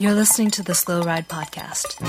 You're 0.00 0.14
listening 0.14 0.50
to 0.52 0.62
the 0.62 0.74
Slow 0.74 1.02
Ride 1.02 1.28
Podcast. 1.28 2.00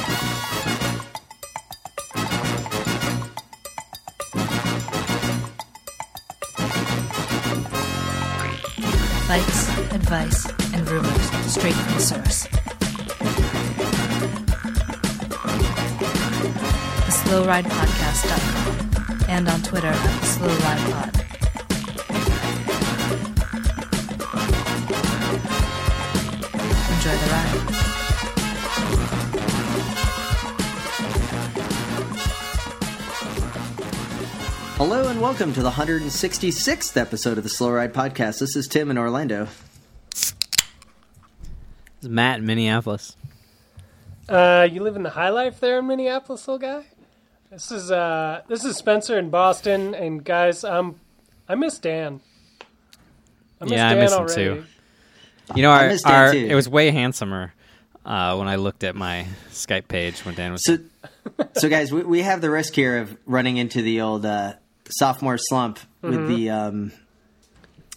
Bikes, 9.28 9.68
advice, 9.94 10.50
and 10.74 10.90
rumors 10.90 11.29
straight 11.51 11.74
from 11.74 11.94
the 11.96 12.00
source. 12.00 12.47
The 17.04 17.12
SlowRidePodcast.com 17.12 19.26
and 19.28 19.50
on 19.50 19.62
Twitter 19.64 19.88
at 19.88 20.22
SlowRidePod. 20.22 21.20
Enjoy 27.02 27.18
the 27.18 27.32
ride. 27.32 28.91
Hello 34.77 35.08
and 35.08 35.20
welcome 35.20 35.52
to 35.54 35.64
the 35.64 35.72
166th 35.72 36.96
episode 36.96 37.40
of 37.40 37.44
the 37.44 37.50
Slow 37.50 37.72
Ride 37.72 37.91
Podcast. 37.91 38.40
This 38.40 38.55
is 38.55 38.68
Tim 38.68 38.91
in 38.91 39.00
Orlando. 39.00 39.48
It's 40.12 40.36
Matt 42.04 42.38
in 42.38 42.46
Minneapolis. 42.46 43.18
Uh, 44.30 44.68
you 44.72 44.84
live 44.84 44.96
in 44.96 45.02
the 45.02 45.10
high 45.10 45.30
life 45.30 45.60
there 45.60 45.80
in 45.80 45.88
Minneapolis, 45.88 46.48
little 46.48 46.60
guy. 46.60 46.86
This 47.49 47.72
is 47.72 47.90
uh, 47.90 48.44
this 48.48 48.63
is 48.63 48.77
Spencer 48.77 49.18
in 49.18 49.32
Boston, 49.32 49.96
and 49.96 50.24
guys, 50.24 50.63
um, 50.63 50.99
I 51.49 51.55
miss 51.55 51.80
Dan. 51.80 52.22
I 53.60 53.63
miss 53.63 53.74
Yeah, 53.74 53.90
I 53.90 53.94
Dan 53.96 54.04
miss 54.04 54.13
him 54.13 54.27
too. 54.27 54.66
You 55.55 55.63
know, 55.63 55.71
I 55.71 55.84
our, 55.84 55.88
miss 55.90 56.04
Dan, 56.04 56.13
our 56.13 56.32
too. 56.32 56.48
it 56.49 56.55
was 56.55 56.68
way 56.70 56.91
handsomer 56.91 57.54
uh, 58.05 58.35
when 58.35 58.48
I 58.48 58.55
looked 58.55 58.84
at 58.84 58.96
my 58.96 59.27
Skype 59.52 59.88
page 59.88 60.20
when 60.26 60.35
Dan 60.35 60.52
was. 60.52 60.66
So, 60.66 60.77
so 61.54 61.70
guys, 61.70 61.91
we, 61.91 62.04
we 62.04 62.21
have 62.21 62.41
the 62.41 62.49
risk 62.49 62.74
here 62.74 62.99
of 62.99 63.18
running 63.26 63.57
into 63.57 63.82
the 63.82 64.02
old 64.02 64.25
uh, 64.25 64.53
sophomore 64.89 65.38
slump 65.38 65.79
with 66.02 66.27
the 66.27 66.49
um, 66.49 66.91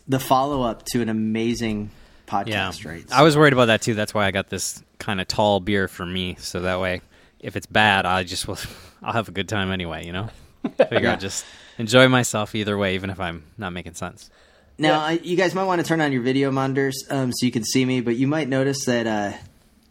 the 0.06 0.20
follow 0.20 0.62
up 0.62 0.84
to 0.86 1.00
an 1.00 1.08
amazing 1.08 1.90
yeah, 2.26 2.44
podcast, 2.44 2.86
right? 2.86 3.04
I 3.10 3.22
was 3.22 3.36
worried 3.36 3.52
about 3.52 3.66
that 3.66 3.82
too. 3.82 3.94
That's 3.94 4.12
why 4.12 4.26
I 4.26 4.30
got 4.30 4.48
this 4.48 4.82
kind 4.98 5.20
of 5.20 5.28
tall 5.28 5.60
beer 5.60 5.88
for 5.88 6.04
me, 6.04 6.36
so 6.38 6.60
that 6.60 6.80
way, 6.80 7.00
if 7.40 7.56
it's 7.56 7.66
bad, 7.66 8.06
I 8.06 8.24
just 8.24 8.46
will. 8.48 8.58
I'll 9.02 9.12
have 9.12 9.28
a 9.28 9.32
good 9.32 9.48
time 9.48 9.70
anyway. 9.70 10.06
You 10.06 10.12
know, 10.12 10.30
figure 10.78 11.00
Yeah. 11.00 11.12
I'll 11.12 11.18
just 11.18 11.44
enjoy 11.78 12.08
myself 12.08 12.54
either 12.54 12.76
way, 12.78 12.94
even 12.94 13.10
if 13.10 13.20
I'm 13.20 13.44
not 13.58 13.72
making 13.72 13.94
sense. 13.94 14.30
Now, 14.78 15.00
I, 15.00 15.12
you 15.22 15.36
guys 15.36 15.54
might 15.54 15.64
want 15.64 15.80
to 15.80 15.86
turn 15.86 16.00
on 16.00 16.10
your 16.12 16.22
video 16.22 16.50
monitors 16.50 17.04
um, 17.10 17.32
so 17.32 17.46
you 17.46 17.52
can 17.52 17.64
see 17.64 17.84
me, 17.84 18.00
but 18.00 18.16
you 18.16 18.26
might 18.26 18.48
notice 18.48 18.86
that 18.86 19.06
uh, 19.06 19.32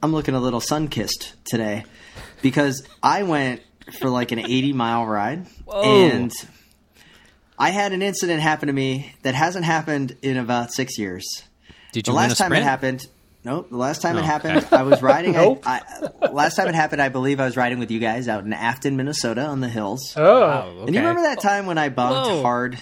I'm 0.01 0.11
looking 0.11 0.35
a 0.35 0.39
little 0.39 0.59
sun 0.59 0.89
kissed 0.89 1.33
today 1.45 1.85
because 2.41 2.85
I 3.01 3.23
went 3.23 3.61
for 3.99 4.09
like 4.09 4.31
an 4.33 4.39
80 4.39 4.73
mile 4.73 5.05
ride 5.05 5.45
and 5.73 6.31
I 7.57 7.69
had 7.69 7.93
an 7.93 8.01
incident 8.01 8.41
happen 8.41 8.67
to 8.67 8.73
me 8.73 9.13
that 9.21 9.35
hasn't 9.35 9.63
happened 9.65 10.17
in 10.21 10.35
about 10.37 10.71
six 10.73 10.97
years. 10.97 11.43
Did 11.93 12.07
you 12.07 12.13
win 12.13 12.25
a 12.25 12.27
last 12.27 12.37
time 12.37 12.51
it 12.53 12.63
happened, 12.63 13.05
nope. 13.45 13.69
The 13.69 13.77
last 13.77 14.01
time 14.01 14.17
it 14.17 14.21
Oh, 14.21 14.23
happened, 14.23 14.57
okay. 14.57 14.75
I 14.75 14.81
was 14.83 15.01
riding. 15.01 15.31
Nope. 15.43 15.63
I, 15.65 15.81
I, 16.21 16.27
last 16.31 16.55
time 16.55 16.67
it 16.67 16.75
happened, 16.75 17.01
I 17.01 17.07
believe 17.09 17.39
I 17.39 17.45
was 17.45 17.55
riding 17.55 17.79
with 17.79 17.91
you 17.91 17.99
guys 17.99 18.27
out 18.27 18.43
in 18.43 18.51
Afton, 18.51 18.97
Minnesota, 18.97 19.45
on 19.45 19.61
the 19.61 19.69
hills. 19.69 20.13
Oh, 20.17 20.41
Wow, 20.41 20.85
And 20.87 20.93
you 20.93 20.99
remember 20.99 21.21
that 21.21 21.39
time 21.39 21.67
when 21.67 21.77
I 21.77 21.87
bumped 21.89 22.27
Whoa. 22.29 22.41
hard? 22.41 22.77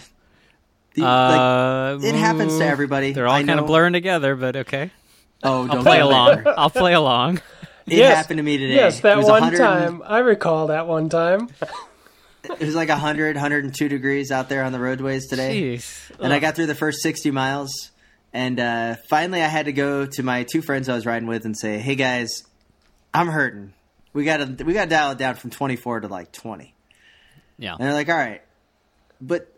The- 0.93 1.05
Uh, 1.05 1.97
like, 1.99 2.13
it 2.13 2.15
happens 2.15 2.57
to 2.57 2.65
everybody. 2.65 3.13
They're 3.13 3.27
all 3.27 3.35
I 3.35 3.43
kind 3.43 3.59
of 3.59 3.67
blurring 3.67 3.93
together, 3.93 4.35
but 4.35 4.55
okay. 4.57 4.91
Oh, 5.43 5.61
I'll 5.61 5.67
don't 5.67 5.83
play 5.83 5.99
along. 5.99 6.43
I'll 6.57 6.69
play 6.69 6.93
along. 6.93 7.41
It 7.87 7.97
yes. 7.97 8.15
happened 8.15 8.37
to 8.37 8.43
me 8.43 8.57
today. 8.57 8.75
Yes, 8.75 8.99
that 9.01 9.17
was 9.17 9.25
one 9.25 9.41
100 9.41 9.57
time. 9.57 10.03
I 10.05 10.19
recall 10.19 10.67
that 10.67 10.87
one 10.87 11.09
time. 11.09 11.49
It 12.43 12.59
was 12.59 12.75
like 12.75 12.89
100, 12.89 13.35
102 13.35 13.87
degrees 13.87 14.31
out 14.31 14.49
there 14.49 14.63
on 14.63 14.71
the 14.71 14.79
roadways 14.79 15.27
today. 15.27 15.77
Jeez. 15.77 16.11
And 16.19 16.33
I 16.33 16.39
got 16.39 16.55
through 16.55 16.65
the 16.65 16.75
first 16.75 17.01
60 17.01 17.29
miles. 17.31 17.91
And 18.33 18.59
uh, 18.59 18.95
finally, 19.09 19.41
I 19.41 19.47
had 19.47 19.65
to 19.65 19.73
go 19.73 20.05
to 20.05 20.23
my 20.23 20.43
two 20.43 20.61
friends 20.61 20.89
I 20.89 20.95
was 20.95 21.05
riding 21.05 21.27
with 21.27 21.45
and 21.45 21.55
say, 21.55 21.77
hey, 21.77 21.95
guys, 21.95 22.43
I'm 23.13 23.27
hurting. 23.27 23.73
We 24.13 24.23
got 24.23 24.37
to 24.37 24.63
we 24.63 24.73
got 24.73 24.85
to 24.85 24.89
dial 24.89 25.11
it 25.11 25.17
down 25.17 25.35
from 25.35 25.51
24 25.51 26.01
to 26.01 26.07
like 26.07 26.31
20. 26.31 26.73
Yeah. 27.57 27.73
And 27.73 27.81
they're 27.81 27.93
like, 27.93 28.09
all 28.09 28.17
right. 28.17 28.41
But 29.21 29.50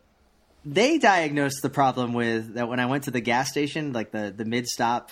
they 0.66 0.98
diagnosed 0.98 1.62
the 1.62 1.70
problem 1.70 2.14
with 2.14 2.54
that 2.56 2.68
when 2.68 2.80
I 2.80 2.86
went 2.86 3.04
to 3.06 3.12
the 3.12 3.22
gas 3.22 3.50
station, 3.50 3.94
like 3.94 4.12
the, 4.12 4.34
the 4.36 4.46
mid 4.46 4.68
stop 4.68 5.12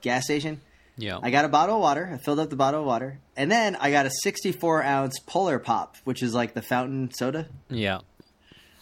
gas 0.00 0.24
station. 0.24 0.60
Yeah. 0.96 1.18
I 1.22 1.30
got 1.30 1.44
a 1.44 1.48
bottle 1.48 1.76
of 1.76 1.80
water. 1.80 2.10
I 2.12 2.18
filled 2.18 2.38
up 2.38 2.50
the 2.50 2.56
bottle 2.56 2.80
of 2.80 2.86
water. 2.86 3.18
And 3.36 3.50
then 3.50 3.76
I 3.76 3.90
got 3.90 4.04
a 4.06 4.10
64 4.10 4.82
ounce 4.82 5.18
Polar 5.20 5.58
Pop, 5.58 5.96
which 6.04 6.22
is 6.22 6.34
like 6.34 6.54
the 6.54 6.62
fountain 6.62 7.10
soda. 7.12 7.48
yeah. 7.68 8.00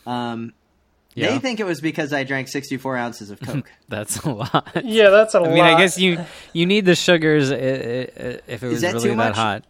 Um, 0.06 0.52
Yeah. 1.14 1.28
They 1.32 1.38
think 1.38 1.60
it 1.60 1.64
was 1.64 1.80
because 1.80 2.12
I 2.12 2.24
drank 2.24 2.48
64 2.48 2.96
ounces 2.96 3.30
of 3.30 3.40
Coke. 3.46 3.70
That's 3.88 4.18
a 4.20 4.30
lot. 4.30 4.84
Yeah, 4.84 5.10
that's 5.10 5.34
a 5.34 5.38
I 5.38 5.40
lot. 5.42 5.50
I 5.50 5.54
mean, 5.54 5.64
I 5.64 5.78
guess 5.78 5.98
you 5.98 6.24
you 6.52 6.66
need 6.66 6.84
the 6.84 6.94
sugars 6.96 7.50
if 7.50 8.62
it 8.62 8.62
was 8.62 8.80
that 8.80 8.94
really 8.94 9.14
that 9.14 9.34
hot. 9.36 9.64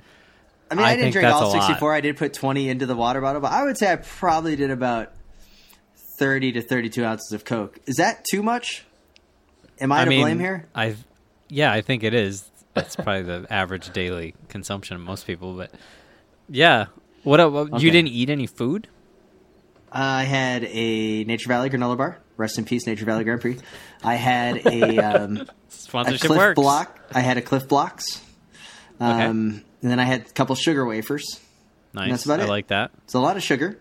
I 0.71 0.77
mean, 0.77 0.85
I, 0.85 0.91
I 0.91 0.97
didn't 0.97 1.13
drink 1.13 1.29
all 1.29 1.51
64. 1.51 1.93
I 1.93 2.01
did 2.01 2.17
put 2.17 2.33
20 2.33 2.69
into 2.69 2.87
the 2.87 2.95
water 2.95 3.21
bottle, 3.21 3.41
but 3.41 3.51
I 3.53 3.65
would 3.65 3.77
say 3.77 3.91
I 3.93 3.97
probably 3.97 4.55
did 4.55 4.71
about 4.71 5.13
30 6.21 6.53
to 6.53 6.61
32 6.63 7.03
ounces 7.03 7.33
of 7.33 7.47
Coke. 7.47 7.81
Is 7.87 7.97
that 7.97 8.27
too 8.31 8.43
much? 8.43 8.85
Am 9.81 9.91
I, 9.91 10.03
I 10.03 10.05
to 10.05 10.11
mean, 10.11 10.21
blame 10.21 10.39
here? 10.39 10.67
I 10.75 10.95
yeah, 11.49 11.73
I 11.73 11.81
think 11.81 12.05
it 12.05 12.13
is. 12.13 12.45
That's 12.75 12.95
probably 12.95 13.23
the 13.23 13.47
average 13.51 13.91
daily 13.95 14.35
consumption 14.49 14.97
of 14.97 15.03
most 15.03 15.27
people. 15.27 15.55
But 15.55 15.73
yeah, 16.51 16.87
what? 17.25 17.41
Okay. 17.41 17.83
You 17.83 17.91
didn't 17.91 18.11
eat 18.11 18.29
any 18.29 18.47
food? 18.47 18.87
I 19.91 20.25
had 20.25 20.65
a 20.65 21.25
Nature 21.25 21.49
Valley 21.49 21.71
granola 21.71 21.97
bar. 21.97 22.19
Rest 22.37 22.59
in 22.59 22.67
peace, 22.67 22.87
Nature 22.87 23.07
Valley 23.07 23.25
Grand 23.25 23.41
Prix. 23.41 23.59
I 24.05 24.15
had 24.15 24.65
a, 24.67 24.99
um, 25.25 25.49
a 25.95 26.19
Cliff 26.19 26.29
works. 26.29 26.55
Block. 26.55 27.01
I 27.13 27.21
had 27.21 27.39
a 27.39 27.43
Clif 27.43 27.67
Bloks. 27.67 28.23
Um, 29.01 29.11
Okay. 29.11 29.25
And 29.83 29.91
then 29.91 29.99
I 29.99 30.05
had 30.05 30.21
a 30.21 30.31
couple 30.33 30.55
sugar 30.57 30.85
wafers. 30.85 31.41
Nice. 31.95 32.11
that's 32.11 32.25
about 32.27 32.41
I 32.41 32.45
it. 32.45 32.49
like 32.49 32.67
that. 32.67 32.91
It's 33.05 33.15
a 33.15 33.19
lot 33.19 33.39
of 33.39 33.43
sugar. 33.43 33.79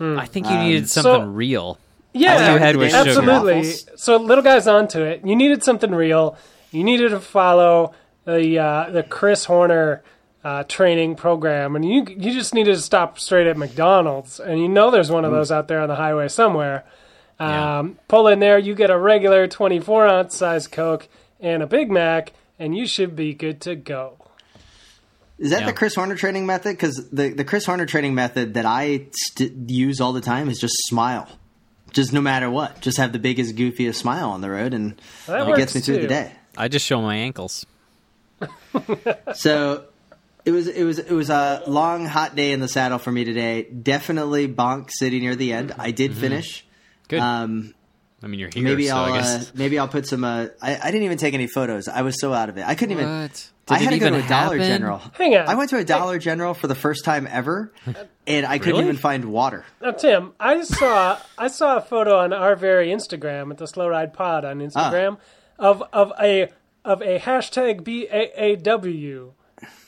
I 0.00 0.26
think 0.26 0.46
you 0.46 0.52
Um, 0.56 0.64
needed 0.64 0.88
so- 0.88 1.02
something 1.02 1.34
real. 1.34 1.78
yeah, 2.12 2.52
you 2.52 2.58
had 2.58 2.76
was 2.76 2.92
absolutely. 2.94 3.64
So 3.96 4.16
little 4.16 4.44
guy's 4.44 4.66
onto 4.66 5.00
it. 5.02 5.22
You 5.24 5.36
needed 5.36 5.62
something 5.62 5.92
real. 5.94 6.36
You 6.70 6.84
needed 6.84 7.10
to 7.10 7.20
follow 7.20 7.92
the 8.24 8.58
uh, 8.58 8.90
the 8.90 9.02
Chris 9.02 9.44
Horner 9.44 10.02
uh, 10.44 10.64
training 10.64 11.14
program, 11.16 11.74
and 11.76 11.84
you 11.84 12.04
you 12.08 12.32
just 12.32 12.52
needed 12.54 12.74
to 12.74 12.80
stop 12.82 13.18
straight 13.18 13.46
at 13.46 13.56
McDonald's, 13.56 14.40
and 14.40 14.60
you 14.60 14.68
know 14.68 14.90
there's 14.90 15.10
one 15.10 15.24
of 15.24 15.30
those 15.30 15.50
out 15.52 15.68
there 15.68 15.80
on 15.80 15.88
the 15.88 15.94
highway 15.96 16.28
somewhere. 16.28 16.84
Yeah. 17.40 17.78
Um, 17.80 17.98
pull 18.08 18.28
in 18.28 18.38
there, 18.40 18.58
you 18.58 18.74
get 18.74 18.90
a 18.90 18.98
regular 18.98 19.46
24 19.48 20.06
ounce 20.06 20.36
size 20.36 20.66
Coke 20.68 21.08
and 21.40 21.62
a 21.62 21.66
Big 21.66 21.90
Mac, 21.90 22.32
and 22.58 22.76
you 22.76 22.86
should 22.86 23.16
be 23.16 23.34
good 23.34 23.60
to 23.62 23.74
go. 23.74 24.14
Is 25.38 25.50
that 25.50 25.60
Yeah. 25.60 25.66
the 25.66 25.72
Chris 25.72 25.94
Horner 25.94 26.14
training 26.16 26.46
method? 26.46 26.70
Because 26.76 27.08
the, 27.10 27.30
the 27.30 27.44
Chris 27.44 27.66
Horner 27.66 27.86
training 27.86 28.14
method 28.14 28.54
that 28.54 28.64
I 28.66 29.06
st- 29.12 29.68
use 29.70 30.00
all 30.00 30.12
the 30.12 30.20
time 30.20 30.48
is 30.48 30.58
just 30.58 30.74
smile. 30.86 31.28
Just 31.92 32.12
no 32.12 32.20
matter 32.20 32.50
what. 32.50 32.80
Just 32.80 32.98
have 32.98 33.12
the 33.12 33.18
biggest, 33.18 33.54
goofiest 33.56 33.96
smile 33.96 34.30
on 34.30 34.40
the 34.40 34.50
road, 34.50 34.74
and 34.74 35.00
That 35.26 35.42
it 35.48 35.56
gets 35.56 35.58
works 35.58 35.74
me 35.76 35.80
through 35.80 35.96
too. 35.96 36.02
the 36.02 36.08
day. 36.08 36.32
I 36.56 36.68
just 36.68 36.84
show 36.86 37.00
my 37.02 37.16
ankles. 37.16 37.66
So 39.34 39.84
it 40.44 40.50
was 40.50 40.66
it 40.68 40.84
was 40.84 40.98
it 40.98 41.12
was 41.12 41.30
a 41.30 41.62
long, 41.66 42.06
hot 42.06 42.34
day 42.36 42.52
in 42.52 42.60
the 42.60 42.68
saddle 42.68 42.98
for 42.98 43.10
me 43.12 43.24
today. 43.24 43.62
Definitely 43.62 44.48
bonk 44.48 44.90
city 44.90 45.20
near 45.20 45.36
the 45.36 45.52
end. 45.52 45.74
I 45.78 45.90
did 45.90 46.14
finish. 46.16 46.60
Mm-hmm. 46.60 46.68
Good. 47.08 47.20
Um, 47.20 47.74
I 48.22 48.26
mean, 48.26 48.40
you're 48.40 48.50
here, 48.52 48.62
maybe 48.64 48.88
so 48.88 48.96
I'll 48.96 49.12
I 49.12 49.18
uh, 49.20 49.42
maybe 49.54 49.78
I'll 49.78 49.88
put 49.88 50.06
some. 50.06 50.24
Uh, 50.24 50.46
I, 50.60 50.76
I 50.82 50.90
didn't 50.90 51.02
even 51.04 51.18
take 51.18 51.34
any 51.34 51.46
photos. 51.46 51.88
I 51.88 52.02
was 52.02 52.20
so 52.20 52.32
out 52.32 52.48
of 52.48 52.58
it. 52.58 52.64
I 52.66 52.74
couldn't 52.74 52.92
even. 52.98 53.30
What? 53.66 53.76
I 53.76 53.78
Did 53.78 53.84
had 53.84 53.90
to 53.92 53.98
go 53.98 54.10
to 54.10 54.16
even 54.16 54.26
a 54.26 54.28
Dollar 54.28 54.56
happen? 54.58 54.66
General. 54.68 54.98
Hang 55.14 55.36
on. 55.36 55.48
I 55.48 55.54
went 55.54 55.70
to 55.70 55.78
a 55.78 55.84
Dollar 55.84 56.18
General 56.18 56.52
for 56.54 56.66
the 56.66 56.74
first 56.74 57.04
time 57.04 57.26
ever, 57.30 57.72
and 58.26 58.44
I 58.46 58.58
couldn't 58.58 58.74
Really? 58.74 58.84
even 58.84 58.96
find 58.96 59.24
water. 59.26 59.64
Now, 59.80 59.92
Tim, 59.92 60.32
I 60.38 60.62
saw 60.64 61.18
I 61.38 61.48
saw 61.48 61.76
a 61.78 61.80
photo 61.80 62.18
on 62.18 62.32
our 62.32 62.56
very 62.56 62.88
Instagram 62.88 63.50
at 63.50 63.56
the 63.58 63.66
Slow 63.66 63.88
Ride 63.88 64.12
Pod 64.12 64.44
on 64.44 64.58
Instagram 64.58 65.16
Ah. 65.58 65.70
of 65.70 65.82
of 65.92 66.12
a 66.20 66.50
of 66.84 67.00
a 67.00 67.18
hashtag 67.18 67.80
BAAW. 67.82 69.30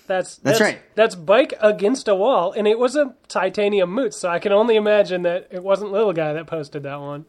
That's, 0.07 0.37
That's 0.37 0.61
right. 0.61 0.79
That's 0.95 1.17
bike 1.17 1.53
against 1.61 2.07
a 2.07 2.15
wall, 2.15 2.53
and 2.53 2.69
it 2.69 2.79
was 2.79 2.95
a 2.95 3.15
titanium 3.29 3.91
Moots. 3.93 4.17
So 4.17 4.29
I 4.29 4.39
can 4.39 4.53
only 4.53 4.77
imagine 4.77 5.23
that 5.23 5.49
it 5.51 5.63
wasn't 5.65 5.91
little 5.91 6.13
guy 6.13 6.33
that 6.35 6.47
posted 6.47 6.85
that 6.85 7.01
one. 7.01 7.27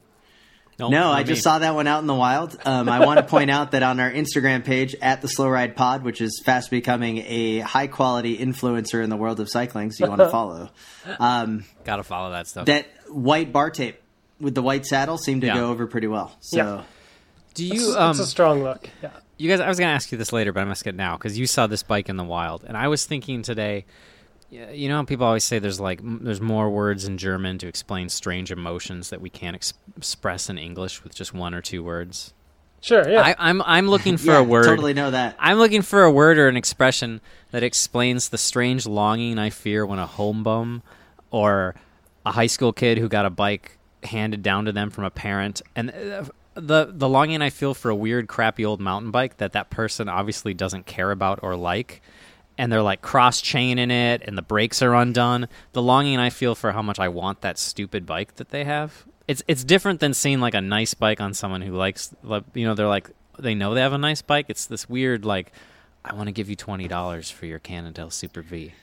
Nope, 0.79 0.91
No, 0.91 1.09
I 1.12 1.24
just 1.24 1.39
me. 1.39 1.41
saw 1.41 1.59
that 1.59 1.74
one 1.74 1.88
out 1.88 2.01
in 2.01 2.07
the 2.07 2.13
wild. 2.13 2.56
Um, 2.63 2.88
I 2.88 3.03
want 3.06 3.18
to 3.18 3.24
point 3.25 3.50
out 3.50 3.71
that 3.71 3.81
on 3.81 4.00
our 4.00 4.12
Instagram 4.12 4.63
page 4.63 4.95
at 5.01 5.21
the 5.24 5.27
Slow 5.27 5.50
Ride 5.50 5.75
Pod, 5.75 6.03
which 6.03 6.21
is 6.21 6.39
fast 6.45 6.69
becoming 6.69 7.18
a 7.25 7.59
high 7.59 7.88
quality 7.88 8.38
influencer 8.38 9.03
in 9.03 9.09
the 9.09 9.18
world 9.18 9.39
of 9.39 9.50
cycling, 9.50 9.91
so 9.91 10.06
you 10.06 10.09
want 10.09 10.21
to 10.21 10.29
follow. 10.31 10.69
Um, 11.19 11.65
Gotta 11.83 12.03
follow 12.03 12.31
that 12.31 12.45
stuff. 12.47 12.68
that 12.68 12.85
white 13.09 13.51
bar 13.51 13.71
tape 13.71 14.00
with 14.39 14.53
the 14.53 14.62
white 14.62 14.85
saddle 14.85 15.18
seemed 15.18 15.41
to 15.41 15.47
Yeah. 15.47 15.56
go 15.56 15.69
over 15.71 15.88
pretty 15.88 16.07
well. 16.07 16.35
So 16.41 16.57
Yeah. 16.57 16.83
Do 17.56 17.65
It's, 17.65 17.73
you 17.83 17.95
um 17.97 18.12
it's 18.12 18.19
a 18.19 18.25
strong 18.27 18.62
look. 18.63 18.88
Yeah. 19.01 19.09
you 19.38 19.50
guys, 19.50 19.59
I 19.59 19.68
was 19.68 19.80
going 19.80 19.89
to 19.89 19.95
ask 19.95 20.12
you 20.12 20.18
this 20.19 20.31
later, 20.31 20.53
but 20.53 20.59
I'm 20.62 20.69
ask 20.69 20.85
it 20.85 20.94
now 20.94 21.18
because 21.18 21.39
you 21.39 21.47
saw 21.47 21.65
this 21.65 21.81
bike 21.81 22.07
in 22.07 22.18
the 22.18 22.23
wild, 22.23 22.63
and 22.68 22.77
I 22.77 22.88
was 22.88 23.03
thinking 23.06 23.41
today. 23.41 23.85
Yeah, 24.49 24.71
You 24.71 24.88
know, 24.89 25.03
people 25.03 25.25
always 25.25 25.44
say 25.44 25.59
there's 25.59 25.79
like 25.79 25.99
there's 26.03 26.41
more 26.41 26.69
words 26.69 27.05
in 27.05 27.17
German 27.17 27.57
to 27.59 27.67
explain 27.67 28.09
strange 28.09 28.51
emotions 28.51 29.09
that 29.09 29.21
we 29.21 29.29
can't 29.29 29.55
ex- 29.55 29.73
express 29.97 30.49
in 30.49 30.57
English 30.57 31.03
with 31.03 31.13
just 31.13 31.33
one 31.33 31.53
or 31.53 31.61
two 31.61 31.83
words. 31.83 32.33
Sure, 32.79 33.07
yeah. 33.09 33.21
I, 33.21 33.35
I'm 33.38 33.61
I'm 33.63 33.88
looking 33.89 34.17
for 34.17 34.31
yeah, 34.31 34.39
a 34.39 34.44
word. 34.44 34.65
Totally 34.65 34.94
know 34.94 35.11
that. 35.11 35.35
I'm 35.39 35.57
looking 35.57 35.81
for 35.81 36.03
a 36.03 36.11
word 36.11 36.38
or 36.38 36.47
an 36.47 36.55
expression 36.55 37.21
that 37.51 37.63
explains 37.63 38.29
the 38.29 38.38
strange 38.38 38.85
longing 38.85 39.38
I 39.38 39.49
fear 39.49 39.85
when 39.85 39.99
a 39.99 40.07
home 40.07 40.44
bum 40.44 40.83
or 41.31 41.75
a 42.25 42.31
high 42.31 42.47
school 42.47 42.71
kid 42.71 42.97
who 42.97 43.09
got 43.09 43.25
a 43.25 43.29
bike 43.29 43.77
handed 44.03 44.44
down 44.44 44.65
to 44.65 44.71
them 44.71 44.89
from 44.89 45.03
a 45.03 45.09
parent 45.09 45.61
and 45.75 45.89
uh, 45.89 46.23
the 46.53 46.91
the 46.94 47.09
longing 47.09 47.41
I 47.41 47.49
feel 47.49 47.73
for 47.73 47.89
a 47.89 47.95
weird 47.95 48.27
crappy 48.27 48.63
old 48.63 48.79
mountain 48.79 49.11
bike 49.11 49.38
that 49.38 49.53
that 49.53 49.69
person 49.69 50.07
obviously 50.07 50.53
doesn't 50.53 50.85
care 50.85 51.11
about 51.11 51.39
or 51.41 51.55
like 51.55 52.01
and 52.57 52.71
they're 52.71 52.81
like 52.81 53.01
cross 53.01 53.42
chaining 53.42 53.92
it 53.92 54.21
and 54.25 54.38
the 54.38 54.42
brakes 54.42 54.81
are 54.81 54.95
undone 54.95 55.48
the 55.74 55.81
longing 55.81 56.19
I 56.19 56.30
feel 56.30 56.56
for 56.56 56.71
how 56.71 56.81
much 56.81 57.00
I 57.00 57.07
want 57.09 57.42
that 57.42 57.57
stupid 57.57 58.06
bike 58.06 58.36
that 58.36 58.50
they 58.50 58.63
have 58.63 59.06
it's 59.27 59.44
it's 59.48 59.63
different 59.63 60.00
than 60.00 60.13
seeing 60.13 60.39
like 60.39 60.54
a 60.54 60.62
nice 60.62 60.94
bike 60.94 61.21
on 61.21 61.33
someone 61.33 61.62
who 61.62 61.74
likes 61.74 62.13
like, 62.24 62.44
you 62.54 62.65
know 62.65 62.74
they're 62.74 62.88
like 62.88 63.09
they 63.39 63.54
know 63.54 63.74
they 63.74 63.81
have 63.81 63.94
a 63.94 63.98
nice 63.98 64.21
bike 64.21 64.45
it's 64.50 64.65
this 64.65 64.89
weird 64.89 65.25
like 65.25 65.51
I 66.09 66.15
want 66.15 66.27
to 66.27 66.31
give 66.31 66.50
you 66.50 66.56
twenty 66.56 66.88
dollars 66.88 67.30
for 67.30 67.45
your 67.45 67.59
Cannondale 67.59 68.09
Super 68.09 68.42
V. 68.42 68.74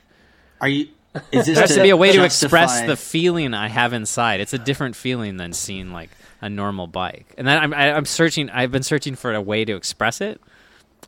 Are 0.61 0.67
you? 0.67 0.89
Is 1.31 1.45
this 1.45 1.55
There 1.55 1.61
has 1.61 1.75
to 1.75 1.81
be 1.81 1.89
a 1.89 1.97
way 1.97 2.11
to 2.11 2.23
express 2.23 2.81
the 2.81 2.97
feeling 2.97 3.53
I 3.53 3.67
have 3.69 3.93
inside. 3.93 4.41
It's 4.41 4.53
a 4.53 4.57
different 4.57 4.95
feeling 4.95 5.37
than 5.37 5.53
seeing 5.53 5.91
like 5.91 6.09
a 6.41 6.49
normal 6.49 6.87
bike. 6.87 7.33
And 7.37 7.47
then 7.47 7.57
I'm 7.57 7.73
I, 7.73 7.93
I'm 7.93 8.05
searching. 8.05 8.49
I've 8.49 8.71
been 8.71 8.83
searching 8.83 9.15
for 9.15 9.33
a 9.33 9.41
way 9.41 9.65
to 9.65 9.75
express 9.75 10.21
it, 10.21 10.41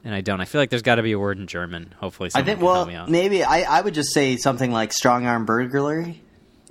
and 0.04 0.14
I 0.14 0.22
don't. 0.22 0.42
I 0.42 0.46
feel 0.46 0.62
like 0.62 0.70
there's 0.70 0.82
got 0.82 0.96
to 0.96 1.04
be 1.04 1.12
a 1.12 1.20
word 1.20 1.38
in 1.38 1.48
German. 1.48 1.94
Hopefully, 2.00 2.30
I 2.34 2.44
think. 2.44 2.62
Well, 2.62 2.76
help 2.76 2.88
me 2.88 2.96
out. 2.96 3.10
maybe 3.10 3.44
I, 3.44 3.80
I 3.80 3.82
would 3.82 3.94
just 3.94 4.14
say 4.14 4.38
something 4.38 4.72
like 4.72 4.94
strong 4.94 5.26
arm 5.26 5.46
burglary, 5.46 6.22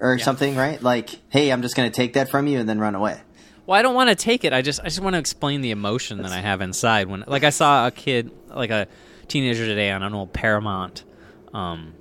or 0.00 0.18
something, 0.18 0.56
right? 0.56 0.82
Like, 0.82 1.10
hey, 1.28 1.50
I'm 1.50 1.62
just 1.62 1.76
going 1.76 1.90
to 1.90 1.94
take 1.94 2.14
that 2.14 2.28
from 2.28 2.46
you 2.46 2.58
and 2.58 2.68
then 2.68 2.78
run 2.78 2.94
away. 2.94 3.20
Well, 3.66 3.78
I 3.78 3.82
don't 3.82 3.94
want 3.94 4.10
to 4.10 4.14
take 4.16 4.44
it. 4.44 4.52
I 4.52 4.62
just 4.62 4.80
I 4.80 4.84
just 4.84 5.00
want 5.00 5.14
to 5.14 5.18
explain 5.18 5.60
the 5.60 5.72
emotion 5.72 6.22
that 6.22 6.32
I 6.32 6.40
have 6.40 6.60
inside 6.60 7.08
when 7.08 7.24
like 7.26 7.42
I 7.42 7.50
saw 7.50 7.88
a 7.88 7.90
kid 7.90 8.30
like 8.48 8.70
a 8.70 8.86
teenager 9.26 9.66
today 9.66 9.90
on 9.90 10.02
an 10.02 10.14
old 10.14 10.32
Paramount 10.32 11.04
um, 11.52 11.94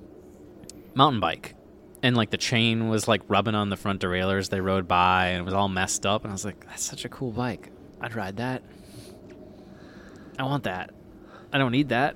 mountain 0.93 1.19
bike. 1.19 1.55
And 2.03 2.15
like 2.15 2.29
the 2.29 2.37
chain 2.37 2.87
was 2.89 3.07
like 3.07 3.23
rubbing 3.27 3.55
on 3.55 3.69
the 3.69 3.77
front 3.77 3.99
derailleurs 3.99 4.49
they 4.49 4.61
rode 4.61 4.87
by 4.87 5.29
and 5.29 5.41
it 5.41 5.43
was 5.43 5.55
all 5.55 5.67
messed 5.67 6.05
up 6.05 6.23
and 6.23 6.31
I 6.31 6.35
was 6.35 6.45
like 6.45 6.63
that's 6.67 6.83
such 6.83 7.03
a 7.03 7.09
cool 7.09 7.31
bike. 7.31 7.71
I'd 7.99 8.13
ride 8.13 8.37
that. 8.37 8.61
I 10.37 10.43
want 10.43 10.65
that. 10.65 10.91
I 11.55 11.57
don't 11.57 11.71
need 11.71 11.89
that. 11.89 12.15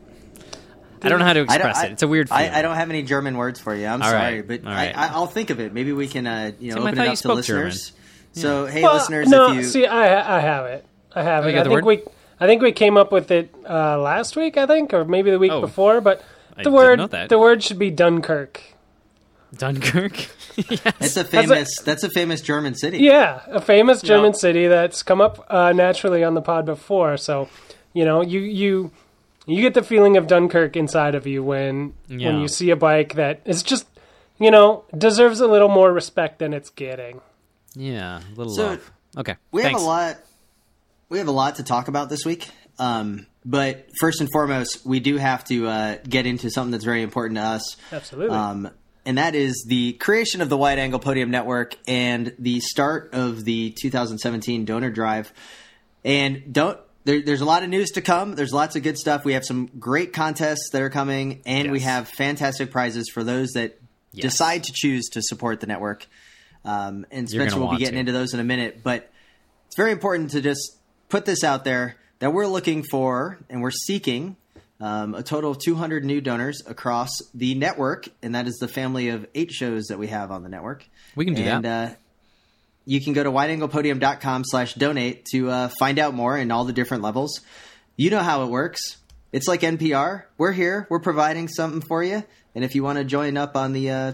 I 1.02 1.08
don't 1.08 1.20
know 1.20 1.26
how 1.26 1.32
to 1.34 1.42
express 1.44 1.78
I- 1.78 1.86
it. 1.86 1.92
It's 1.94 2.04
a 2.04 2.10
weird 2.10 2.28
feeling. 2.28 2.50
I, 2.52 2.60
I 2.60 2.62
don't 2.62 2.76
have 2.76 2.90
any 2.90 3.04
German 3.04 3.38
words 3.38 3.58
for 3.58 3.74
you. 3.74 3.86
I'm 3.88 4.02
All 4.02 4.10
sorry, 4.10 4.42
right, 4.42 4.48
but 4.48 4.66
all 4.66 4.72
right. 4.74 4.96
I, 4.98 5.08
I, 5.08 5.08
I'll 5.14 5.28
think 5.28 5.50
of 5.50 5.62
it. 5.62 5.74
Maybe 5.74 5.94
we 5.94 6.10
can, 6.10 6.28
uh, 6.28 6.52
you 6.60 6.72
know, 6.72 6.76
Tim, 6.76 6.84
I 6.84 6.88
open 6.90 6.96
thought 6.98 7.02
it 7.04 7.06
you 7.06 7.12
up 7.12 7.14
to 7.14 7.18
spoke 7.20 7.36
listeners. 7.38 7.94
So, 8.34 8.66
hey, 8.66 8.84
Well, 8.84 8.96
listeners, 8.96 9.30
no, 9.30 9.52
if 9.52 9.56
you 9.56 9.64
see, 9.64 9.86
I 9.86 10.38
I 10.38 10.42
have 10.42 10.66
it. 10.66 10.86
I 11.16 11.24
have 11.24 11.46
Oh, 11.46 11.48
it. 11.48 11.56
I 11.58 11.64
think 11.64 11.72
word? 11.74 11.86
we 11.86 12.04
I 12.42 12.48
think 12.48 12.62
we 12.62 12.74
came 12.74 12.98
up 12.98 13.14
with 13.14 13.32
it 13.32 13.54
uh, 13.68 13.98
last 13.98 14.36
week. 14.36 14.58
I 14.58 14.66
think, 14.66 14.94
or 14.94 15.06
maybe 15.06 15.32
the 15.32 15.40
week 15.40 15.54
Oh. 15.54 15.62
before. 15.62 16.02
But 16.02 16.20
I 16.58 16.64
the 16.64 16.64
didn't 16.64 16.74
word 16.74 17.00
know 17.00 17.08
that. 17.08 17.30
the 17.30 17.40
word 17.40 17.64
should 17.64 17.80
be 17.80 17.92
Dunkirk. 17.92 18.62
Dunkirk. 19.56 20.28
yes. 20.58 20.82
It's 21.00 21.18
a 21.18 21.22
a- 21.22 21.24
famous. 21.24 21.80
that's 21.80 22.04
a 22.04 22.10
famous 22.10 22.42
German 22.42 22.76
city. 22.76 23.00
Yeah, 23.00 23.42
a 23.48 23.62
famous 23.62 24.02
German 24.02 24.32
Yeah. 24.34 24.38
city 24.38 24.68
that's 24.68 25.02
come 25.02 25.22
up 25.22 25.46
uh, 25.50 25.72
naturally 25.74 26.24
on 26.24 26.34
the 26.36 26.42
pod 26.42 26.66
before. 26.66 27.18
So, 27.18 27.50
you 27.94 28.06
know, 28.06 28.22
you 28.22 28.42
you 28.42 28.92
you 29.50 29.62
get 29.62 29.74
the 29.74 29.84
feeling 29.84 30.18
of 30.18 30.28
Dunkirk 30.28 30.76
inside 30.76 31.16
of 31.16 31.26
you 31.28 31.44
when 31.44 31.94
when 32.08 32.40
you 32.40 32.48
see 32.48 32.70
a 32.70 32.76
bike 32.76 33.16
that 33.16 33.42
is 33.46 33.64
just 33.64 33.88
you 34.40 34.52
know 34.52 34.86
deserves 34.98 35.40
a 35.40 35.48
little 35.48 35.70
more 35.70 35.92
respect 35.92 36.40
than 36.40 36.54
it's 36.54 36.70
getting. 36.70 37.22
Yeah, 37.76 38.20
a 38.20 38.36
little 38.36 38.54
So, 38.54 38.68
love. 38.68 38.92
Okay. 39.18 39.36
We 39.52 39.62
Thanks. 39.62 39.80
have 39.80 39.86
a 39.86 39.90
lot. 39.90 40.18
We 41.10 41.18
have 41.20 41.28
a 41.28 41.32
lot 41.32 41.56
to 41.56 41.64
talk 41.64 41.88
about 41.88 42.10
this 42.10 42.26
week. 42.26 42.50
Um, 42.78 43.26
but 43.46 43.90
first 44.00 44.22
and 44.22 44.30
foremost, 44.32 44.86
we 44.86 45.00
do 45.00 45.18
have 45.18 45.44
to 45.46 45.68
uh, 45.68 45.98
get 46.08 46.26
into 46.26 46.50
something 46.50 46.72
that's 46.72 46.86
very 46.86 47.02
important 47.02 47.38
to 47.38 47.44
us. 47.44 47.78
Absolutely. 47.92 48.36
Um, 48.36 48.70
and 49.06 49.18
that 49.18 49.34
is 49.34 49.66
the 49.68 49.94
creation 49.94 50.42
of 50.42 50.50
the 50.50 50.58
Wide 50.58 50.78
Angle 50.78 51.00
Podium 51.00 51.32
Network 51.32 51.76
and 51.88 52.34
the 52.38 52.60
start 52.60 53.14
of 53.14 53.44
the 53.44 53.72
2017 53.82 54.66
donor 54.66 54.92
drive. 54.92 55.34
And 56.06 56.54
don't 56.54 56.80
there, 57.06 57.22
there's 57.22 57.42
a 57.42 57.46
lot 57.46 57.64
of 57.64 57.70
news 57.70 57.92
to 57.92 58.02
come. 58.02 58.36
There's 58.36 58.54
lots 58.54 58.76
of 58.76 58.84
good 58.84 58.98
stuff. 58.98 59.26
We 59.26 59.34
have 59.34 59.46
some 59.46 59.70
great 59.80 60.14
contests 60.14 60.70
that 60.74 60.82
are 60.82 60.90
coming, 60.90 61.42
and 61.46 61.72
we 61.72 61.80
have 61.82 62.08
fantastic 62.08 62.72
prizes 62.72 63.10
for 63.10 63.24
those 63.24 63.52
that 63.52 63.80
Yes. 64.12 64.24
decide 64.24 64.64
to 64.64 64.72
choose 64.74 65.10
to 65.10 65.22
support 65.22 65.60
the 65.60 65.68
network. 65.68 66.08
Um, 66.66 67.06
and 67.12 67.30
Spencer 67.30 67.60
will 67.60 67.70
be 67.70 67.78
getting 67.78 67.94
to. 67.94 68.00
into 68.00 68.12
those 68.12 68.34
in 68.34 68.40
a 68.40 68.44
minute, 68.44 68.82
but 68.84 69.12
it's 69.68 69.76
very 69.76 69.92
important 69.92 70.32
to 70.32 70.42
just 70.42 70.78
put 71.10 71.26
this 71.26 71.44
out 71.44 71.64
there 71.64 71.96
that 72.20 72.34
we're 72.34 72.48
looking 72.48 72.84
for 72.84 73.38
and 73.50 73.62
we're 73.62 73.72
seeking 73.72 74.36
um, 74.82 75.14
a 75.14 75.24
total 75.24 75.52
of 75.52 75.60
200 75.60 76.04
new 76.06 76.22
donors 76.22 76.62
across 76.66 77.10
the 77.34 77.54
network, 77.54 78.08
and 78.24 78.34
that 78.36 78.48
is 78.48 78.58
the 78.58 78.68
family 78.68 79.10
of 79.10 79.28
eight 79.36 79.52
shows 79.52 79.88
that 79.88 80.00
we 80.00 80.08
have 80.08 80.32
on 80.32 80.42
the 80.42 80.50
network. 80.50 80.88
We 81.16 81.26
can 81.26 81.34
do 81.34 81.44
and, 81.44 81.66
that. 81.66 81.92
Uh, 81.92 81.96
you 82.90 83.00
can 83.00 83.14
go 83.14 83.24
to 83.24 83.32
wideanglepodium.com 83.32 84.44
slash 84.46 84.74
donate 84.74 85.24
to 85.26 85.48
uh, 85.52 85.70
find 85.78 86.00
out 86.00 86.16
more 86.16 86.36
in 86.36 86.50
all 86.50 86.66
the 86.66 86.74
different 86.74 87.04
levels. 87.04 87.40
You 87.96 88.10
know 88.10 88.24
how 88.24 88.44
it 88.46 88.48
works. 88.48 88.98
It's 89.32 89.48
like 89.48 89.62
NPR. 89.62 90.24
We're 90.40 90.54
here. 90.54 90.88
We're 90.90 91.00
providing 91.00 91.50
something 91.50 91.82
for 91.82 92.04
you. 92.04 92.24
And 92.56 92.66
if 92.66 92.74
you 92.74 92.84
want 92.84 92.98
to 92.98 93.06
join 93.06 93.38
up 93.38 93.56
on 93.56 93.74
the 93.74 93.92
uh, 93.92 94.14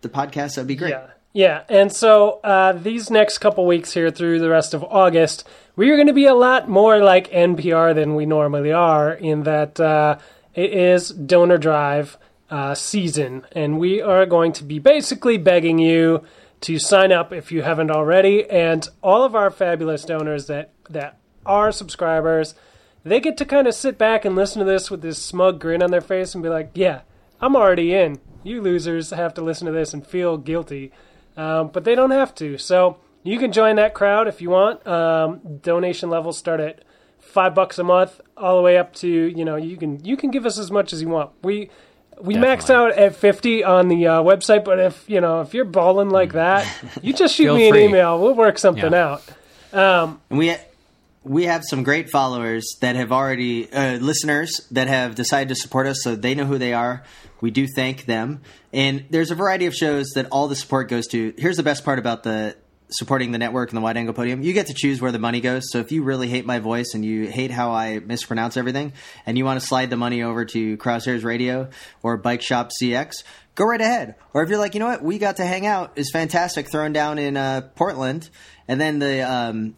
the 0.00 0.08
podcast, 0.08 0.54
that'd 0.54 0.66
be 0.66 0.74
great. 0.74 0.90
Yeah. 0.90 1.08
Yeah. 1.34 1.64
And 1.68 1.92
so 1.92 2.40
uh, 2.42 2.72
these 2.72 3.10
next 3.10 3.38
couple 3.38 3.66
weeks 3.66 3.92
here 3.92 4.10
through 4.10 4.38
the 4.38 4.48
rest 4.48 4.72
of 4.72 4.82
August, 4.84 5.46
we 5.76 5.90
are 5.90 5.96
going 5.96 6.06
to 6.06 6.14
be 6.14 6.26
a 6.26 6.34
lot 6.34 6.66
more 6.66 7.04
like 7.04 7.30
NPR 7.30 7.94
than 7.94 8.14
we 8.14 8.24
normally 8.24 8.72
are 8.72 9.12
in 9.12 9.42
that 9.42 9.78
uh, 9.78 10.16
it 10.54 10.72
is 10.72 11.10
donor 11.10 11.58
drive 11.58 12.16
uh, 12.48 12.74
season. 12.74 13.44
And 13.52 13.78
we 13.78 14.00
are 14.00 14.24
going 14.24 14.52
to 14.54 14.64
be 14.64 14.78
basically 14.78 15.36
begging 15.36 15.78
you 15.78 16.24
to 16.64 16.78
sign 16.78 17.12
up 17.12 17.32
if 17.32 17.52
you 17.52 17.62
haven't 17.62 17.90
already. 17.90 18.48
And 18.48 18.88
all 19.02 19.22
of 19.22 19.34
our 19.34 19.50
fabulous 19.50 20.04
donors 20.04 20.46
that, 20.46 20.72
that 20.88 21.18
are 21.44 21.70
subscribers, 21.70 22.54
they 23.04 23.20
get 23.20 23.36
to 23.36 23.44
kind 23.44 23.66
of 23.66 23.74
sit 23.74 23.98
back 23.98 24.24
and 24.24 24.34
listen 24.34 24.60
to 24.60 24.64
this 24.64 24.90
with 24.90 25.02
this 25.02 25.22
smug 25.22 25.60
grin 25.60 25.82
on 25.82 25.90
their 25.90 26.00
face 26.00 26.34
and 26.34 26.42
be 26.42 26.48
like, 26.48 26.70
yeah, 26.74 27.02
I'm 27.40 27.54
already 27.54 27.92
in. 27.92 28.18
You 28.42 28.62
losers 28.62 29.10
have 29.10 29.34
to 29.34 29.42
listen 29.42 29.66
to 29.66 29.72
this 29.72 29.92
and 29.92 30.06
feel 30.06 30.38
guilty. 30.38 30.90
Um, 31.36 31.68
but 31.68 31.84
they 31.84 31.94
don't 31.94 32.12
have 32.12 32.34
to. 32.36 32.56
So 32.56 32.98
you 33.22 33.38
can 33.38 33.52
join 33.52 33.76
that 33.76 33.92
crowd 33.92 34.26
if 34.26 34.40
you 34.40 34.50
want. 34.50 34.86
Um, 34.86 35.58
donation 35.62 36.08
levels 36.08 36.38
start 36.38 36.60
at 36.60 36.82
five 37.18 37.54
bucks 37.54 37.78
a 37.78 37.84
month, 37.84 38.20
all 38.36 38.56
the 38.56 38.62
way 38.62 38.78
up 38.78 38.94
to 38.94 39.08
you 39.08 39.44
know 39.44 39.56
you 39.56 39.76
can 39.76 40.04
you 40.04 40.16
can 40.16 40.30
give 40.30 40.46
us 40.46 40.58
as 40.58 40.70
much 40.70 40.92
as 40.92 41.02
you 41.02 41.08
want. 41.08 41.32
We 41.42 41.70
we 42.20 42.36
max 42.36 42.70
out 42.70 42.92
at 42.92 43.16
fifty 43.16 43.64
on 43.64 43.88
the 43.88 44.06
uh, 44.06 44.22
website, 44.22 44.64
but 44.64 44.78
if 44.78 45.08
you 45.08 45.20
know 45.20 45.40
if 45.40 45.54
you're 45.54 45.64
balling 45.64 46.10
like 46.10 46.32
that, 46.34 46.66
you 47.02 47.12
just 47.12 47.34
shoot 47.36 47.44
Feel 47.44 47.56
me 47.56 47.66
an 47.68 47.72
free. 47.72 47.84
email. 47.84 48.20
We'll 48.20 48.34
work 48.34 48.58
something 48.58 48.92
Yeah. 48.92 49.18
out. 49.72 50.18
And 50.30 50.38
we 50.38 50.54
we 51.22 51.44
have 51.44 51.62
some 51.64 51.82
great 51.82 52.10
followers 52.10 52.76
that 52.80 52.96
have 52.96 53.10
already 53.12 53.70
uh, 53.72 53.96
listeners 53.96 54.60
that 54.70 54.88
have 54.88 55.14
decided 55.14 55.48
to 55.48 55.54
support 55.54 55.86
us, 55.86 56.02
so 56.02 56.14
they 56.16 56.34
know 56.34 56.44
who 56.44 56.58
they 56.58 56.72
are. 56.74 57.02
We 57.40 57.50
do 57.50 57.66
thank 57.66 58.06
them, 58.06 58.40
and 58.72 59.04
there's 59.10 59.30
a 59.30 59.34
variety 59.34 59.66
of 59.66 59.74
shows 59.74 60.10
that 60.14 60.26
all 60.30 60.48
the 60.48 60.56
support 60.56 60.88
goes 60.88 61.06
to. 61.08 61.34
Here's 61.36 61.56
the 61.56 61.62
best 61.62 61.84
part 61.84 61.98
about 61.98 62.22
the 62.22 62.56
supporting 62.96 63.32
the 63.32 63.38
network 63.38 63.70
and 63.70 63.76
the 63.76 63.80
wide 63.80 63.96
angle 63.96 64.14
podium 64.14 64.42
you 64.42 64.52
get 64.52 64.66
to 64.66 64.74
choose 64.74 65.00
where 65.00 65.12
the 65.12 65.18
money 65.18 65.40
goes. 65.40 65.70
So 65.70 65.78
if 65.78 65.92
you 65.92 66.02
really 66.02 66.28
hate 66.28 66.46
my 66.46 66.58
voice 66.58 66.94
and 66.94 67.04
you 67.04 67.26
hate 67.26 67.50
how 67.50 67.72
i 67.72 67.98
mispronounce 67.98 68.56
everything 68.56 68.92
and 69.26 69.36
you 69.38 69.44
want 69.44 69.60
to 69.60 69.66
slide 69.66 69.90
the 69.90 69.96
money 69.96 70.22
over 70.22 70.44
to 70.44 70.76
crosshairs 70.76 71.24
radio 71.24 71.68
or 72.02 72.16
bike 72.16 72.42
shop 72.42 72.70
cx 72.80 73.22
go 73.54 73.64
right 73.64 73.80
ahead. 73.80 74.16
Or 74.32 74.42
if 74.42 74.48
you're 74.48 74.58
like 74.58 74.74
you 74.74 74.80
know 74.80 74.86
what? 74.86 75.02
We 75.02 75.18
got 75.18 75.36
to 75.36 75.44
hang 75.44 75.66
out. 75.66 75.92
Is 75.96 76.10
fantastic 76.10 76.70
throwing 76.70 76.92
down 76.92 77.18
in 77.18 77.36
uh, 77.36 77.62
portland 77.74 78.28
and 78.68 78.80
then 78.80 78.98
the 78.98 79.20
um, 79.22 79.74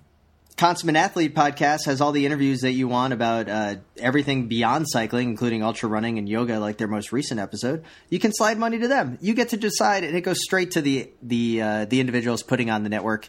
Consummate 0.57 0.97
Athlete 0.97 1.35
podcast 1.35 1.85
has 1.85 2.01
all 2.01 2.13
the 2.13 2.25
interviews 2.25 2.61
that 2.61 2.73
you 2.73 2.89
want 2.89 3.13
about 3.13 3.47
uh, 3.47 3.75
everything 3.99 4.49
beyond 4.49 4.87
cycling, 4.89 5.29
including 5.29 5.63
ultra 5.63 5.87
running 5.87 6.17
and 6.17 6.27
yoga, 6.27 6.59
like 6.59 6.79
their 6.79 6.89
most 6.89 7.13
recent 7.13 7.39
episode. 7.39 7.85
You 8.09 8.19
can 8.19 8.33
slide 8.33 8.57
money 8.57 8.79
to 8.79 8.89
them. 8.89 9.19
You 9.21 9.35
get 9.35 9.51
to 9.51 9.59
decide, 9.59 10.03
and 10.03 10.17
it 10.17 10.23
goes 10.23 10.43
straight 10.43 10.71
to 10.71 10.81
the 10.81 11.11
the 11.21 11.61
uh, 11.61 11.85
the 11.85 12.01
individuals 12.01 12.43
putting 12.43 12.71
on 12.71 12.85
the 12.85 12.89
network. 12.89 13.29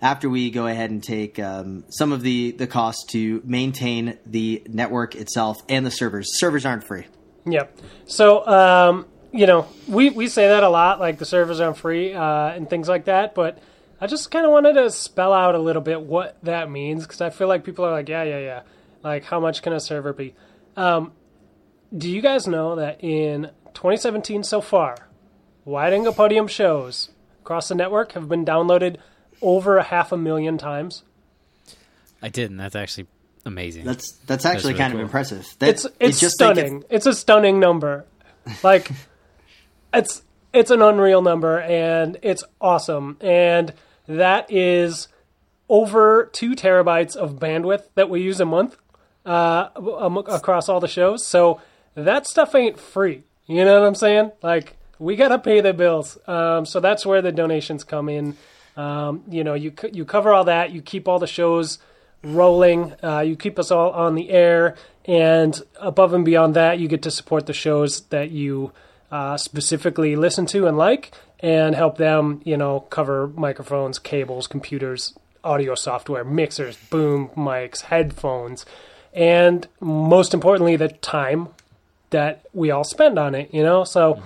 After 0.00 0.28
we 0.28 0.52
go 0.52 0.68
ahead 0.68 0.90
and 0.90 1.02
take 1.02 1.40
um, 1.40 1.84
some 1.88 2.12
of 2.12 2.22
the 2.22 2.52
the 2.52 2.68
costs 2.68 3.06
to 3.10 3.42
maintain 3.44 4.16
the 4.24 4.62
network 4.68 5.16
itself 5.16 5.56
and 5.68 5.84
the 5.84 5.90
servers. 5.90 6.38
Servers 6.38 6.64
aren't 6.64 6.84
free. 6.84 7.06
Yep. 7.44 7.76
So, 8.06 8.46
um, 8.46 9.06
you 9.32 9.46
know, 9.46 9.66
we, 9.88 10.10
we 10.10 10.28
say 10.28 10.48
that 10.48 10.62
a 10.62 10.68
lot, 10.68 11.00
like 11.00 11.18
the 11.18 11.24
servers 11.24 11.60
aren't 11.60 11.76
free 11.76 12.14
uh, 12.14 12.50
and 12.50 12.70
things 12.70 12.88
like 12.88 13.06
that, 13.06 13.34
but 13.34 13.58
I 14.00 14.06
just 14.06 14.30
kind 14.30 14.46
of 14.46 14.52
wanted 14.52 14.74
to 14.74 14.90
spell 14.90 15.32
out 15.32 15.54
a 15.54 15.58
little 15.58 15.82
bit 15.82 16.00
what 16.00 16.36
that 16.44 16.70
means 16.70 17.02
because 17.04 17.20
I 17.20 17.30
feel 17.30 17.48
like 17.48 17.64
people 17.64 17.84
are 17.84 17.90
like, 17.90 18.08
yeah, 18.08 18.22
yeah, 18.22 18.38
yeah. 18.38 18.62
Like, 19.02 19.24
how 19.24 19.40
much 19.40 19.62
can 19.62 19.72
a 19.72 19.80
server 19.80 20.12
be? 20.12 20.34
Um, 20.76 21.12
do 21.96 22.08
you 22.08 22.20
guys 22.20 22.46
know 22.46 22.76
that 22.76 23.02
in 23.02 23.50
2017 23.74 24.42
so 24.44 24.60
far, 24.60 25.08
Wide 25.64 25.92
Angle 25.92 26.12
Podium 26.12 26.46
shows 26.46 27.10
across 27.40 27.68
the 27.68 27.74
network 27.74 28.12
have 28.12 28.28
been 28.28 28.44
downloaded 28.44 28.96
over 29.42 29.78
a 29.78 29.82
half 29.82 30.12
a 30.12 30.16
million 30.16 30.58
times? 30.58 31.02
I 32.20 32.28
didn't. 32.28 32.56
that's 32.56 32.76
actually 32.76 33.06
amazing. 33.44 33.84
That's 33.84 34.12
that's 34.26 34.44
actually 34.44 34.72
really 34.72 34.78
kind 34.78 34.92
cool. 34.92 35.00
of 35.00 35.06
impressive. 35.06 35.46
That, 35.58 35.70
It's 35.70 35.86
it's 36.00 36.20
just 36.20 36.38
think 36.38 36.56
stunning. 36.56 36.84
It's 36.90 37.06
a 37.06 37.14
stunning 37.14 37.60
number. 37.60 38.04
Like 38.62 38.90
it's 39.94 40.22
it's 40.52 40.70
an 40.70 40.82
unreal 40.82 41.22
number 41.22 41.60
and 41.60 42.18
it's 42.22 42.44
awesome. 42.60 43.16
And 43.20 43.72
that 44.08 44.50
is 44.50 45.06
over 45.68 46.28
two 46.32 46.56
terabytes 46.56 47.14
of 47.14 47.38
bandwidth 47.38 47.84
that 47.94 48.10
we 48.10 48.22
use 48.22 48.40
a 48.40 48.44
month 48.44 48.76
uh, 49.24 49.68
across 50.26 50.68
all 50.68 50.80
the 50.80 50.88
shows. 50.88 51.24
So 51.24 51.60
that 51.94 52.26
stuff 52.26 52.54
ain't 52.54 52.80
free. 52.80 53.22
You 53.46 53.64
know 53.64 53.80
what 53.80 53.86
I'm 53.86 53.94
saying? 53.94 54.32
Like 54.42 54.76
we 54.98 55.14
gotta 55.14 55.38
pay 55.38 55.60
the 55.60 55.72
bills. 55.72 56.18
Um, 56.26 56.66
so 56.66 56.80
that's 56.80 57.06
where 57.06 57.22
the 57.22 57.32
donations 57.32 57.84
come 57.84 58.08
in. 58.08 58.36
Um, 58.76 59.24
you 59.28 59.44
know, 59.44 59.54
you 59.54 59.72
you 59.92 60.04
cover 60.04 60.32
all 60.32 60.44
that. 60.44 60.72
You 60.72 60.82
keep 60.82 61.08
all 61.08 61.18
the 61.18 61.26
shows 61.26 61.78
rolling. 62.22 62.94
Uh, 63.02 63.20
you 63.20 63.36
keep 63.36 63.58
us 63.58 63.70
all 63.70 63.90
on 63.90 64.14
the 64.14 64.30
air, 64.30 64.76
and 65.04 65.60
above 65.80 66.14
and 66.14 66.24
beyond 66.24 66.54
that, 66.54 66.78
you 66.78 66.88
get 66.88 67.02
to 67.02 67.10
support 67.10 67.46
the 67.46 67.52
shows 67.52 68.02
that 68.08 68.30
you 68.30 68.72
uh, 69.10 69.36
specifically 69.36 70.16
listen 70.16 70.46
to 70.46 70.66
and 70.66 70.76
like, 70.76 71.12
and 71.40 71.74
help 71.74 71.98
them. 71.98 72.40
You 72.44 72.56
know, 72.56 72.80
cover 72.80 73.28
microphones, 73.28 73.98
cables, 73.98 74.46
computers, 74.46 75.14
audio 75.44 75.74
software, 75.74 76.24
mixers, 76.24 76.76
boom 76.76 77.28
mics, 77.36 77.82
headphones, 77.82 78.66
and 79.12 79.66
most 79.80 80.34
importantly, 80.34 80.76
the 80.76 80.88
time 80.88 81.48
that 82.10 82.44
we 82.52 82.70
all 82.70 82.84
spend 82.84 83.18
on 83.18 83.34
it. 83.34 83.52
You 83.52 83.62
know, 83.62 83.84
so 83.84 84.22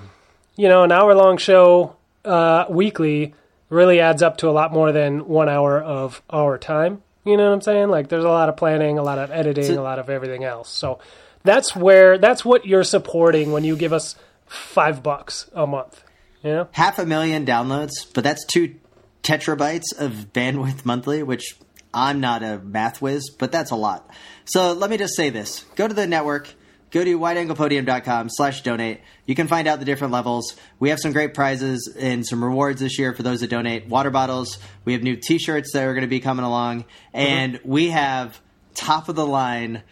you 0.56 0.68
know, 0.68 0.82
an 0.84 0.92
hour 0.92 1.14
long 1.14 1.38
show 1.38 1.96
uh, 2.24 2.66
weekly 2.68 3.34
really 3.68 4.00
adds 4.00 4.22
up 4.22 4.36
to 4.38 4.48
a 4.48 4.52
lot 4.52 4.72
more 4.72 4.92
than 4.92 5.26
one 5.26 5.48
hour 5.48 5.80
of 5.80 6.20
our 6.30 6.58
time. 6.58 7.02
You 7.24 7.36
know 7.36 7.46
what 7.48 7.54
I'm 7.54 7.60
saying? 7.62 7.88
Like, 7.88 8.08
there's 8.08 8.24
a 8.24 8.28
lot 8.28 8.48
of 8.48 8.56
planning, 8.56 8.98
a 8.98 9.02
lot 9.02 9.18
of 9.18 9.30
editing, 9.30 9.64
So- 9.64 9.80
a 9.80 9.82
lot 9.82 9.98
of 9.98 10.10
everything 10.10 10.44
else. 10.44 10.68
So 10.68 10.98
that's 11.44 11.74
where 11.74 12.18
that's 12.18 12.44
what 12.44 12.66
you're 12.66 12.84
supporting 12.84 13.50
when 13.52 13.64
you 13.64 13.76
give 13.76 13.92
us 13.92 14.14
five 14.46 15.02
bucks 15.02 15.48
a 15.54 15.66
month. 15.66 16.04
Know? 16.44 16.68
half 16.72 16.98
a 16.98 17.06
million 17.06 17.46
downloads, 17.46 17.92
but 18.12 18.24
that's 18.24 18.44
two 18.44 18.74
tetrabytes 19.22 19.96
of 19.98 20.32
bandwidth 20.32 20.84
monthly, 20.84 21.22
which 21.22 21.56
I'm 21.94 22.20
not 22.20 22.42
a 22.42 22.58
math 22.58 23.00
whiz, 23.00 23.30
but 23.30 23.52
that's 23.52 23.70
a 23.70 23.76
lot. 23.76 24.10
So 24.44 24.72
let 24.72 24.90
me 24.90 24.96
just 24.96 25.14
say 25.14 25.30
this. 25.30 25.64
Go 25.76 25.86
to 25.86 25.94
the 25.94 26.06
network, 26.06 26.52
go 26.90 27.04
to 27.04 27.18
wideanglepodium.com 27.18 28.30
slash 28.30 28.62
donate. 28.62 29.00
You 29.26 29.34
can 29.34 29.46
find 29.46 29.68
out 29.68 29.78
the 29.78 29.84
different 29.84 30.12
levels. 30.12 30.56
We 30.78 30.88
have 30.88 30.98
some 30.98 31.12
great 31.12 31.34
prizes 31.34 31.94
and 31.98 32.26
some 32.26 32.44
rewards 32.44 32.80
this 32.80 32.98
year 32.98 33.14
for 33.14 33.22
those 33.22 33.40
that 33.40 33.50
donate. 33.50 33.88
Water 33.88 34.10
bottles. 34.10 34.58
We 34.84 34.94
have 34.94 35.02
new 35.02 35.16
t-shirts 35.16 35.72
that 35.72 35.84
are 35.84 35.94
going 35.94 36.02
to 36.02 36.08
be 36.08 36.20
coming 36.20 36.44
along. 36.44 36.82
Mm-hmm. 36.82 37.16
And 37.18 37.60
we 37.64 37.90
have 37.90 38.40
top 38.74 39.08
of 39.08 39.14
the 39.14 39.26
line, 39.26 39.82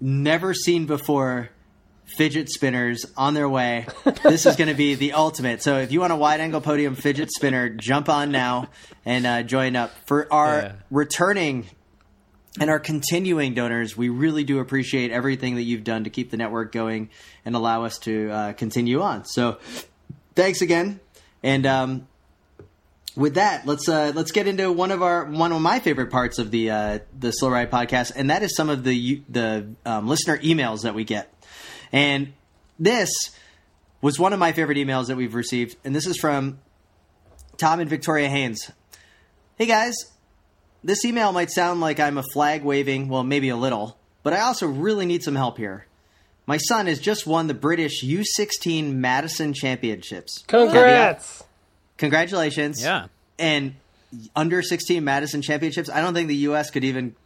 never 0.00 0.54
seen 0.54 0.86
before 0.86 1.50
fidget 2.16 2.48
spinners 2.50 3.04
on 3.16 3.34
their 3.34 3.48
way. 3.48 3.86
This 4.22 4.46
is 4.46 4.56
going 4.56 4.68
to 4.68 4.74
be 4.74 4.94
the 4.94 5.12
ultimate. 5.12 5.62
So 5.62 5.78
if 5.78 5.92
you 5.92 6.00
want 6.00 6.12
a 6.12 6.16
wide 6.16 6.40
angle 6.40 6.60
podium 6.60 6.94
fidget 6.94 7.30
spinner, 7.32 7.68
jump 7.68 8.08
on 8.08 8.30
now 8.32 8.68
and 9.04 9.26
uh, 9.26 9.42
join 9.42 9.76
up. 9.76 9.90
For 10.06 10.32
our 10.32 10.58
Yeah. 10.60 10.72
returning 10.90 11.66
and 12.60 12.70
our 12.70 12.78
continuing 12.78 13.54
donors, 13.54 13.96
we 13.96 14.08
really 14.08 14.44
do 14.44 14.60
appreciate 14.60 15.10
everything 15.10 15.56
that 15.56 15.62
you've 15.62 15.84
done 15.84 16.04
to 16.04 16.10
keep 16.10 16.30
the 16.30 16.36
network 16.36 16.72
going 16.72 17.10
and 17.44 17.54
allow 17.56 17.84
us 17.84 17.98
to 18.00 18.30
uh, 18.30 18.52
continue 18.54 19.02
on. 19.02 19.24
So 19.24 19.58
thanks 20.34 20.62
again. 20.62 21.00
And 21.42 21.66
um, 21.66 22.08
with 23.16 23.34
that, 23.34 23.66
let's 23.66 23.88
uh, 23.88 24.12
let's 24.14 24.32
get 24.32 24.46
into 24.46 24.72
one 24.72 24.90
of 24.90 25.02
our 25.02 25.24
one 25.24 25.52
of 25.52 25.60
my 25.60 25.78
favorite 25.80 26.10
parts 26.10 26.38
of 26.38 26.50
the 26.50 26.70
uh, 26.70 26.98
the 27.18 27.30
Slow 27.32 27.50
Ride 27.50 27.70
podcast, 27.70 28.12
and 28.16 28.30
that 28.30 28.42
is 28.42 28.56
some 28.56 28.70
of 28.70 28.82
the 28.84 29.22
the 29.28 29.68
um, 29.84 30.08
listener 30.08 30.38
emails 30.38 30.82
that 30.82 30.94
we 30.94 31.04
get. 31.04 31.32
And 31.92 32.32
this 32.78 33.10
was 34.00 34.18
one 34.18 34.32
of 34.32 34.38
my 34.38 34.52
favorite 34.52 34.76
emails 34.78 35.06
that 35.06 35.16
we've 35.16 35.34
received, 35.34 35.76
and 35.84 35.94
this 35.94 36.06
is 36.06 36.16
from 36.18 36.58
Tom 37.56 37.80
and 37.80 37.88
Victoria 37.88 38.28
Haynes. 38.28 38.70
Hey 39.56 39.66
guys, 39.66 39.94
this 40.82 41.04
email 41.04 41.32
might 41.32 41.50
sound 41.50 41.80
like 41.80 42.00
I'm 42.00 42.18
a 42.18 42.22
flag 42.32 42.64
waving, 42.64 43.08
well, 43.08 43.24
maybe 43.24 43.48
a 43.48 43.56
little, 43.56 43.96
but 44.22 44.32
I 44.32 44.40
also 44.40 44.66
really 44.66 45.06
need 45.06 45.22
some 45.22 45.34
help 45.36 45.56
here. 45.56 45.86
My 46.46 46.58
son 46.58 46.86
has 46.86 46.98
just 46.98 47.26
won 47.26 47.46
the 47.46 47.54
British 47.54 48.04
U16 48.04 48.92
Madison 48.94 49.54
Championships. 49.54 50.44
Congrats! 50.46 51.44
Congratulations. 51.96 52.82
Yeah. 52.82 53.06
And 53.38 53.76
under 54.36 54.60
16 54.60 55.02
Madison 55.02 55.40
Championships, 55.40 55.88
I 55.88 56.00
don't 56.02 56.12
think 56.12 56.28
the 56.28 56.36
U.S. 56.36 56.70
could 56.70 56.84
even 56.84 57.16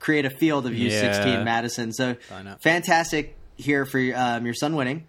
create 0.00 0.24
a 0.24 0.30
field 0.30 0.64
of 0.66 0.72
U16 0.72 1.26
Yeah. 1.26 1.44
Madison. 1.44 1.92
So 1.92 2.16
fantastic 2.60 3.36
here 3.56 3.84
for 3.84 3.98
um, 4.14 4.44
your 4.44 4.54
son 4.54 4.76
winning. 4.76 5.06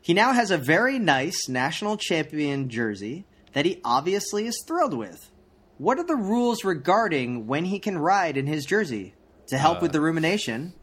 He 0.00 0.14
now 0.14 0.32
has 0.32 0.50
a 0.50 0.58
very 0.58 0.98
nice 0.98 1.48
national 1.48 1.96
champion 1.96 2.68
jersey 2.70 3.24
that 3.52 3.64
he 3.66 3.80
obviously 3.84 4.46
is 4.46 4.62
thrilled 4.66 4.94
with. 4.94 5.30
What 5.78 5.98
are 5.98 6.04
the 6.04 6.16
rules 6.16 6.64
regarding 6.64 7.46
when 7.46 7.64
he 7.66 7.78
can 7.78 7.98
ride 7.98 8.36
in 8.36 8.46
his 8.46 8.64
jersey? 8.64 9.14
To 9.48 9.56
help 9.58 9.80
with 9.80 9.92
the 9.92 10.00
rumination, 10.00 10.74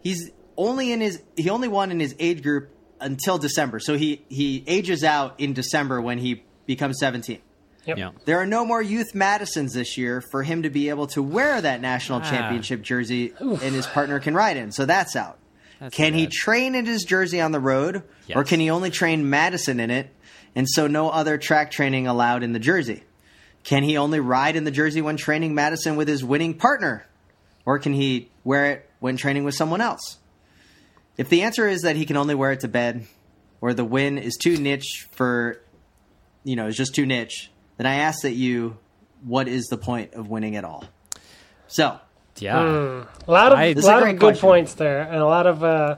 he's 0.00 0.30
only 0.56 0.90
in 0.92 1.00
his 1.00 1.22
he 1.36 1.48
only 1.48 1.68
won 1.68 1.90
in 1.92 2.00
his 2.00 2.14
age 2.18 2.42
group 2.42 2.70
until 3.00 3.38
December. 3.38 3.78
So 3.78 3.96
he 3.96 4.24
he 4.28 4.64
ages 4.66 5.04
out 5.04 5.38
in 5.38 5.52
December 5.52 6.00
when 6.00 6.18
he 6.18 6.42
becomes 6.66 6.98
17. 6.98 7.38
Yep. 7.86 7.98
Yeah. 7.98 8.10
There 8.24 8.38
are 8.40 8.46
no 8.46 8.64
more 8.64 8.80
youth 8.82 9.14
Madisons 9.14 9.74
this 9.74 9.96
year 9.98 10.20
for 10.20 10.42
him 10.42 10.62
to 10.62 10.70
be 10.70 10.88
able 10.88 11.06
to 11.08 11.22
wear 11.22 11.60
that 11.60 11.80
national 11.80 12.20
Ah. 12.22 12.30
championship 12.30 12.82
jersey 12.82 13.32
and 13.38 13.58
his 13.60 13.86
partner 13.86 14.20
can 14.20 14.34
ride 14.34 14.56
in. 14.56 14.70
So 14.72 14.84
that's 14.84 15.14
out. 15.16 15.38
That's 15.82 15.96
can 15.96 16.14
he 16.14 16.28
train 16.28 16.76
in 16.76 16.86
his 16.86 17.02
jersey 17.02 17.40
on 17.40 17.50
the 17.50 17.58
road 17.58 18.04
or 18.32 18.44
can 18.44 18.60
he 18.60 18.70
only 18.70 18.90
train 18.90 19.28
Madison 19.28 19.80
in 19.80 19.90
it 19.90 20.14
and 20.54 20.68
so 20.68 20.86
no 20.86 21.10
other 21.10 21.38
track 21.38 21.72
training 21.72 22.06
allowed 22.06 22.44
in 22.44 22.52
the 22.52 22.60
jersey? 22.60 23.02
Can 23.64 23.82
he 23.82 23.96
only 23.96 24.20
ride 24.20 24.54
in 24.54 24.62
the 24.62 24.70
jersey 24.70 25.02
when 25.02 25.16
training 25.16 25.56
Madison 25.56 25.96
with 25.96 26.06
his 26.06 26.22
winning 26.22 26.54
partner 26.54 27.04
or 27.66 27.80
can 27.80 27.94
he 27.94 28.30
wear 28.44 28.66
it 28.66 28.90
when 29.00 29.16
training 29.16 29.42
with 29.42 29.56
someone 29.56 29.80
else? 29.80 30.18
If 31.16 31.28
the 31.28 31.42
answer 31.42 31.66
is 31.66 31.82
that 31.82 31.96
he 31.96 32.06
can 32.06 32.16
only 32.16 32.36
wear 32.36 32.52
it 32.52 32.60
to 32.60 32.68
bed 32.68 33.08
or 33.60 33.74
the 33.74 33.84
win 33.84 34.18
is 34.18 34.36
too 34.36 34.56
niche 34.56 35.08
for 35.10 35.60
you 36.44 36.54
know, 36.54 36.68
is 36.68 36.76
just 36.76 36.94
too 36.94 37.06
niche, 37.06 37.50
then 37.76 37.88
I 37.88 37.96
ask 37.96 38.22
that 38.22 38.34
you 38.34 38.78
what 39.24 39.48
is 39.48 39.66
the 39.66 39.78
point 39.78 40.14
of 40.14 40.28
winning 40.28 40.54
at 40.54 40.64
all? 40.64 40.84
So, 41.66 41.98
Yeah. 42.38 43.04
A 43.26 43.30
lot 43.30 43.52
of 43.52 43.58
I- 43.58 43.64
a 43.66 43.74
This 43.74 43.84
is 43.84 43.88
a 43.88 43.92
lot 43.92 44.02
of 44.02 44.08
good 44.10 44.18
question. 44.20 44.40
points 44.48 44.74
there, 44.74 45.02
and 45.02 45.16
a 45.16 45.26
lot 45.26 45.46
of 45.46 45.62
uh, 45.62 45.96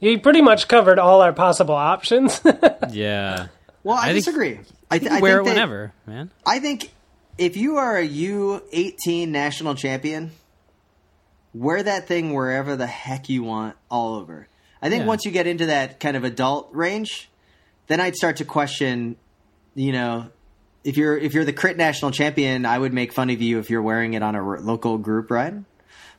you 0.00 0.18
pretty 0.20 0.42
much 0.42 0.68
covered 0.68 0.98
all 0.98 1.22
our 1.22 1.32
possible 1.32 1.74
options. 1.74 2.40
Yeah. 2.90 3.46
well, 3.84 3.96
I, 3.96 4.00
I 4.00 4.04
think- 4.12 4.24
disagree. 4.24 4.60
I, 4.90 4.98
th- 4.98 5.10
I 5.12 5.20
wear 5.20 5.36
think 5.38 5.42
it 5.42 5.44
that- 5.44 5.54
whenever, 5.54 5.92
man. 6.06 6.30
I 6.44 6.58
think 6.58 6.90
if 7.38 7.56
you 7.56 7.76
are 7.76 7.96
a 7.96 8.06
U18 8.08 9.28
national 9.28 9.74
champion, 9.76 10.32
wear 11.54 11.82
that 11.82 12.06
thing 12.08 12.32
wherever 12.32 12.76
the 12.76 12.86
heck 12.86 13.28
you 13.28 13.42
want, 13.42 13.76
all 13.90 14.14
over. 14.16 14.48
I 14.82 14.88
think 14.88 15.02
Yeah. 15.02 15.06
once 15.08 15.24
you 15.24 15.30
get 15.30 15.46
into 15.46 15.66
that 15.66 16.00
kind 16.00 16.16
of 16.16 16.24
adult 16.24 16.68
range, 16.72 17.30
then 17.86 18.00
I'd 18.00 18.14
start 18.16 18.36
to 18.38 18.44
question, 18.44 19.16
you 19.74 19.92
know, 19.92 20.26
if 20.84 20.96
you're 20.96 21.16
if 21.16 21.34
you're 21.34 21.44
the 21.44 21.52
crit 21.52 21.76
national 21.76 22.10
champion, 22.10 22.64
I 22.66 22.78
would 22.78 22.92
make 22.94 23.12
fun 23.12 23.30
of 23.30 23.40
you 23.42 23.58
if 23.58 23.68
you're 23.70 23.82
wearing 23.82 24.14
it 24.14 24.22
on 24.22 24.34
a 24.34 24.42
r- 24.44 24.60
local 24.60 24.96
group 24.98 25.30
ride. 25.30 25.64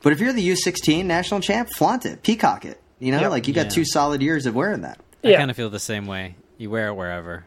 But 0.04 0.14
if 0.14 0.20
you're 0.20 0.34
the 0.34 0.48
U16 0.50 1.06
national 1.06 1.42
champ, 1.42 1.70
flaunt 1.76 2.06
it, 2.06 2.24
peacock 2.24 2.66
it. 2.66 2.80
You 3.00 3.12
know, 3.12 3.22
Yep. 3.22 3.32
like 3.32 3.48
you 3.48 3.54
got 3.54 3.66
Yeah. 3.66 3.70
two 3.70 3.86
solid 3.86 4.22
years 4.22 4.46
of 4.46 4.56
wearing 4.56 4.82
that. 4.82 5.00
I 5.24 5.30
Yeah. 5.30 5.38
kind 5.38 5.50
of 5.52 5.58
feel 5.58 5.70
the 5.70 5.80
same 5.80 6.06
way. 6.08 6.36
You 6.58 6.70
wear 6.70 6.88
it 6.90 6.94
wherever. 6.94 7.46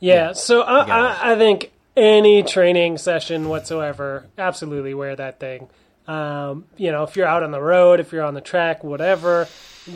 Yeah, 0.00 0.32
so 0.32 0.62
I, 0.62 0.84
I, 0.84 1.32
I 1.32 1.36
think 1.36 1.72
any 1.96 2.42
training 2.42 2.98
session 2.98 3.48
whatsoever, 3.48 4.26
absolutely 4.38 4.94
wear 4.94 5.16
that 5.16 5.40
thing. 5.40 5.68
Um, 6.06 6.66
you 6.76 6.92
know, 6.92 7.02
if 7.02 7.16
you're 7.16 7.26
out 7.26 7.42
on 7.42 7.50
the 7.50 7.60
road, 7.60 8.00
if 8.00 8.12
you're 8.12 8.22
on 8.24 8.34
the 8.34 8.40
track, 8.40 8.84
whatever, 8.84 9.48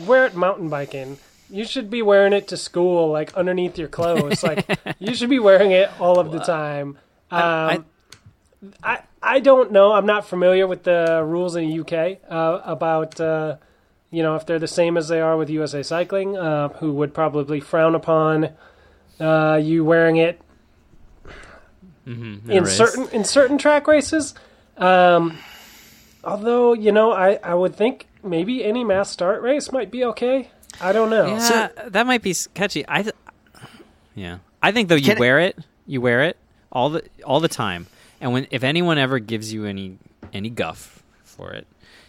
wear 0.05 0.25
it 0.25 0.35
mountain 0.35 0.69
biking. 0.69 1.17
You 1.49 1.65
should 1.65 1.89
be 1.89 2.01
wearing 2.01 2.33
it 2.33 2.47
to 2.49 2.57
school, 2.57 3.11
like 3.11 3.33
underneath 3.35 3.77
your 3.77 3.87
clothes. 3.87 4.43
like 4.43 4.65
you 4.99 5.13
should 5.15 5.29
be 5.29 5.39
wearing 5.39 5.71
it 5.71 5.89
all 5.99 6.19
of 6.19 6.31
the 6.31 6.39
time. 6.39 6.97
Um, 7.31 7.39
I- 7.41 7.83
I, 8.83 8.99
I 9.25 9.39
don't 9.39 9.71
know. 9.71 9.93
I'm 9.93 10.05
not 10.05 10.27
familiar 10.27 10.67
with 10.67 10.83
the 10.83 11.23
rules 11.25 11.55
in 11.55 11.69
the 11.69 11.79
UK 11.79 12.19
uh, 12.29 12.59
about 12.65 13.19
uh, 13.21 13.55
you 14.11 14.21
know 14.21 14.35
if 14.35 14.45
they're 14.45 14.59
the 14.59 14.67
same 14.67 14.97
as 14.97 15.07
they 15.07 15.21
are 15.21 15.37
with 15.37 15.49
USA 15.49 15.81
Cycling, 15.81 16.35
uh, 16.37 16.69
who 16.69 16.91
would 16.93 17.13
probably 17.13 17.59
frown 17.61 17.95
upon 17.95 18.49
uh, 19.19 19.59
you 19.63 19.85
wearing 19.85 20.17
it 20.17 20.41
In 22.05 22.41
a 22.49 22.51
in 22.53 22.63
race. 22.63 22.75
certain 22.75 23.07
in 23.09 23.23
certain 23.23 23.57
track 23.57 23.87
races. 23.87 24.35
Um, 24.77 25.37
Although 26.25 26.71
you 26.73 26.91
know, 26.93 27.11
I 27.11 27.37
I 27.43 27.53
would 27.53 27.75
think 27.75 28.07
maybe 28.23 28.63
any 28.63 28.83
mass 28.85 29.09
start 29.09 29.41
race 29.41 29.71
might 29.73 29.91
be 29.91 30.05
okay. 30.05 30.49
I 30.81 30.93
don't 30.93 31.09
know. 31.09 31.25
Yeah, 31.27 31.67
that 31.87 32.07
might 32.07 32.21
be 32.21 32.31
s- 32.31 32.47
catchy. 32.53 32.85
I, 32.87 33.01
th- 33.03 33.15
yeah, 34.15 34.37
I 34.61 34.71
think 34.71 34.87
though 34.89 34.95
you 34.95 35.15
wear 35.17 35.39
it, 35.39 35.57
you 35.85 35.99
wear 35.99 36.23
it 36.23 36.37
all 36.71 36.89
the 36.91 37.03
all 37.25 37.41
the 37.41 37.49
time, 37.49 37.87
and 38.23 38.33
when 38.33 38.47
if 38.49 38.63
anyone 38.63 38.97
ever 38.97 39.19
gives 39.19 39.53
you 39.53 39.65
any 39.65 39.97
any 40.33 40.49
guff 40.49 41.03
for 41.23 41.51
it, 41.51 41.67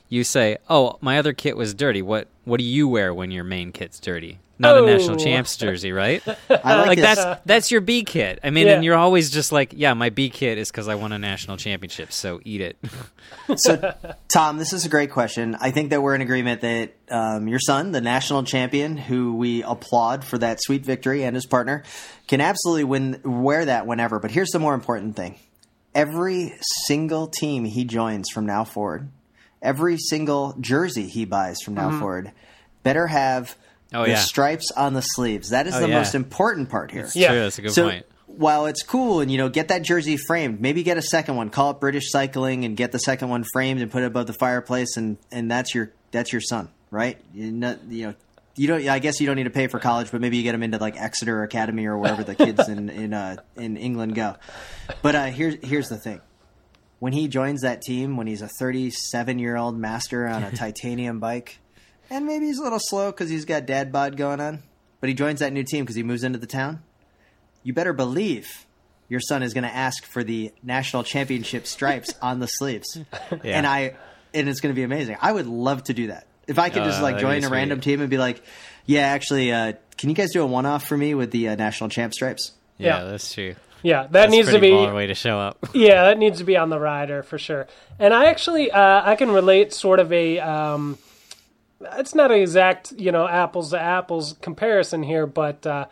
you 0.08 0.24
say, 0.24 0.56
"Oh, 0.70 0.96
my 1.02 1.18
other 1.18 1.34
kit 1.34 1.56
was 1.56 1.74
dirty. 1.74 2.00
What 2.00 2.28
what 2.44 2.58
do 2.58 2.64
you 2.64 2.88
wear 2.88 3.12
when 3.12 3.30
your 3.30 3.44
main 3.44 3.72
kit's 3.72 4.00
dirty?" 4.00 4.38
Not 4.56 4.78
a 4.78 4.82
national 4.86 5.20
Oh. 5.20 5.24
champs 5.24 5.56
jersey, 5.56 5.90
right? 5.90 6.22
I 6.48 6.76
like, 6.76 6.86
like 6.86 6.98
that's 7.00 7.40
that's 7.44 7.70
your 7.72 7.80
B 7.80 8.04
kit. 8.04 8.38
I 8.44 8.50
mean, 8.50 8.68
Yeah. 8.68 8.74
and 8.74 8.84
you're 8.84 8.94
always 8.96 9.30
just 9.30 9.50
like, 9.50 9.72
"Yeah, 9.76 9.94
my 9.94 10.10
B 10.10 10.30
kit 10.30 10.58
is 10.58 10.70
because 10.70 10.86
I 10.86 10.94
won 10.94 11.10
a 11.10 11.18
national 11.18 11.56
championship, 11.56 12.12
so 12.12 12.40
eat 12.44 12.60
it." 12.60 12.76
So, 13.56 13.94
Tom, 14.32 14.56
this 14.58 14.72
is 14.72 14.86
a 14.86 14.88
great 14.88 15.10
question. 15.10 15.54
I 15.60 15.70
think 15.70 15.90
that 15.90 16.00
we're 16.02 16.14
in 16.14 16.22
agreement 16.22 16.62
that 16.62 16.94
um, 17.10 17.46
your 17.46 17.58
son, 17.58 17.92
the 17.92 18.00
national 18.00 18.44
champion, 18.44 18.96
who 18.96 19.34
we 19.34 19.62
applaud 19.64 20.24
for 20.24 20.38
that 20.38 20.62
sweet 20.62 20.82
victory, 20.82 21.24
and 21.24 21.34
his 21.36 21.44
partner, 21.44 21.82
can 22.26 22.40
absolutely 22.40 22.84
win 22.84 23.20
wear 23.24 23.64
that 23.66 23.86
whenever. 23.86 24.18
But 24.18 24.30
here's 24.30 24.48
the 24.50 24.58
more 24.60 24.72
important 24.72 25.14
thing: 25.16 25.34
every 25.94 26.54
single 26.86 27.26
team 27.26 27.64
he 27.64 27.84
joins 27.84 28.30
from 28.30 28.46
now 28.46 28.64
forward, 28.64 29.08
every 29.62 29.96
single 29.98 30.54
jersey 30.60 31.06
he 31.06 31.24
buys 31.24 31.60
from 31.62 31.74
now 31.74 31.88
mm-hmm. 31.90 32.00
forward, 32.00 32.32
better 32.82 33.06
have 33.06 33.56
Oh, 33.92 34.02
the 34.02 34.10
yeah. 34.10 34.16
stripes 34.16 34.72
on 34.72 34.94
the 34.94 35.02
sleeves. 35.02 35.50
That 35.50 35.68
is 35.68 35.74
Oh, 35.76 35.80
the 35.80 35.88
yeah. 35.88 35.98
most 35.98 36.16
important 36.16 36.68
part 36.68 36.90
here. 36.90 37.08
Yeah. 37.14 37.28
True, 37.28 37.40
that's 37.40 37.58
a 37.58 37.62
good 37.62 37.72
so 37.72 37.90
point. 37.90 38.06
while 38.26 38.66
it's 38.66 38.82
cool 38.82 39.20
and 39.20 39.30
you 39.30 39.38
know 39.38 39.48
get 39.48 39.68
that 39.68 39.82
jersey 39.82 40.16
framed, 40.16 40.60
maybe 40.60 40.82
get 40.82 40.96
a 40.96 41.02
second 41.02 41.36
one. 41.36 41.48
Call 41.48 41.70
it 41.70 41.80
British 41.80 42.10
Cycling 42.10 42.64
and 42.64 42.76
get 42.76 42.90
the 42.90 42.98
second 42.98 43.28
one 43.28 43.44
framed 43.52 43.80
and 43.80 43.92
put 43.92 44.02
it 44.02 44.06
above 44.06 44.26
the 44.26 44.32
fireplace, 44.32 44.96
and 44.96 45.16
and 45.30 45.48
that's 45.48 45.74
your 45.76 45.92
that's 46.10 46.32
your 46.32 46.40
son, 46.40 46.70
right? 46.90 47.18
You 47.32 47.52
know, 47.52 47.78
you 47.88 48.06
know. 48.08 48.14
You 48.56 48.68
don't. 48.68 48.88
I 48.88 48.98
guess 48.98 49.20
you 49.20 49.26
don't 49.26 49.36
need 49.36 49.44
to 49.44 49.50
pay 49.50 49.66
for 49.66 49.78
college, 49.78 50.10
but 50.10 50.20
maybe 50.20 50.36
you 50.36 50.42
get 50.42 50.54
him 50.54 50.62
into 50.62 50.78
like 50.78 51.00
Exeter 51.00 51.42
Academy 51.42 51.86
or 51.86 51.98
wherever 51.98 52.22
the 52.22 52.34
kids 52.34 52.68
in 52.68 52.88
in 52.88 53.12
uh, 53.12 53.36
in 53.56 53.76
England 53.76 54.14
go. 54.14 54.36
But 55.02 55.14
uh, 55.14 55.24
here's 55.26 55.56
here's 55.62 55.88
the 55.88 55.98
thing: 55.98 56.20
when 57.00 57.12
he 57.12 57.26
joins 57.28 57.62
that 57.62 57.82
team, 57.82 58.16
when 58.16 58.26
he's 58.26 58.42
a 58.42 58.48
37 58.48 59.38
year 59.38 59.56
old 59.56 59.76
master 59.76 60.26
on 60.28 60.44
a 60.44 60.50
titanium 60.56 61.18
bike, 61.18 61.58
and 62.10 62.26
maybe 62.26 62.46
he's 62.46 62.58
a 62.58 62.62
little 62.62 62.80
slow 62.80 63.10
because 63.10 63.28
he's 63.28 63.44
got 63.44 63.66
dad 63.66 63.90
bod 63.90 64.16
going 64.16 64.40
on, 64.40 64.62
but 65.00 65.08
he 65.08 65.14
joins 65.14 65.40
that 65.40 65.52
new 65.52 65.64
team 65.64 65.84
because 65.84 65.96
he 65.96 66.02
moves 66.02 66.22
into 66.22 66.38
the 66.38 66.46
town 66.46 66.82
you 67.64 67.72
better 67.72 67.92
believe 67.92 68.66
your 69.08 69.20
son 69.20 69.42
is 69.42 69.52
going 69.52 69.64
to 69.64 69.74
ask 69.74 70.04
for 70.04 70.22
the 70.22 70.52
national 70.62 71.02
championship 71.02 71.66
stripes 71.66 72.14
on 72.22 72.38
the 72.38 72.46
sleeves. 72.46 73.00
Yeah. 73.42 73.58
And 73.58 73.66
I 73.66 73.96
and 74.32 74.48
it's 74.48 74.60
going 74.60 74.72
to 74.72 74.78
be 74.78 74.84
amazing. 74.84 75.16
I 75.20 75.32
would 75.32 75.46
love 75.46 75.82
to 75.84 75.94
do 75.94 76.06
that. 76.08 76.26
If 76.46 76.58
I 76.58 76.68
could 76.68 76.82
Uh, 76.82 76.86
just 76.86 77.02
like 77.02 77.14
that'd 77.14 77.26
join 77.28 77.38
a 77.38 77.42
sweet. 77.46 77.52
random 77.52 77.80
team 77.80 78.00
and 78.00 78.10
be 78.10 78.18
like, 78.18 78.42
"Yeah, 78.86 79.02
actually, 79.02 79.52
uh, 79.52 79.72
can 79.96 80.08
you 80.10 80.14
guys 80.14 80.32
do 80.32 80.42
a 80.42 80.46
one-off 80.46 80.86
for 80.86 80.96
me 80.96 81.14
with 81.14 81.30
the 81.30 81.48
uh, 81.50 81.54
national 81.56 81.90
champ 81.90 82.12
stripes?" 82.14 82.52
Yeah, 82.78 82.98
Yeah. 82.98 83.04
that's 83.10 83.32
true. 83.32 83.54
Yeah, 83.82 84.02
that 84.04 84.12
That's 84.12 84.30
needs 84.32 84.50
to 84.50 84.58
be 84.58 84.70
baller 84.70 84.94
way 84.94 85.06
to 85.08 85.14
show 85.14 85.38
up. 85.38 85.58
Yeah, 85.74 86.04
that 86.04 86.18
needs 86.18 86.38
to 86.38 86.44
be 86.44 86.56
on 86.56 86.70
the 86.70 86.80
rider 86.80 87.22
for 87.22 87.36
sure. 87.38 87.66
And 87.98 88.14
I 88.14 88.26
actually 88.26 88.70
uh, 88.70 89.02
I 89.04 89.14
can 89.16 89.30
relate 89.30 89.74
sort 89.74 90.00
of 90.00 90.10
a 90.12 90.38
um, 90.40 90.96
it's 91.98 92.14
not 92.14 92.30
an 92.30 92.38
exact 92.40 92.92
you 92.92 93.12
know 93.12 93.28
apples 93.28 93.70
to 93.70 93.80
apples 93.80 94.36
comparison 94.40 95.02
here, 95.02 95.26
but 95.26 95.66
uh, 95.66 95.86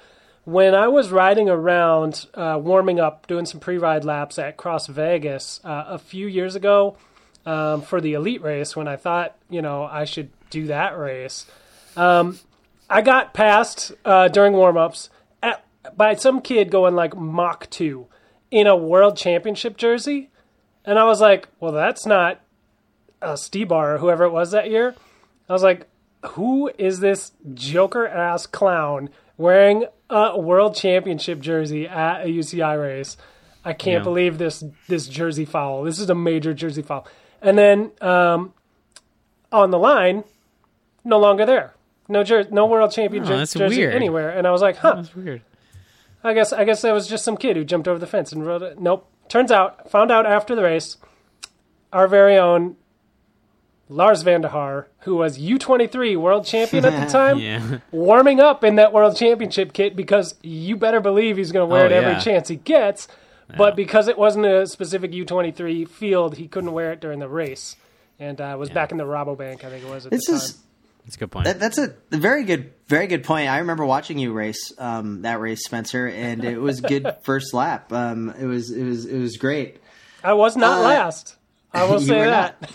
when 0.45 0.75
I 0.75 0.89
was 0.89 1.11
riding 1.13 1.49
around 1.51 2.27
uh, 2.35 2.59
warming 2.61 2.99
up, 2.99 3.27
doing 3.27 3.45
some 3.47 3.61
pre-ride 3.61 4.05
laps 4.05 4.39
at 4.39 4.57
Cross 4.57 4.87
Vegas 4.89 5.61
uh, 5.65 5.85
a 5.89 5.99
few 5.99 6.27
years 6.27 6.55
ago 6.57 6.97
um, 7.47 7.83
for 7.83 8.01
the 8.01 8.15
elite 8.15 8.43
race, 8.43 8.75
when 8.75 8.89
I 8.89 8.97
thought 8.97 9.37
you 9.51 9.61
know 9.63 9.85
I 9.85 10.05
should 10.07 10.31
do 10.53 10.67
that 10.67 10.99
race, 10.99 11.47
um, 11.97 12.39
I 12.89 13.01
got 13.03 13.33
passed 13.35 13.93
uh, 14.05 14.29
during 14.29 14.53
warm-ups 14.53 15.11
at, 15.43 15.65
by 15.97 16.15
some 16.15 16.41
kid 16.41 16.71
going 16.71 16.95
like 16.95 17.17
Mach 17.17 17.69
two 17.71 18.07
in 18.51 18.67
a 18.67 18.77
world 18.77 19.17
championship 19.17 19.77
jersey. 19.77 20.31
And 20.85 20.99
I 20.99 21.05
was 21.05 21.21
like, 21.21 21.49
well, 21.61 21.73
that's 21.73 22.07
not 22.07 22.41
uh, 23.23 23.33
Stybar 23.35 23.95
or 23.95 23.99
whoever 23.99 24.25
it 24.25 24.31
was 24.31 24.51
that 24.51 24.69
year. 24.71 24.95
I 25.49 25.53
was 25.53 25.63
like, 25.63 25.87
who 26.31 26.71
is 26.79 27.01
this 27.01 27.33
Joker 27.55 28.07
ass 28.07 28.47
clown 28.47 29.09
wearing 29.37 29.87
a 30.11 30.39
world 30.39 30.77
championship 30.77 31.41
jersey 31.41 31.87
at 31.89 32.23
a 32.25 32.27
UCI 32.29 32.81
race? 32.81 33.17
I 33.65 33.73
can't 33.73 34.01
Yeah. 34.01 34.05
believe 34.05 34.39
this 34.39 34.63
this 34.89 35.07
jersey 35.07 35.45
foul. 35.45 35.85
This 35.85 35.99
is 36.01 36.11
a 36.11 36.15
major 36.17 36.53
jersey 36.53 36.83
foul. 36.83 37.07
And 37.41 37.57
then 37.57 37.93
um, 38.01 38.53
on 39.53 39.71
the 39.71 39.79
line, 39.79 40.25
no 41.05 41.19
longer 41.19 41.45
there. 41.47 41.75
No 42.09 42.25
jer- 42.25 42.49
no 42.51 42.67
world 42.67 42.91
champion 42.93 43.25
Oh, 43.25 43.27
jer- 43.27 43.37
that's 43.39 43.55
jersey 43.55 43.79
weird. 43.79 43.95
anywhere. 43.95 44.31
And 44.31 44.47
I 44.47 44.51
was 44.51 44.61
like, 44.63 44.77
huh. 44.77 44.97
That's 44.97 45.15
weird. 45.15 45.43
I 46.25 46.35
guess 46.35 46.53
I 46.53 46.65
guess 46.65 46.83
that 46.83 46.93
was 46.93 47.09
just 47.09 47.25
some 47.25 47.37
kid 47.37 47.57
who 47.57 47.65
jumped 47.65 47.89
over 47.89 47.99
the 47.99 48.07
fence 48.07 48.33
and 48.33 48.47
rode 48.47 48.63
it. 48.63 48.81
Nope. 48.81 49.09
Turns 49.29 49.51
out, 49.51 49.91
found 49.91 50.11
out 50.13 50.27
after 50.27 50.55
the 50.55 50.63
race, 50.63 50.97
our 51.93 52.07
very 52.07 52.37
own 52.37 52.77
Lars 53.89 54.23
van 54.23 54.41
der 54.43 54.49
Haar, 54.49 54.89
who 55.01 55.17
was 55.17 55.39
U23 55.39 56.17
world 56.17 56.47
champion 56.47 56.85
at 56.85 57.05
the 57.07 57.11
time, 57.13 57.39
Yeah. 57.39 57.79
warming 57.91 58.41
up 58.41 58.65
in 58.65 58.77
that 58.77 58.93
world 58.93 59.17
championship 59.17 59.73
kit 59.73 59.97
because 59.97 60.35
you 60.43 60.77
better 60.77 61.01
believe 61.01 61.37
he's 61.37 61.53
going 61.53 61.69
to 61.69 61.73
wear 61.73 61.83
Oh, 61.83 61.87
it 61.87 61.93
every 61.93 62.13
yeah. 62.13 62.19
chance 62.21 62.49
he 62.49 62.57
gets. 62.57 63.09
But 63.55 63.77
because 63.77 64.09
it 64.09 64.17
wasn't 64.17 64.47
a 64.47 64.67
specific 64.67 65.13
U23 65.13 65.87
field, 65.87 66.37
he 66.39 66.49
couldn't 66.49 66.73
wear 66.73 66.91
it 66.93 67.01
during 67.01 67.19
the 67.19 67.29
race. 67.29 67.77
And 68.19 68.41
uh, 68.41 68.57
was 68.59 68.71
back 68.71 68.93
in 68.93 68.97
the 68.97 69.05
Rabobank, 69.05 69.63
I 69.65 69.69
think 69.69 69.85
it 69.85 69.91
was 69.91 70.07
at 70.07 70.13
This 70.13 70.27
the 70.27 70.33
is 70.35 70.53
time. 70.55 70.63
That's 71.05 71.17
a 71.17 71.19
good 71.19 71.31
point. 71.33 71.47
that, 71.47 71.59
that's 71.59 71.79
a 71.79 71.95
very 72.11 72.45
good, 72.45 72.73
very 72.87 73.07
good 73.09 73.25
point. 73.25 73.49
I 73.49 73.59
remember 73.59 73.85
watching 73.85 74.19
you 74.19 74.33
race 74.33 74.73
um, 74.79 75.23
that 75.23 75.41
race, 75.41 75.65
Spencer, 75.65 76.07
and 76.07 76.45
it 76.45 76.59
was 76.59 76.81
good 76.81 77.17
first 77.23 77.53
lap. 77.55 77.93
Um, 77.93 78.31
it 78.39 78.47
was, 78.47 78.71
it 78.71 78.85
was, 78.85 79.05
it 79.07 79.19
was 79.19 79.37
great. 79.37 79.79
I 80.23 80.35
was 80.35 80.57
not 80.57 80.79
Uh, 80.79 80.83
last. 80.83 81.37
I 81.73 81.85
will 81.85 82.01
say 82.01 82.25
that. 82.27 82.71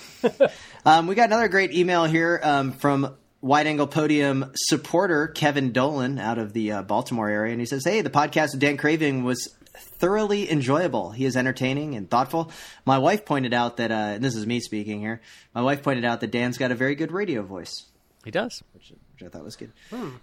Um, 0.85 1.07
we 1.07 1.15
got 1.15 1.25
another 1.25 1.49
great 1.49 1.73
email 1.73 2.05
here 2.05 2.39
um, 2.41 2.71
from 2.71 3.13
Wide 3.41 3.67
Angle 3.67 3.87
Podium 3.87 4.51
supporter 4.55 5.27
Kevin 5.27 5.73
Dolan 5.73 6.17
out 6.17 6.37
of 6.37 6.53
the 6.53 6.71
uh, 6.71 6.81
Baltimore 6.81 7.27
area, 7.27 7.51
and 7.51 7.59
he 7.59 7.65
says, 7.65 7.83
"Hey, 7.83 7.99
the 7.99 8.09
podcast 8.09 8.51
with 8.53 8.61
Dan 8.61 8.77
Craven 8.77 9.25
was 9.25 9.53
thoroughly 9.99 10.49
enjoyable. 10.49 11.11
He 11.11 11.25
is 11.25 11.35
entertaining 11.35 11.95
and 11.95 12.09
thoughtful. 12.09 12.51
My 12.85 12.99
wife 12.99 13.25
pointed 13.25 13.53
out 13.53 13.77
that, 13.77 13.91
uh, 13.91 13.95
and 14.15 14.23
this 14.23 14.33
is 14.33 14.45
me 14.47 14.61
speaking 14.61 15.01
here. 15.01 15.19
My 15.53 15.61
wife 15.61 15.83
pointed 15.83 16.05
out 16.05 16.21
that 16.21 16.31
Dan's 16.31 16.57
got 16.57 16.71
a 16.71 16.75
very 16.75 16.95
good 16.95 17.11
radio 17.11 17.41
voice." 17.41 17.85
He 18.27 18.31
does. 18.31 18.61
which 18.73 18.91
I 19.25 19.29
thought 19.29 19.43
was 19.45 19.55
good. 19.55 19.71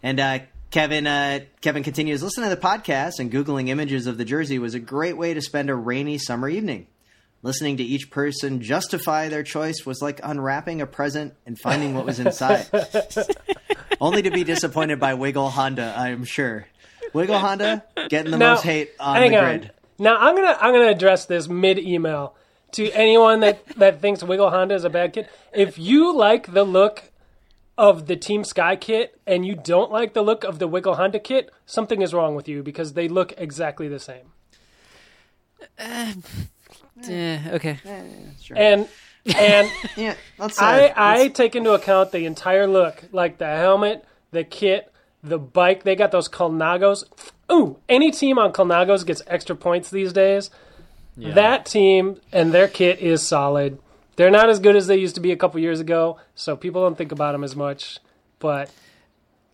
And 0.03 0.21
uh, 0.21 0.41
Kevin 0.71 1.07
uh, 1.07 1.41
Kevin 1.63 1.83
continues 1.83 2.23
listening 2.23 2.51
to 2.51 2.55
the 2.55 2.61
podcast 2.61 3.19
and 3.19 3.33
googling 3.33 3.69
images 3.69 4.07
of 4.07 4.19
the 4.19 4.27
jersey 4.27 4.59
was 4.59 4.75
a 4.75 4.79
great 4.79 5.17
way 5.17 5.33
to 5.33 5.41
spend 5.41 5.71
a 5.71 5.75
rainy 5.75 6.19
summer 6.19 6.49
evening. 6.49 6.87
Listening 7.43 7.79
to 7.79 7.83
each 7.83 8.11
person 8.11 8.61
justify 8.61 9.29
their 9.29 9.43
choice 9.43 9.87
was 9.87 10.03
like 10.03 10.21
unwrapping 10.23 10.83
a 10.83 10.87
present 10.87 11.33
and 11.47 11.59
finding 11.59 11.95
what 11.95 12.05
was 12.05 12.21
inside. 12.21 12.67
Only 14.01 14.21
to 14.23 14.31
be 14.31 14.45
disappointed 14.45 15.01
by 15.01 15.15
Wiggle 15.15 15.49
Honda, 15.49 15.95
I 15.97 16.11
am 16.11 16.25
sure. 16.25 16.67
Wiggle 17.15 17.39
Honda 17.39 17.85
getting 18.11 18.33
the 18.33 18.39
most 18.39 18.65
hate 18.65 18.91
on 19.01 19.17
hang 19.17 19.31
the 19.31 19.39
on. 19.39 19.45
grid. 19.45 19.71
Now 19.99 20.19
I'm 20.19 20.35
gonna 20.35 20.59
I'm 20.61 20.75
gonna 20.75 20.89
address 20.91 21.25
this 21.25 21.49
mid 21.49 21.79
email 21.79 22.35
to 22.73 22.91
anyone 22.91 23.41
that 23.41 23.65
that 23.77 24.01
thinks 24.03 24.23
Wiggle 24.23 24.51
Honda 24.51 24.75
is 24.75 24.85
a 24.85 24.91
bad 24.91 25.13
kid. 25.15 25.29
If 25.55 25.79
you 25.79 26.15
like 26.15 26.53
the 26.53 26.65
look 26.65 27.05
of 27.77 28.07
the 28.07 28.17
Team 28.17 28.45
Sky 28.45 28.77
kit 28.77 29.19
and 29.27 29.45
you 29.45 29.55
don't 29.55 29.91
like 29.91 30.15
the 30.15 30.23
look 30.23 30.45
of 30.45 30.59
the 30.59 30.69
Wiggle 30.69 30.95
Honda 30.95 31.19
kit, 31.19 31.51
something 31.67 32.03
is 32.03 32.15
wrong 32.15 32.35
with 32.35 32.49
you 32.49 32.63
because 32.63 32.93
they 32.93 33.09
look 33.09 33.33
exactly 33.37 33.89
the 33.89 33.99
same. 33.99 34.33
Eh, 37.09 37.41
okay. 37.55 37.79
And 38.57 38.89
and 39.37 39.71
Yeah, 39.97 40.15
let's. 40.39 40.61
Uh, 40.61 40.65
I 40.65 40.81
let's- 40.81 40.95
I 40.97 41.29
take 41.29 41.57
into 41.57 41.73
account 41.73 42.13
the 42.13 42.27
entire 42.27 42.67
look, 42.67 43.03
like 43.13 43.39
the 43.39 43.47
helmet, 43.47 44.05
the 44.31 44.45
kit, 44.45 44.93
the 45.23 45.39
bike. 45.39 45.83
They 45.83 45.97
got 45.97 46.13
those 46.13 46.29
Colnagos. 46.29 47.05
Ooh, 47.51 47.79
any 47.89 48.11
team 48.11 48.39
on 48.39 48.53
Colnagos 48.53 49.05
gets 49.05 49.23
extra 49.27 49.57
points 49.57 49.91
these 49.91 50.13
days. 50.13 50.51
That 51.17 51.67
team 51.67 52.21
and 52.33 52.53
their 52.53 52.67
kit 52.69 52.99
is 52.99 53.23
solid. 53.23 53.79
They're 54.17 54.31
not 54.31 54.49
as 54.49 54.61
good 54.61 54.77
as 54.77 54.87
they 54.87 54.97
used 54.97 55.15
to 55.17 55.21
be 55.21 55.33
a 55.33 55.37
couple 55.37 55.61
years 55.61 55.81
ago, 55.81 56.19
so 56.35 56.57
people 56.57 56.83
don't 56.83 56.97
think 56.97 57.13
about 57.13 57.33
them 57.33 57.43
as 57.45 57.57
much. 57.57 57.99
But 58.39 58.71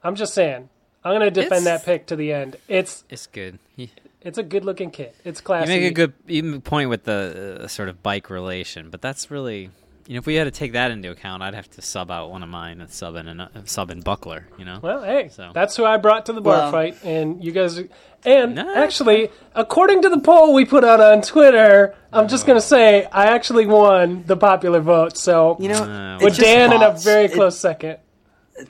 I'm 0.03 0.15
just 0.17 0.35
saying, 0.35 0.69
I'm 1.05 1.13
going 1.19 1.21
to 1.23 1.31
defend 1.31 1.63
It's- 1.67 1.81
that 1.81 1.85
pick 1.85 2.07
to 2.07 2.17
the 2.17 2.33
end. 2.33 2.57
It's 2.69 3.05
It's 3.09 3.27
good. 3.27 3.59
You, 3.77 3.89
it's 4.21 4.37
a 4.39 4.43
good 4.43 4.65
looking 4.65 4.91
kit. 4.91 5.15
It's 5.25 5.41
classic. 5.41 5.69
you 5.69 5.75
classy. 5.75 5.81
make 5.83 5.91
a 5.91 5.95
good 5.95 6.13
you 6.27 6.43
make 6.43 6.59
a 6.59 6.61
point 6.61 6.91
with 6.91 7.05
the 7.05 7.61
uh, 7.63 7.69
sort 7.69 7.89
of 7.89 8.03
bike 8.03 8.29
relation, 8.29 8.91
but 8.91 9.01
that's 9.01 9.31
really 9.31 9.71
You 10.07 10.15
know, 10.15 10.19
if 10.19 10.27
we 10.27 10.35
had 10.35 10.45
to 10.45 10.51
take 10.51 10.73
that 10.73 10.91
into 10.91 11.11
account, 11.11 11.43
I'd 11.43 11.55
have 11.55 11.71
to 11.71 11.83
sub 11.83 12.11
out 12.11 12.31
one 12.31 12.43
of 12.43 12.49
mine 12.51 12.81
and 12.83 12.91
sub 12.91 13.15
in 13.17 13.29
an, 13.29 13.41
uh, 13.41 13.49
sub 13.65 13.91
in 13.91 14.01
Buckler. 14.03 14.47
You 14.59 14.65
know. 14.67 14.79
Well, 14.83 15.03
hey, 15.05 15.29
So- 15.31 15.53
that's 15.55 15.75
who 15.77 15.85
I 15.87 15.97
brought 15.97 16.27
to 16.27 16.33
the 16.35 16.41
bar 16.43 16.59
Well- 16.59 16.73
fight, 16.73 16.99
and 17.05 17.43
you 17.43 17.53
guys. 17.53 17.81
And 18.25 18.55
Nice. 18.57 18.77
actually, 18.77 19.31
according 19.55 20.03
to 20.03 20.09
the 20.11 20.19
poll 20.21 20.53
we 20.53 20.65
put 20.65 20.85
out 20.85 21.01
on 21.01 21.23
Twitter, 21.23 21.95
I'm 22.13 22.29
just 22.29 22.47
gonna 22.47 22.61
say 22.61 23.07
I 23.07 23.27
actually 23.27 23.67
won 23.67 24.25
the 24.27 24.37
popular 24.37 24.81
vote. 24.81 25.17
So 25.17 25.57
You 25.59 25.69
know, 25.71 25.83
Uh, 25.83 26.19
with 26.21 26.35
just 26.35 26.41
Dan 26.41 26.73
in 26.73 26.83
a 26.83 26.91
bots. 26.91 27.05
very 27.05 27.25
It- 27.27 27.33
close 27.33 27.59
second. 27.59 27.97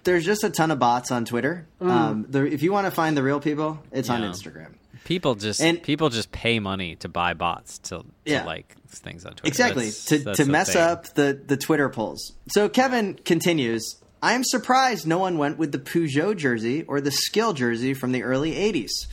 there's 0.04 0.24
just 0.24 0.44
a 0.44 0.50
ton 0.50 0.70
of 0.70 0.78
bots 0.78 1.10
on 1.10 1.24
Twitter. 1.24 1.66
Mm. 1.82 1.90
Um, 1.90 2.26
the, 2.28 2.44
if 2.44 2.62
you 2.62 2.72
want 2.72 2.86
to 2.86 2.92
find 2.92 3.16
the 3.16 3.22
real 3.24 3.40
people, 3.40 3.80
it's 3.90 4.08
on 4.08 4.22
Instagram. 4.22 4.74
People 5.04 5.34
just 5.34 5.60
And- 5.60 5.82
people 5.82 6.10
just 6.10 6.30
pay 6.30 6.60
money 6.60 6.94
to 6.96 7.08
buy 7.08 7.34
bots 7.34 7.78
to, 7.78 7.96
to 7.98 8.04
Yeah. 8.24 8.44
like 8.44 8.76
things 8.88 9.24
on 9.24 9.32
Twitter. 9.32 9.48
Exactly 9.48 9.84
That's- 9.86 10.04
to 10.04 10.18
that's 10.18 10.36
to 10.38 10.44
mess 10.44 10.72
thing. 10.74 10.82
up 10.82 11.14
the 11.14 11.40
the 11.44 11.56
Twitter 11.56 11.88
polls. 11.88 12.32
So 12.48 12.68
Kevin 12.68 13.18
continues. 13.24 13.96
I 14.22 14.34
am 14.34 14.44
surprised 14.44 15.06
no 15.06 15.18
one 15.18 15.38
went 15.38 15.58
with 15.58 15.72
the 15.72 15.78
Peugeot 15.78 16.36
jersey 16.36 16.84
or 16.86 17.00
the 17.00 17.10
Skil 17.10 17.54
jersey 17.54 17.94
from 17.94 18.12
the 18.12 18.22
early 18.22 18.52
'80s. 18.54 19.08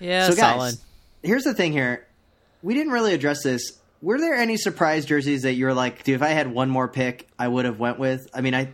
Yeah, 0.00 0.28
so 0.28 0.36
guys, 0.36 0.54
solid. 0.54 0.74
here's 1.22 1.44
the 1.44 1.54
thing. 1.54 1.72
Here, 1.72 2.06
we 2.62 2.74
didn't 2.74 2.92
really 2.92 3.14
address 3.14 3.42
this. 3.42 3.78
Were 4.02 4.18
there 4.18 4.34
any 4.34 4.56
surprise 4.56 5.04
jerseys 5.04 5.42
that 5.42 5.54
you 5.54 5.66
were 5.66 5.74
like, 5.74 6.04
dude, 6.04 6.14
if 6.14 6.22
I 6.22 6.28
had 6.28 6.50
one 6.50 6.70
more 6.70 6.88
pick, 6.88 7.28
I 7.38 7.46
would 7.46 7.66
have 7.66 7.78
went 7.78 7.98
with? 7.98 8.28
I 8.32 8.40
mean, 8.40 8.54
I 8.54 8.72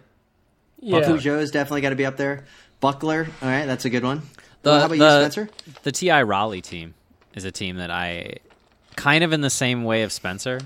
Yeah, 0.81 1.01
Peugeot's 1.01 1.51
definitely 1.51 1.81
got 1.81 1.91
to 1.91 1.97
be 1.97 2.07
up 2.07 2.17
there. 2.17 2.45
Buckler, 2.81 3.27
all 3.43 3.49
right, 3.49 3.67
that's 3.67 3.85
a 3.85 3.91
good 3.91 4.05
one. 4.05 4.23
The, 4.63 4.71
Well, 4.71 4.81
how 4.81 4.87
about 4.87 4.99
the, 4.99 5.05
you, 5.05 5.31
Spencer? 5.31 5.49
The 5.83 5.93
Ti 5.93 6.11
Raleigh 6.23 6.61
team 6.61 6.95
is 7.35 7.45
a 7.45 7.51
team 7.51 7.77
that 7.77 7.91
I 7.91 8.35
kind 8.95 9.25
of 9.25 9.33
in 9.33 9.41
the 9.41 9.51
same 9.51 9.85
way 9.85 10.03
of 10.03 10.13
Spencer 10.13 10.61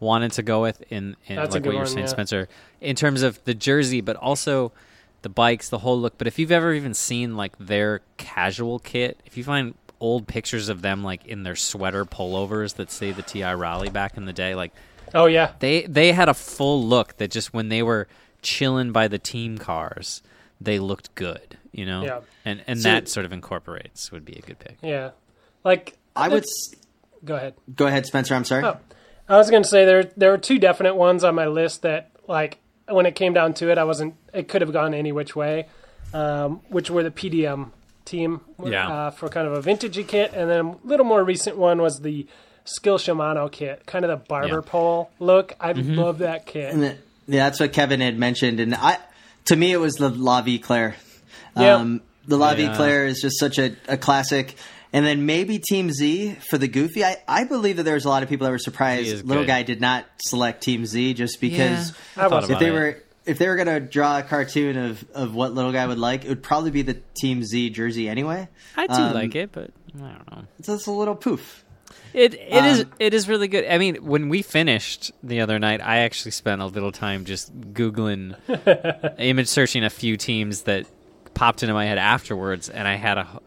wanted 0.00 0.32
to 0.32 0.42
go 0.42 0.62
with 0.62 0.82
in, 0.90 1.16
in 1.26 1.36
like 1.36 1.50
what 1.50 1.64
you're 1.64 1.86
saying, 1.86 2.00
yeah. 2.00 2.06
Spencer, 2.06 2.48
in 2.80 2.96
terms 2.96 3.22
of 3.22 3.42
the 3.44 3.54
jersey, 3.54 4.00
but 4.00 4.16
also 4.16 4.72
the 5.22 5.28
bikes, 5.28 5.68
the 5.68 5.78
whole 5.78 6.00
look. 6.00 6.16
But 6.18 6.26
if 6.26 6.38
you've 6.38 6.52
ever 6.52 6.72
even 6.72 6.94
seen 6.94 7.36
like 7.36 7.56
their 7.58 8.00
casual 8.16 8.78
kit, 8.78 9.18
if 9.26 9.36
you 9.36 9.44
find 9.44 9.74
old 10.00 10.26
pictures 10.28 10.68
of 10.68 10.82
them 10.82 11.02
like 11.02 11.26
in 11.26 11.42
their 11.42 11.56
sweater 11.56 12.04
pullovers 12.04 12.74
that 12.76 12.90
say 12.90 13.10
the 13.12 13.22
Ti 13.22 13.42
Raleigh 13.44 13.90
back 13.90 14.16
in 14.16 14.24
the 14.26 14.32
day, 14.32 14.54
like 14.54 14.72
Oh 15.14 15.26
yeah, 15.26 15.52
they 15.60 15.82
they 15.82 16.12
had 16.12 16.28
a 16.28 16.34
full 16.34 16.84
look 16.84 17.16
that 17.16 17.30
just 17.30 17.52
when 17.54 17.68
they 17.70 17.82
were 17.82 18.08
chilling 18.42 18.92
by 18.92 19.08
the 19.08 19.18
team 19.18 19.58
cars, 19.58 20.22
they 20.60 20.78
looked 20.78 21.14
good, 21.14 21.56
you 21.72 21.86
know. 21.86 22.04
Yeah. 22.04 22.20
And 22.44 22.62
and 22.66 22.80
So- 22.80 22.90
that 22.90 23.08
sort 23.08 23.24
of 23.26 23.32
incorporates 23.32 24.12
would 24.12 24.24
be 24.24 24.34
a 24.34 24.42
good 24.42 24.58
pick. 24.58 24.76
yeah. 24.82 25.10
Like 25.64 25.96
I 26.14 26.28
would 26.28 26.44
go 27.24 27.36
ahead. 27.36 27.54
go 27.74 27.86
ahead, 27.86 28.06
Spencer. 28.06 28.34
I'm 28.34 28.44
sorry. 28.44 28.64
Oh. 28.64 28.76
I 29.28 29.36
was 29.36 29.50
going 29.50 29.62
to 29.62 29.68
say 29.68 29.84
there 29.84 30.04
there 30.16 30.30
were 30.30 30.38
two 30.38 30.58
definite 30.58 30.94
ones 30.94 31.24
on 31.24 31.34
my 31.34 31.46
list 31.46 31.82
that 31.82 32.10
like 32.26 32.58
when 32.88 33.04
it 33.06 33.14
came 33.14 33.32
down 33.34 33.54
to 33.54 33.70
it, 33.70 33.76
I 33.78 33.84
wasn't. 33.84 34.14
It 34.32 34.48
could 34.48 34.62
have 34.62 34.72
gone 34.72 34.94
any 34.94 35.12
which 35.12 35.34
way, 35.36 35.66
um, 36.14 36.60
which 36.68 36.90
were 36.90 37.02
the 37.02 37.10
PDM 37.10 37.70
team 38.08 38.40
Yeah. 38.64 38.88
uh, 38.88 39.10
for 39.10 39.28
kind 39.28 39.46
of 39.46 39.52
a 39.54 39.62
vintagey 39.62 40.06
kit, 40.06 40.32
and 40.34 40.48
then 40.50 40.66
a 40.66 40.76
little 40.86 41.06
more 41.06 41.22
recent 41.22 41.56
one 41.56 41.80
was 41.82 42.00
the 42.00 42.26
Skil 42.64 42.98
Shimano 42.98 43.50
kit, 43.50 43.84
kind 43.86 44.04
of 44.04 44.10
the 44.10 44.16
barber 44.16 44.46
Yeah. 44.48 44.54
Mm-hmm. 44.56 44.68
pole 44.68 45.10
look. 45.18 45.54
I 45.60 45.72
love 45.72 46.18
that 46.18 46.46
kit. 46.46 46.72
And 46.72 46.82
that- 46.82 46.96
Yeah, 47.26 47.44
that's 47.44 47.60
what 47.60 47.72
Kevin 47.72 48.00
had 48.00 48.18
mentioned, 48.18 48.60
and 48.60 48.74
I, 48.74 48.98
to 49.46 49.56
me, 49.56 49.72
it 49.72 49.76
was 49.78 49.94
the 49.94 50.08
La 50.10 50.42
Vie 50.42 50.58
Claire. 50.58 50.96
Yeah. 51.56 51.76
Um, 51.76 52.02
the 52.26 52.36
La 52.36 52.54
Vie 52.54 52.62
Yeah. 52.64 52.76
Claire 52.76 53.06
is 53.06 53.20
just 53.20 53.38
such 53.38 53.58
a, 53.58 53.74
a 53.88 53.96
classic. 53.96 54.54
And 54.90 55.04
then 55.04 55.26
maybe 55.26 55.58
Team 55.58 55.90
Z 55.90 56.36
for 56.48 56.56
the 56.56 56.66
Goofy. 56.68 57.04
I, 57.04 57.16
I 57.28 57.44
believe 57.44 57.76
that 57.76 57.82
there 57.82 57.92
was 57.94 58.06
a 58.06 58.08
lot 58.08 58.22
of 58.22 58.30
people 58.30 58.46
that 58.46 58.50
were 58.50 58.58
surprised 58.58 59.26
Little 59.26 59.42
good. 59.42 59.46
Guy 59.48 59.62
did 59.62 59.82
not 59.82 60.06
select 60.22 60.62
Team 60.62 60.86
Z 60.86 61.12
just 61.12 61.42
because 61.42 61.92
I 62.16 62.26
thought 62.28 62.48
if 62.48 62.58
they 62.58 62.68
it. 62.68 62.72
were 62.72 63.02
if 63.28 63.38
they 63.38 63.46
were 63.48 63.56
going 63.56 63.66
to 63.68 63.80
draw 63.80 64.18
a 64.18 64.22
cartoon 64.22 64.76
of, 64.76 65.04
of 65.14 65.34
what 65.34 65.52
Little 65.52 65.72
Guy 65.72 65.86
would 65.86 65.98
like, 65.98 66.24
it 66.24 66.28
would 66.28 66.42
probably 66.42 66.70
be 66.70 66.82
the 66.82 67.00
Team 67.14 67.44
Z 67.44 67.70
jersey 67.70 68.08
anyway. 68.08 68.48
I 68.76 68.86
do 68.86 68.92
Um, 68.94 69.14
like 69.14 69.34
it, 69.34 69.52
but 69.52 69.70
I 69.96 70.00
don't 70.12 70.30
know. 70.30 70.44
It's 70.58 70.68
just 70.68 70.86
a 70.86 70.90
little 70.92 71.14
poof. 71.14 71.64
It 72.14 72.34
it 72.34 72.64
is 72.64 72.80
Um, 72.80 72.92
it 72.98 73.14
is 73.14 73.28
really 73.28 73.48
good. 73.48 73.66
I 73.66 73.78
mean, 73.78 73.96
when 73.96 74.28
we 74.28 74.42
finished 74.42 75.12
the 75.22 75.40
other 75.42 75.58
night, 75.58 75.80
I 75.82 75.98
actually 75.98 76.30
spent 76.32 76.60
a 76.62 76.66
little 76.66 76.92
time 76.92 77.24
just 77.24 77.52
googling, 77.74 78.34
image 79.18 79.48
searching 79.48 79.84
a 79.84 79.90
few 79.90 80.16
teams 80.16 80.62
that 80.62 80.86
popped 81.34 81.62
into 81.62 81.74
my 81.74 81.84
head 81.86 81.98
afterwards, 81.98 82.68
and 82.68 82.88
I 82.88 82.94
had 82.96 83.18
a, 83.18 83.40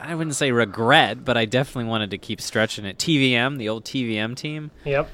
I 0.00 0.14
wouldn't 0.14 0.36
say 0.36 0.50
regret, 0.52 1.24
but 1.24 1.36
I 1.36 1.44
definitely 1.44 1.90
wanted 1.90 2.10
to 2.12 2.18
keep 2.18 2.40
stretching 2.40 2.84
it. 2.84 2.98
TVM, 2.98 3.58
the 3.58 3.68
old 3.68 3.84
TVM 3.84 4.36
team. 4.36 4.70
Yep. 4.84 5.08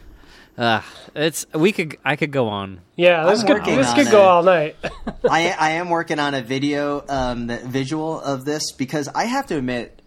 Uh, 0.61 0.83
it's 1.14 1.46
we 1.55 1.73
could 1.73 1.96
I 2.05 2.16
could 2.16 2.33
go 2.33 2.49
on. 2.49 2.83
Yeah, 2.94 3.25
this 3.25 3.40
I'm 3.40 3.46
could 3.46 3.64
this 3.64 3.94
could 3.94 4.11
go 4.11 4.20
it. 4.20 4.27
all 4.27 4.42
night. 4.42 4.77
I, 5.31 5.57
I 5.59 5.70
am 5.70 5.88
working 5.88 6.18
on 6.18 6.35
a 6.35 6.42
video, 6.42 7.03
um, 7.09 7.46
the 7.46 7.57
visual 7.57 8.20
of 8.20 8.44
this 8.44 8.73
because 8.73 9.09
I 9.09 9.25
have 9.25 9.46
to 9.46 9.57
admit, 9.57 10.03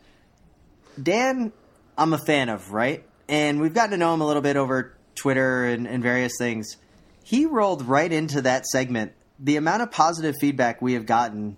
Dan, 1.02 1.52
I'm 1.98 2.13
a 2.13 2.20
fan 2.20 2.50
of, 2.50 2.72
right? 2.72 3.04
And 3.28 3.62
we've 3.62 3.74
gotten 3.74 3.92
to 3.92 3.98
know 3.98 4.13
him 4.13 4.22
a 4.22 4.28
little 4.28 4.44
bit 4.44 4.56
over 4.56 4.96
Twitter 5.16 5.66
and, 5.66 5.88
and 5.88 6.04
various 6.04 6.34
things. 6.38 6.78
He 7.24 7.48
rolled 7.48 7.82
right 7.88 8.12
into 8.12 8.44
that 8.44 8.68
segment. 8.68 9.13
The 9.39 9.56
amount 9.56 9.82
of 9.82 9.89
positive 9.89 10.36
feedback 10.39 10.84
we 10.84 10.94
have 10.94 11.08
gotten 11.08 11.58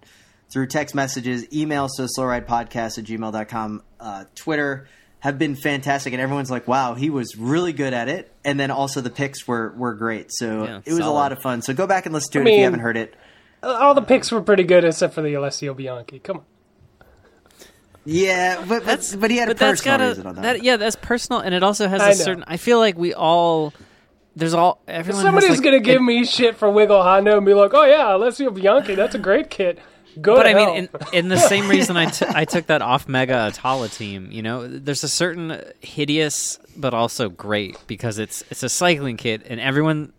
through 0.53 0.67
text 0.67 0.95
messages, 0.95 1.45
emails 1.47 1.89
to 1.97 2.07
slowridepodcast 2.17 2.97
at 2.97 3.03
gmail.com, 3.03 3.83
uh, 3.99 4.23
Twitter 4.35 4.87
have 5.25 5.39
been 5.39 5.55
fantastic. 5.55 6.13
And 6.13 6.21
everyone's 6.21 6.51
like, 6.51 6.67
wow, 6.67 6.93
he 6.93 7.09
was 7.09 7.35
really 7.35 7.73
good 7.73 7.93
at 7.93 8.07
it. 8.09 8.31
And 8.45 8.59
then 8.59 8.69
also 8.71 9.01
the 9.01 9.09
picks 9.09 9.47
were, 9.47 9.73
were 9.75 9.93
great. 9.95 10.27
So 10.31 10.63
Yeah, 10.65 10.81
it 10.85 10.91
was 10.93 10.99
a 10.99 11.09
lot 11.09 11.31
of 11.31 11.41
fun. 11.41 11.61
So 11.63 11.73
go 11.73 11.87
back 11.87 12.05
and 12.05 12.13
listen 12.13 12.31
to 12.33 12.39
I 12.39 12.41
it 12.43 12.47
if 12.47 12.57
you 12.59 12.63
haven't 12.63 12.79
heard 12.81 12.95
it. 12.95 13.15
all 13.63 13.95
the 13.95 14.01
picks 14.03 14.31
were 14.31 14.41
pretty 14.41 14.63
good 14.63 14.85
except 14.85 15.13
for 15.15 15.23
the 15.23 15.33
Alessio 15.33 15.73
Bianchi. 15.73 16.19
Come 16.19 16.37
on. 16.37 16.43
Yeah, 18.05 18.63
but 18.67 18.85
but, 18.85 19.15
but 19.19 19.31
he 19.31 19.37
had 19.37 19.47
a 19.49 19.51
but 19.51 19.57
that's 19.57 19.81
personal 19.81 19.97
gotta 19.97 20.09
reason 20.09 20.27
on 20.27 20.35
that. 20.35 20.41
that 20.43 20.63
yeah 20.63 20.77
that's 20.77 20.95
personal, 20.95 21.41
and 21.41 21.55
it 21.55 21.63
also 21.63 21.87
has 21.87 22.01
I 22.01 22.05
a 22.05 22.09
know. 22.09 22.13
certain. 22.23 22.43
I 22.45 22.57
feel 22.57 22.77
like 22.77 22.95
we 22.99 23.15
all 23.15 23.73
there's 24.35 24.53
all 24.53 24.79
everyone. 24.87 25.23
has, 25.23 25.27
Somebody's 25.33 25.49
like, 25.57 25.63
gonna 25.63 25.79
give 25.79 25.97
an- 26.01 26.05
me 26.05 26.23
shit 26.23 26.55
for 26.55 26.69
Wiggle 26.69 27.01
Honda 27.01 27.35
and 27.37 27.45
be 27.47 27.55
like, 27.55 27.73
"Oh 27.73 27.83
yeah, 27.83 28.15
Alessio 28.15 28.51
Bianchi, 28.51 28.93
that's 28.93 29.15
a 29.15 29.17
great 29.19 29.49
kit." 29.49 29.79
Go 30.21 30.35
But 30.35 30.43
to 30.43 30.49
I 30.49 30.51
hell. 30.53 30.73
mean, 30.75 30.89
in, 31.11 31.17
in 31.25 31.27
the 31.29 31.37
same 31.37 31.67
reason 31.75 31.97
I, 31.97 32.05
t- 32.09 32.25
I 32.27 32.45
took 32.45 32.67
that 32.67 32.81
off 32.81 33.07
Mega 33.07 33.47
Atala 33.47 33.89
team, 33.89 34.29
you 34.31 34.41
know, 34.41 34.67
there's 34.67 35.03
a 35.03 35.09
certain 35.09 35.61
hideous 35.81 36.59
but 36.77 36.93
also 36.93 37.29
great 37.29 37.77
because 37.87 38.19
it's 38.19 38.43
it's 38.49 38.63
a 38.63 38.69
cycling 38.69 39.15
kit 39.17 39.41
and 39.45 39.59
everyone 39.61 40.11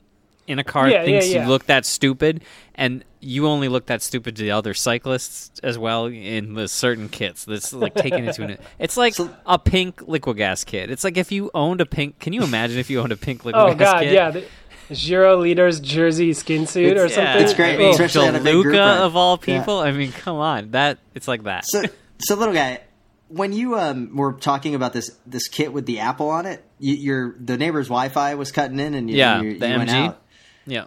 in 0.46 0.58
a 0.58 0.64
car 0.64 0.88
Yeah, 0.88 1.04
thinks 1.04 1.28
yeah, 1.28 1.34
yeah. 1.38 1.42
you 1.44 1.48
look 1.50 1.66
that 1.66 1.84
stupid 1.84 2.42
and 2.76 3.04
you 3.20 3.46
only 3.48 3.66
look 3.68 3.86
that 3.86 4.00
stupid 4.00 4.36
to 4.36 4.42
the 4.42 4.52
other 4.52 4.72
cyclists 4.74 5.58
as 5.64 5.76
well 5.76 6.06
in 6.06 6.54
the 6.54 6.68
certain 6.68 7.08
kits. 7.08 7.44
That's 7.44 7.72
like 7.72 7.94
taking 7.94 8.26
it 8.26 8.34
to 8.36 8.42
an. 8.44 8.58
It's 8.78 8.96
like 8.96 9.14
So- 9.14 9.34
a 9.44 9.58
pink 9.58 9.96
Liquigas 10.02 10.64
kit. 10.64 10.90
It's 10.90 11.02
like 11.04 11.16
if 11.16 11.32
you 11.32 11.50
owned 11.52 11.80
a 11.80 11.86
pink. 11.86 12.20
Can 12.20 12.32
you 12.32 12.42
imagine 12.44 12.78
if 12.78 12.88
you 12.90 13.00
owned 13.00 13.10
a 13.12 13.16
pink 13.16 13.44
liquid 13.44 13.60
oh 13.70 13.74
gas 13.74 13.92
god, 13.94 14.02
kit? 14.04 14.12
yeah, 14.12 14.40
the 14.88 14.94
Giro 14.94 15.36
leader's 15.36 15.80
jersey 15.80 16.32
skin 16.32 16.66
suit 16.66 16.96
or 16.96 17.06
It's- 17.06 17.14
something. 17.14 17.42
it's 17.42 17.54
great, 17.54 17.78
Oh, 17.80 17.90
especially 17.90 18.28
on 18.28 18.34
a 18.36 18.40
big 18.40 18.54
group 18.54 18.66
Luca 18.66 18.82
of 19.02 19.16
all 19.16 19.38
Yeah. 19.44 19.58
people. 19.58 19.78
I 19.78 19.92
mean, 19.92 20.12
come 20.12 20.36
on, 20.36 20.70
that 20.72 20.98
it's 21.14 21.28
like 21.28 21.44
that. 21.44 21.64
so 21.66 21.82
so 22.18 22.34
little 22.34 22.54
guy, 22.54 22.80
when 23.28 23.52
you 23.52 23.78
um 23.78 24.14
were 24.16 24.32
talking 24.32 24.74
about 24.74 24.92
this 24.92 25.10
this 25.26 25.48
kit 25.48 25.72
with 25.72 25.86
the 25.86 26.00
Apple 26.00 26.28
on 26.30 26.46
it, 26.46 26.64
you, 26.78 26.94
your 26.94 27.34
the 27.38 27.56
neighbor's 27.56 27.88
Wi-Fi 27.88 28.34
was 28.36 28.52
cutting 28.52 28.78
in, 28.78 28.94
and 28.94 29.10
you, 29.10 29.16
Yeah, 29.16 29.40
you, 29.42 29.58
the 29.58 29.66
went 29.68 29.90
MG. 29.90 29.94
out. 30.08 30.22
yeah. 30.66 30.84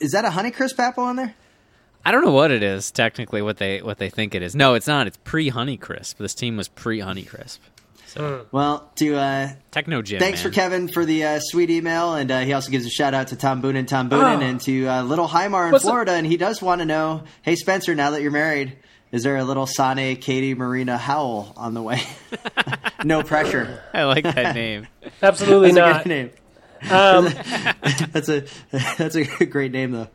Is 0.00 0.12
that 0.12 0.24
a 0.24 0.28
Honeycrisp 0.28 0.78
Apple 0.78 1.04
on 1.04 1.16
there? 1.16 1.34
I 2.06 2.12
don't 2.12 2.24
know 2.24 2.32
what 2.32 2.50
it 2.50 2.62
is 2.62 2.90
technically 2.90 3.40
what 3.42 3.56
they 3.56 3.80
what 3.82 3.98
they 3.98 4.10
think 4.10 4.34
it 4.34 4.42
is. 4.42 4.54
No, 4.54 4.74
it's 4.74 4.86
not. 4.86 5.06
It's 5.06 5.16
pre 5.24 5.50
Honeycrisp. 5.50 6.16
This 6.16 6.34
team 6.34 6.56
was 6.56 6.68
pre 6.68 7.00
Honeycrisp. 7.00 7.58
Well, 8.16 8.90
to 8.96 9.16
uh, 9.16 9.48
Technogym. 9.72 10.18
thanks 10.18 10.42
man. 10.42 10.50
for 10.50 10.54
Kevin 10.54 10.88
for 10.88 11.04
the 11.04 11.24
uh, 11.24 11.40
sweet 11.40 11.70
email, 11.70 12.14
and 12.14 12.30
uh, 12.30 12.40
he 12.40 12.52
also 12.52 12.70
gives 12.70 12.86
a 12.86 12.90
shout 12.90 13.14
out 13.14 13.28
to 13.28 13.36
Tom 13.36 13.60
Boonen, 13.62 13.86
Tom 13.86 14.08
Boonen, 14.10 14.38
Oh. 14.38 14.40
and 14.40 14.60
to 14.62 14.86
uh, 14.86 15.02
Little 15.02 15.26
Highmar 15.28 15.66
in 15.66 15.72
What's 15.72 15.84
the- 15.84 15.90
Florida, 15.90 16.12
and 16.12 16.26
he 16.26 16.36
does 16.36 16.62
want 16.62 16.80
to 16.80 16.84
know, 16.84 17.24
hey 17.42 17.56
Spencer, 17.56 17.94
now 17.94 18.10
that 18.10 18.22
you're 18.22 18.30
married, 18.30 18.76
is 19.12 19.22
there 19.22 19.36
a 19.36 19.44
little 19.44 19.66
Sane, 19.66 20.16
Katie, 20.16 20.54
Marina 20.54 20.96
Howell 20.98 21.52
on 21.56 21.74
the 21.74 21.82
way? 21.82 22.02
no 23.04 23.22
pressure. 23.22 23.82
I 23.92 24.04
like 24.04 24.24
that 24.24 24.54
name. 24.54 24.86
Absolutely 25.22 25.72
That's 25.72 25.78
a 25.78 25.92
not. 25.92 26.02
good 26.04 26.08
name. 26.08 26.30
Um, 26.90 27.24
That's 28.12 28.28
a 28.28 28.44
that's 28.98 29.14
a 29.16 29.46
great 29.46 29.72
name 29.72 29.92
though. 29.92 30.08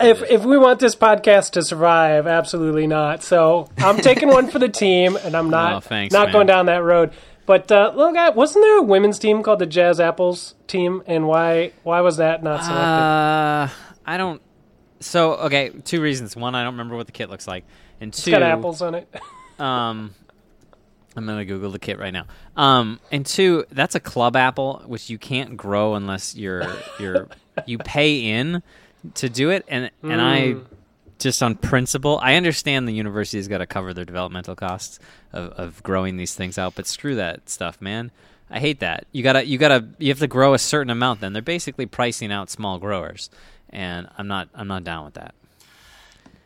If 0.00 0.22
if 0.22 0.44
we 0.44 0.58
want 0.58 0.80
this 0.80 0.94
podcast 0.94 1.52
to 1.52 1.62
survive, 1.62 2.26
absolutely 2.26 2.86
not. 2.86 3.22
So 3.22 3.68
I'm 3.78 3.98
taking 3.98 4.28
one 4.28 4.48
for 4.50 4.58
the 4.58 4.68
team, 4.68 5.16
and 5.16 5.36
I'm 5.36 5.50
not 5.50 5.74
Oh, 5.76 5.80
thanks, 5.80 6.12
not 6.12 6.26
man. 6.28 6.32
going 6.32 6.46
down 6.46 6.66
that 6.66 6.82
road. 6.82 7.12
But 7.46 7.72
uh, 7.72 7.92
little 7.96 8.12
guy, 8.12 8.30
wasn't 8.30 8.64
there 8.64 8.78
a 8.78 8.82
women's 8.82 9.18
team 9.18 9.42
called 9.42 9.58
the 9.58 9.66
Jazz 9.66 9.98
Apples 9.98 10.54
team? 10.66 11.02
And 11.06 11.26
why 11.26 11.72
why 11.82 12.00
was 12.00 12.18
that 12.18 12.42
not 12.42 12.62
selected? 12.62 12.80
Uh, 12.80 13.68
I 14.06 14.16
don't. 14.16 14.40
So 15.00 15.34
okay, 15.34 15.70
two 15.84 16.00
reasons. 16.00 16.36
One, 16.36 16.54
I 16.54 16.62
don't 16.62 16.74
remember 16.74 16.96
what 16.96 17.06
the 17.06 17.12
kit 17.12 17.30
looks 17.30 17.48
like, 17.48 17.64
and 18.00 18.08
it's 18.12 18.22
two, 18.22 18.30
got 18.30 18.42
apples 18.42 18.82
on 18.82 18.94
it. 18.94 19.08
um, 19.58 20.14
I'm 21.16 21.26
gonna 21.26 21.44
Google 21.44 21.70
the 21.70 21.78
kit 21.78 21.98
right 21.98 22.12
now. 22.12 22.26
Um, 22.56 23.00
and 23.10 23.26
two, 23.26 23.64
that's 23.70 23.94
a 23.94 24.00
club 24.00 24.36
apple, 24.36 24.82
which 24.86 25.10
you 25.10 25.18
can't 25.18 25.56
grow 25.56 25.94
unless 25.94 26.36
you're 26.36 26.72
you're 26.98 27.28
you 27.66 27.78
pay 27.78 28.30
in 28.30 28.62
to 29.14 29.28
do 29.28 29.50
it. 29.50 29.64
And 29.68 29.90
and 30.02 30.20
I 30.20 30.52
hmm. 30.52 30.62
just 31.18 31.42
on 31.42 31.56
principle, 31.56 32.18
I 32.22 32.34
understand 32.34 32.86
the 32.86 32.92
university's 32.92 33.48
got 33.48 33.58
to 33.58 33.66
cover 33.66 33.94
their 33.94 34.04
developmental 34.04 34.54
costs 34.54 34.98
of, 35.32 35.52
of 35.52 35.82
growing 35.82 36.16
these 36.16 36.34
things 36.34 36.58
out, 36.58 36.74
but 36.74 36.86
screw 36.86 37.14
that 37.16 37.48
stuff, 37.48 37.80
man. 37.80 38.10
I 38.50 38.58
hate 38.58 38.80
that. 38.80 39.06
You 39.12 39.22
gotta 39.22 39.46
you 39.46 39.58
gotta 39.58 39.86
you 39.98 40.08
have 40.08 40.18
to 40.18 40.26
grow 40.26 40.54
a 40.54 40.58
certain 40.58 40.90
amount. 40.90 41.20
Then 41.20 41.32
they're 41.32 41.40
basically 41.40 41.86
pricing 41.86 42.32
out 42.32 42.50
small 42.50 42.78
growers, 42.78 43.30
and 43.70 44.08
I'm 44.18 44.26
not 44.26 44.48
I'm 44.54 44.66
not 44.66 44.82
down 44.82 45.04
with 45.04 45.14
that. 45.14 45.34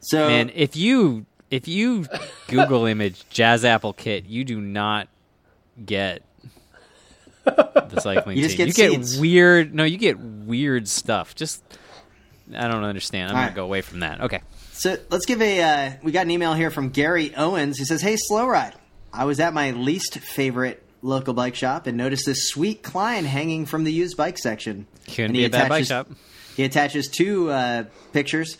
So 0.00 0.28
Man, 0.28 0.50
if 0.54 0.76
you 0.76 1.24
if 1.50 1.66
you 1.66 2.04
Google 2.48 2.84
image 2.84 3.26
Jazz 3.30 3.64
Apple 3.64 3.94
kit, 3.94 4.26
you 4.26 4.44
do 4.44 4.60
not 4.60 5.08
get 5.84 6.22
the 7.44 8.00
cycling 8.02 8.36
You 8.36 8.42
just 8.42 8.56
team. 8.58 8.66
get 8.66 8.78
you 8.78 8.92
seeds. 8.96 9.14
get 9.14 9.20
weird. 9.20 9.74
No, 9.74 9.84
you 9.84 9.96
get 9.96 10.18
weird 10.18 10.86
stuff. 10.88 11.34
Just 11.34 11.62
I 12.54 12.68
don't 12.68 12.84
understand. 12.84 13.30
I'm 13.30 13.36
All 13.36 13.40
gonna 13.42 13.46
right. 13.48 13.56
go 13.56 13.64
away 13.64 13.80
from 13.82 14.00
that. 14.00 14.20
Okay. 14.22 14.40
So 14.72 14.96
let's 15.10 15.24
give 15.26 15.40
a. 15.40 15.62
Uh, 15.62 15.92
we 16.02 16.12
got 16.12 16.22
an 16.26 16.30
email 16.30 16.52
here 16.54 16.70
from 16.70 16.90
Gary 16.90 17.34
Owens. 17.36 17.78
He 17.78 17.84
says, 17.84 18.02
"Hey, 18.02 18.16
slow 18.16 18.46
ride. 18.46 18.74
I 19.12 19.24
was 19.24 19.40
at 19.40 19.54
my 19.54 19.70
least 19.70 20.18
favorite 20.18 20.82
local 21.00 21.32
bike 21.34 21.54
shop 21.54 21.86
and 21.86 21.96
noticed 21.96 22.26
this 22.26 22.48
sweet 22.48 22.82
Klein 22.82 23.24
hanging 23.24 23.66
from 23.66 23.84
the 23.84 23.92
used 23.92 24.16
bike 24.16 24.38
section. 24.38 24.86
Couldn't 25.06 25.32
be 25.32 25.44
a 25.44 25.50
bad 25.50 25.68
bike 25.68 25.84
attaches- 25.84 25.88
shop. 25.88 26.08
He 26.56 26.64
attaches 26.64 27.08
two 27.08 27.50
uh, 27.50 27.84
pictures 28.12 28.56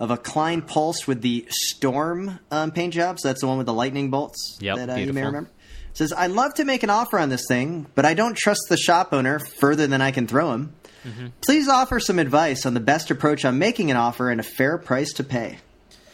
of 0.00 0.10
a 0.10 0.16
Klein 0.16 0.62
Pulse 0.62 1.06
with 1.06 1.22
the 1.22 1.46
Storm 1.50 2.38
um, 2.50 2.70
paint 2.72 2.94
job. 2.94 3.18
So 3.18 3.28
that's 3.28 3.40
the 3.40 3.46
one 3.46 3.56
with 3.58 3.66
the 3.66 3.72
lightning 3.74 4.10
bolts 4.10 4.58
Yep, 4.60 4.76
that 4.76 4.90
uh, 4.90 4.94
you 4.96 5.12
may 5.12 5.24
remember. 5.24 5.50
Says, 5.94 6.12
I'd 6.12 6.30
love 6.30 6.54
to 6.54 6.64
make 6.64 6.82
an 6.84 6.90
offer 6.90 7.18
on 7.18 7.28
this 7.30 7.44
thing, 7.48 7.86
but 7.96 8.04
I 8.04 8.14
don't 8.14 8.36
trust 8.36 8.60
the 8.68 8.76
shop 8.76 9.12
owner 9.12 9.38
further 9.40 9.86
than 9.88 10.00
I 10.00 10.12
can 10.12 10.26
throw 10.28 10.52
him. 10.52 10.72
Mm-hmm. 11.08 11.26
Please 11.40 11.68
offer 11.68 11.98
some 12.00 12.18
advice 12.18 12.66
on 12.66 12.74
the 12.74 12.80
best 12.80 13.10
approach 13.10 13.44
on 13.44 13.58
making 13.58 13.90
an 13.90 13.96
offer 13.96 14.30
and 14.30 14.40
a 14.40 14.44
fair 14.44 14.78
price 14.78 15.12
to 15.14 15.24
pay. 15.24 15.58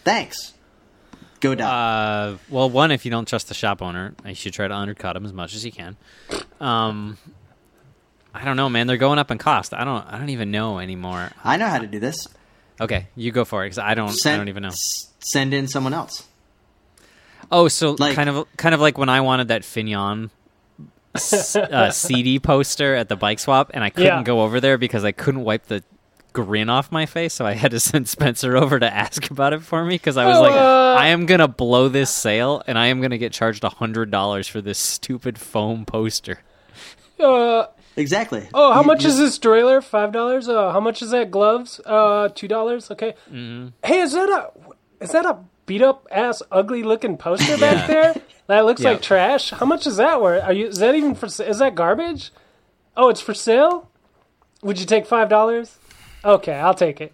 Thanks. 0.04 0.52
Go 1.40 1.54
down. 1.54 1.70
Uh, 1.70 2.38
well, 2.48 2.70
one, 2.70 2.90
if 2.90 3.04
you 3.04 3.10
don't 3.10 3.26
trust 3.28 3.48
the 3.48 3.54
shop 3.54 3.82
owner, 3.82 4.14
you 4.24 4.34
should 4.34 4.52
try 4.54 4.66
to 4.68 4.74
undercut 4.74 5.14
him 5.16 5.24
as 5.26 5.32
much 5.32 5.54
as 5.54 5.64
you 5.64 5.72
can. 5.72 5.96
Um, 6.60 7.18
I 8.32 8.44
don't 8.44 8.56
know, 8.56 8.68
man. 8.68 8.86
They're 8.86 8.96
going 8.96 9.18
up 9.18 9.30
in 9.30 9.38
cost. 9.38 9.74
I 9.74 9.84
don't. 9.84 10.06
I 10.06 10.18
don't 10.18 10.30
even 10.30 10.50
know 10.50 10.78
anymore. 10.78 11.30
I 11.44 11.56
know 11.56 11.66
how 11.68 11.78
to 11.78 11.86
do 11.86 11.98
this. 12.00 12.26
Okay, 12.80 13.06
you 13.14 13.30
go 13.30 13.44
for 13.44 13.62
it 13.62 13.66
because 13.66 13.78
I 13.78 13.94
don't. 13.94 14.08
Send, 14.10 14.34
I 14.34 14.36
don't 14.38 14.48
even 14.48 14.62
know. 14.62 14.68
s- 14.70 15.12
Send 15.20 15.54
in 15.54 15.68
someone 15.68 15.94
else. 15.94 16.24
Oh, 17.52 17.68
so 17.68 17.92
Like- 17.98 18.14
kind 18.16 18.28
of, 18.30 18.46
kind 18.56 18.74
of 18.74 18.80
like 18.80 18.96
when 18.98 19.08
I 19.08 19.20
wanted 19.20 19.48
that 19.48 19.64
Fignon 19.64 20.24
s- 20.24 20.30
uh, 21.14 21.90
CD 21.90 22.38
poster 22.38 22.94
at 22.94 23.08
the 23.08 23.16
bike 23.16 23.38
swap, 23.38 23.70
and 23.74 23.82
I 23.84 23.90
couldn't 23.90 24.06
Yeah. 24.06 24.22
go 24.22 24.42
over 24.42 24.60
there 24.60 24.78
because 24.78 25.04
I 25.04 25.12
couldn't 25.12 25.42
wipe 25.44 25.66
the 25.66 25.82
grin 26.32 26.68
off 26.68 26.90
my 26.90 27.06
face, 27.06 27.32
so 27.32 27.46
I 27.46 27.52
had 27.52 27.70
to 27.70 27.80
send 27.90 28.08
Spencer 28.08 28.56
over 28.56 28.80
to 28.80 28.92
ask 28.92 29.30
about 29.30 29.52
it 29.52 29.62
for 29.62 29.84
me 29.84 29.94
because 29.94 30.16
I 30.16 30.26
was 30.26 30.38
Oh, 30.38 30.42
like, 30.42 30.52
uh, 30.52 30.94
I 30.98 31.08
am 31.08 31.26
gonna 31.26 31.46
blow 31.48 31.88
this 31.88 32.10
sale, 32.10 32.62
and 32.66 32.78
I 32.78 32.86
am 32.86 33.00
gonna 33.00 33.18
get 33.18 33.32
charged 33.32 33.62
a 33.64 33.68
hundred 33.68 34.10
dollars 34.10 34.48
for 34.48 34.60
this 34.60 34.78
stupid 34.78 35.38
foam 35.38 35.84
poster. 35.84 36.40
Uh, 37.20 37.66
Exactly. 37.96 38.48
oh, 38.52 38.72
how 38.72 38.80
You- 38.80 38.86
much 38.88 39.04
you- 39.04 39.10
is 39.10 39.18
this 39.18 39.38
trailer? 39.38 39.80
Five 39.80 40.10
dollars. 40.10 40.48
Uh, 40.48 40.72
how 40.72 40.80
much 40.80 41.00
is 41.00 41.10
that? 41.10 41.30
Gloves? 41.30 41.80
Uh, 41.86 42.28
two 42.34 42.48
dollars. 42.48 42.90
Okay. 42.90 43.14
Mm-hmm. 43.32 43.68
Hey, 43.84 44.00
is 44.00 44.12
that 44.14 44.28
a 44.28 44.50
is 45.00 45.12
that 45.12 45.24
a 45.24 45.38
beat 45.66 45.82
up 45.82 46.06
ass 46.10 46.42
ugly 46.50 46.82
looking 46.82 47.16
poster 47.16 47.52
Yeah. 47.52 47.56
back 47.56 47.86
there? 47.88 48.14
That 48.46 48.64
looks 48.66 48.82
Yeah. 48.82 48.90
like 48.92 49.02
trash. 49.02 49.50
How 49.50 49.66
much 49.66 49.86
is 49.86 49.96
that 49.96 50.20
worth? 50.20 50.44
Are 50.44 50.52
you? 50.52 50.66
Is 50.68 50.78
that 50.78 50.94
even 50.94 51.14
for? 51.14 51.26
Is 51.26 51.58
that 51.58 51.74
garbage? 51.74 52.30
Oh, 52.96 53.08
it's 53.08 53.20
for 53.20 53.34
sale. 53.34 53.88
Would 54.62 54.78
you 54.78 54.86
take 54.86 55.06
five 55.06 55.28
dollars? 55.28 55.76
Okay, 56.24 56.54
I'll 56.54 56.74
take 56.74 57.00
it. 57.00 57.12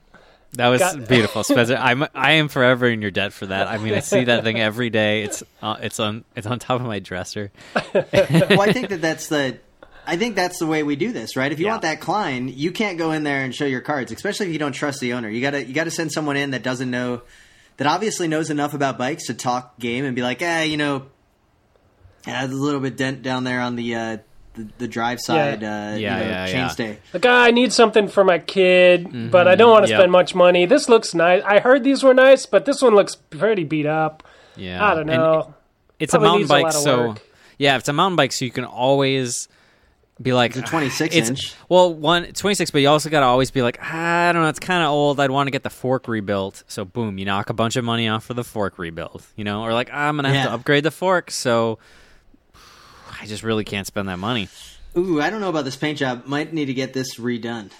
That 0.54 0.68
was 0.68 0.80
Got- 0.80 1.08
beautiful, 1.08 1.44
Spencer. 1.44 1.76
I'm 1.76 2.04
I 2.14 2.32
am 2.32 2.48
forever 2.48 2.86
in 2.88 3.00
your 3.02 3.10
debt 3.12 3.32
for 3.32 3.46
that. 3.46 3.68
I 3.68 3.78
mean, 3.78 3.94
I 3.94 4.00
see 4.00 4.24
that 4.24 4.42
thing 4.44 4.58
every 4.60 4.90
day. 4.90 5.22
It's 5.22 5.42
uh, 5.62 5.76
it's 5.80 6.00
on 6.00 6.24
it's 6.34 6.46
on 6.46 6.58
top 6.58 6.80
of 6.80 6.86
my 6.86 6.98
dresser. 6.98 7.52
well, 7.94 8.60
I 8.60 8.72
think 8.72 8.88
that 8.90 9.00
that's 9.00 9.28
the. 9.28 9.58
I 10.06 10.16
think 10.16 10.34
that's 10.34 10.58
the 10.58 10.66
way 10.66 10.82
we 10.82 10.96
do 10.96 11.12
this, 11.12 11.36
right? 11.36 11.52
If 11.52 11.60
you 11.60 11.66
Yeah. 11.66 11.72
want 11.72 11.82
that 11.82 12.00
Klein, 12.00 12.48
you 12.48 12.72
can't 12.72 12.98
go 12.98 13.12
in 13.12 13.22
there 13.22 13.44
and 13.44 13.54
show 13.54 13.66
your 13.66 13.80
cards, 13.82 14.10
especially 14.10 14.46
if 14.46 14.52
you 14.52 14.58
don't 14.58 14.72
trust 14.72 14.98
the 15.00 15.12
owner. 15.12 15.28
You 15.28 15.40
gotta 15.40 15.64
you 15.64 15.72
gotta 15.74 15.90
send 15.92 16.10
someone 16.10 16.36
in 16.36 16.50
that 16.50 16.64
doesn't 16.64 16.90
know, 16.90 17.22
that 17.80 17.86
obviously 17.86 18.28
knows 18.28 18.50
enough 18.50 18.74
about 18.74 18.98
bikes 18.98 19.26
to 19.28 19.34
talk 19.34 19.78
game 19.78 20.04
and 20.04 20.14
be 20.14 20.20
like, 20.20 20.42
eh, 20.42 20.64
you 20.64 20.76
know, 20.76 21.06
yeah, 22.26 22.44
there's 22.46 22.52
a 22.58 22.62
little 22.62 22.80
bit 22.80 22.98
dent 22.98 23.22
down 23.22 23.44
there 23.44 23.60
on 23.62 23.74
the 23.74 23.94
uh, 23.94 24.16
the, 24.52 24.68
the 24.76 24.86
drive 24.88 25.18
side, 25.18 25.62
Yeah, 25.62 25.92
uh, 25.92 25.94
you 25.96 26.06
know, 26.06 26.18
yeah, 26.20 26.46
yeah. 26.46 26.68
chainstay. 26.68 26.98
Like, 27.14 27.24
ah, 27.24 27.44
I 27.44 27.50
need 27.52 27.72
something 27.72 28.08
for 28.08 28.22
my 28.22 28.38
kid, 28.38 29.30
but 29.30 29.48
I 29.48 29.54
don't 29.54 29.70
want 29.70 29.86
to 29.86 29.90
Yep. 29.90 29.98
spend 30.00 30.12
much 30.12 30.34
money. 30.34 30.66
This 30.66 30.88
looks 30.90 31.14
nice. 31.14 31.42
I 31.46 31.60
heard 31.60 31.82
these 31.82 32.02
were 32.02 32.12
nice, 32.12 32.44
but 32.44 32.66
this 32.66 32.82
one 32.82 32.94
looks 32.94 33.14
pretty 33.14 33.64
beat 33.64 33.86
up. 33.86 34.24
Yeah, 34.56 34.84
I 34.84 34.90
don't 34.94 35.08
And 35.08 35.18
know. 35.22 35.54
it's 35.98 36.12
a 36.12 36.18
mountain 36.20 36.40
needs 36.40 36.50
a 36.50 36.52
bike, 36.62 36.72
so 36.72 37.08
work. 37.08 37.22
yeah, 37.58 37.76
if 37.76 37.80
it's 37.80 37.88
a 37.88 37.92
mountain 37.94 38.16
bike, 38.16 38.32
so 38.32 38.44
you 38.44 38.50
can 38.50 38.64
always 38.66 39.48
be 40.20 40.32
like 40.32 40.50
It's 40.56 40.58
a 40.68 40.70
26 40.70 41.14
it's- 41.14 41.28
inch. 41.30 41.54
Well, 41.68 41.94
one 41.94 42.32
26, 42.32 42.70
but 42.70 42.80
you 42.82 42.88
also 42.88 43.08
got 43.08 43.20
to 43.20 43.26
always 43.26 43.50
be 43.50 43.62
like, 43.62 43.78
"Ah, 43.82 44.28
I 44.28 44.32
don't 44.32 44.42
know, 44.42 44.48
it's 44.48 44.58
kind 44.60 44.82
of 44.82 44.90
old. 44.90 45.18
I'd 45.20 45.30
want 45.30 45.46
to 45.46 45.50
get 45.50 45.62
the 45.62 45.70
fork 45.70 46.08
rebuilt. 46.08 46.62
So 46.68 46.84
boom, 46.84 47.16
you 47.18 47.24
knock 47.24 47.48
a 47.50 47.54
bunch 47.54 47.76
of 47.76 47.84
money 47.84 48.08
off 48.08 48.24
for 48.24 48.34
the 48.34 48.44
fork 48.44 48.78
rebuild, 48.78 49.22
you 49.36 49.44
know, 49.44 49.62
or 49.62 49.72
like 49.72 49.90
ah, 49.92 50.08
I'm 50.08 50.16
gonna 50.16 50.32
have 50.34 50.46
to 50.48 50.52
upgrade 50.52 50.84
the 50.84 50.90
fork, 50.90 51.30
so 51.30 51.78
I 53.20 53.26
just 53.26 53.42
really 53.42 53.64
can't 53.64 53.86
spend 53.86 54.08
that 54.08 54.18
money. 54.18 54.48
Ooh, 54.96 55.20
I 55.20 55.30
don't 55.30 55.40
know 55.40 55.48
about 55.50 55.64
this 55.64 55.76
paint 55.76 55.98
job. 55.98 56.26
Might 56.26 56.52
need 56.52 56.66
to 56.66 56.74
get 56.74 56.92
this 56.92 57.16
redone. 57.18 57.70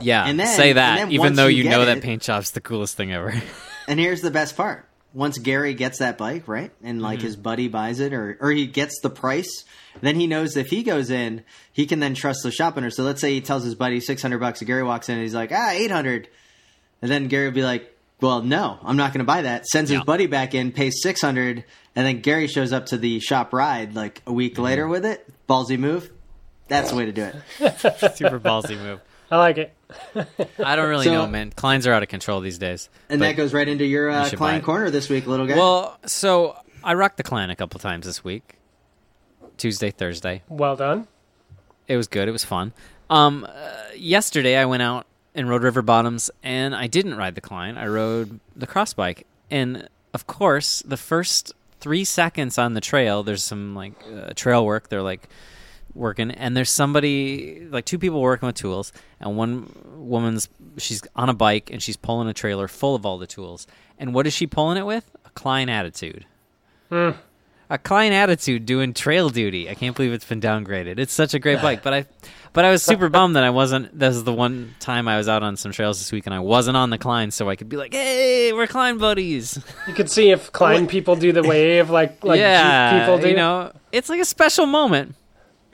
Yeah, 0.00 0.24
And 0.26 0.40
then- 0.40 0.46
say 0.48 0.72
that, 0.72 1.12
even 1.12 1.34
though 1.34 1.46
you 1.46 1.62
you, 1.64 1.70
know 1.70 1.84
that 1.84 2.00
paint 2.02 2.22
job's 2.22 2.50
the 2.52 2.60
coolest 2.60 2.96
thing 2.96 3.12
ever. 3.12 3.34
And 3.88 4.00
here's 4.00 4.20
the 4.20 4.32
best 4.32 4.56
part. 4.56 4.85
Once 5.16 5.38
Gary 5.38 5.72
gets 5.72 5.98
that 5.98 6.18
bike, 6.18 6.46
right? 6.46 6.70
And 6.82 7.00
like 7.00 7.18
Mm-hmm. 7.20 7.26
his 7.26 7.36
buddy 7.36 7.68
buys 7.68 8.00
it 8.00 8.12
or 8.12 8.36
or 8.40 8.50
he 8.50 8.66
gets 8.66 9.00
the 9.00 9.08
price, 9.08 9.64
then 10.02 10.14
he 10.16 10.26
knows 10.26 10.56
if 10.58 10.66
he 10.66 10.82
goes 10.82 11.08
in, 11.10 11.42
he 11.72 11.86
can 11.86 12.00
then 12.00 12.14
trust 12.14 12.40
the 12.42 12.50
shop 12.50 12.76
owner. 12.76 12.90
So 12.90 13.02
let's 13.02 13.22
say 13.22 13.32
he 13.32 13.40
tells 13.40 13.64
his 13.64 13.74
buddy 13.74 13.98
600 14.00 14.38
bucks 14.38 14.60
and 14.60 14.66
Gary 14.66 14.82
walks 14.82 15.08
in 15.08 15.14
and 15.14 15.22
he's 15.22 15.34
like, 15.34 15.52
"Ah, 15.52 15.70
800." 15.70 16.28
And 17.00 17.10
then 17.10 17.28
Gary 17.28 17.46
will 17.46 17.54
be 17.54 17.62
like, 17.64 17.96
"Well, 18.20 18.42
no, 18.42 18.78
I'm 18.82 18.96
not 18.98 19.12
going 19.14 19.20
to 19.20 19.24
buy 19.24 19.42
that." 19.42 19.66
Sends 19.66 19.90
his 19.90 20.02
buddy 20.02 20.26
back 20.26 20.54
in, 20.54 20.70
pays 20.70 21.00
600, 21.02 21.64
and 21.94 22.06
then 22.06 22.20
Gary 22.20 22.46
shows 22.46 22.72
up 22.74 22.84
to 22.86 22.98
the 22.98 23.18
shop 23.20 23.54
ride 23.54 23.94
like 23.94 24.20
a 24.26 24.32
week 24.34 24.54
Mm-hmm. 24.54 24.62
later 24.64 24.86
with 24.86 25.06
it. 25.06 25.26
Ballsy 25.48 25.78
move. 25.78 26.10
That's 26.68 26.90
the 26.90 26.96
way 26.96 27.06
to 27.06 27.12
do 27.12 27.30
it. 27.60 28.16
Super 28.16 28.38
ballsy 28.40 28.76
move. 28.76 29.00
I 29.30 29.38
like 29.38 29.58
it. 29.58 29.74
I 30.62 30.76
don't 30.76 30.88
really 30.88 31.04
So- 31.06 31.12
know, 31.12 31.26
man. 31.26 31.50
Kleins 31.50 31.86
are 31.86 31.92
out 31.92 32.02
of 32.02 32.08
control 32.08 32.40
these 32.40 32.58
days. 32.58 32.88
And 33.08 33.20
that 33.22 33.36
goes 33.36 33.52
right 33.52 33.66
into 33.68 33.84
your 33.84 34.08
uh, 34.10 34.24
should 34.28 34.38
buy 34.38 34.50
Klein 34.50 34.60
it. 34.60 34.64
corner 34.64 34.90
this 34.90 35.08
week, 35.08 35.26
little 35.26 35.46
guy. 35.46 35.56
Well, 35.56 35.98
so 36.06 36.56
I 36.84 36.94
rocked 36.94 37.16
the 37.16 37.22
Klein 37.22 37.50
a 37.50 37.56
couple 37.56 37.80
times 37.80 38.06
this 38.06 38.22
week. 38.22 38.54
Tuesday, 39.56 39.90
Thursday. 39.90 40.42
Well 40.48 40.76
done. 40.76 41.08
It 41.88 41.96
was 41.96 42.08
good. 42.08 42.28
It 42.28 42.32
was 42.32 42.44
fun. 42.44 42.72
Um, 43.08 43.46
uh, 43.48 43.52
yesterday 43.96 44.56
I 44.56 44.64
went 44.64 44.82
out 44.82 45.06
and 45.34 45.48
rode 45.48 45.62
River 45.62 45.82
Bottoms, 45.82 46.30
and 46.42 46.74
I 46.74 46.86
didn't 46.86 47.16
ride 47.16 47.34
the 47.34 47.40
Klein. 47.40 47.78
I 47.78 47.86
rode 47.86 48.40
the 48.54 48.66
cross 48.66 48.92
bike, 48.92 49.26
and 49.50 49.88
of 50.12 50.26
course, 50.26 50.82
the 50.86 50.96
first 50.96 51.52
three 51.80 52.04
seconds 52.04 52.58
on 52.58 52.74
the 52.74 52.80
trail, 52.80 53.22
there's 53.22 53.42
some 53.42 53.74
like 53.74 53.92
uh, 54.12 54.32
trail 54.34 54.64
work. 54.64 54.88
They're 54.88 55.02
like 55.02 55.28
working, 55.96 56.30
and 56.30 56.56
there's 56.56 56.70
somebody 56.70 57.66
like 57.70 57.84
two 57.84 57.98
people 57.98 58.20
working 58.20 58.46
with 58.46 58.56
tools, 58.56 58.92
and 59.20 59.36
one 59.36 59.72
woman's 59.96 60.48
she's 60.78 61.02
on 61.16 61.28
a 61.28 61.34
bike 61.34 61.70
and 61.70 61.82
she's 61.82 61.96
pulling 61.96 62.28
a 62.28 62.34
trailer 62.34 62.68
full 62.68 62.94
of 62.94 63.04
all 63.06 63.18
the 63.18 63.26
tools. 63.26 63.66
And 63.98 64.14
what 64.14 64.26
is 64.26 64.34
she 64.34 64.46
pulling 64.46 64.76
it 64.76 64.86
with? 64.86 65.10
A 65.24 65.30
Klein 65.30 65.68
Attitude 65.68 66.26
hmm. 66.88 67.10
a 67.68 67.78
Klein 67.78 68.12
Attitude 68.12 68.66
doing 68.66 68.94
trail 68.94 69.28
duty. 69.28 69.68
I 69.68 69.74
can't 69.74 69.96
believe 69.96 70.12
it's 70.12 70.24
been 70.24 70.40
downgraded. 70.40 70.98
It's 70.98 71.12
such 71.12 71.34
a 71.34 71.38
great 71.38 71.60
bike, 71.60 71.82
but 71.82 71.92
I, 71.92 72.06
but 72.52 72.64
I 72.64 72.70
was 72.70 72.82
super 72.82 73.08
bummed 73.08 73.36
that 73.36 73.44
I 73.44 73.50
wasn't. 73.50 73.98
This 73.98 74.16
is 74.16 74.24
the 74.24 74.32
one 74.32 74.74
time 74.80 75.08
I 75.08 75.16
was 75.16 75.28
out 75.28 75.42
on 75.42 75.56
some 75.56 75.72
trails 75.72 75.98
this 75.98 76.12
week, 76.12 76.26
and 76.26 76.34
I 76.34 76.40
wasn't 76.40 76.76
on 76.76 76.90
the 76.90 76.98
Klein, 76.98 77.30
so 77.30 77.48
I 77.48 77.56
could 77.56 77.68
be 77.68 77.76
like, 77.76 77.92
"Hey, 77.92 78.52
we're 78.52 78.66
Klein 78.66 78.98
buddies." 78.98 79.58
You 79.86 79.94
could 79.94 80.10
see 80.10 80.30
if 80.30 80.52
Klein 80.52 80.86
people 80.88 81.16
do 81.16 81.32
the 81.32 81.42
wave 81.42 81.90
like 81.90 82.24
like 82.24 82.38
yeah, 82.38 83.00
people 83.00 83.18
do. 83.18 83.28
you 83.28 83.36
know, 83.36 83.72
it's 83.92 84.08
like 84.08 84.20
a 84.20 84.24
special 84.24 84.66
moment. 84.66 85.14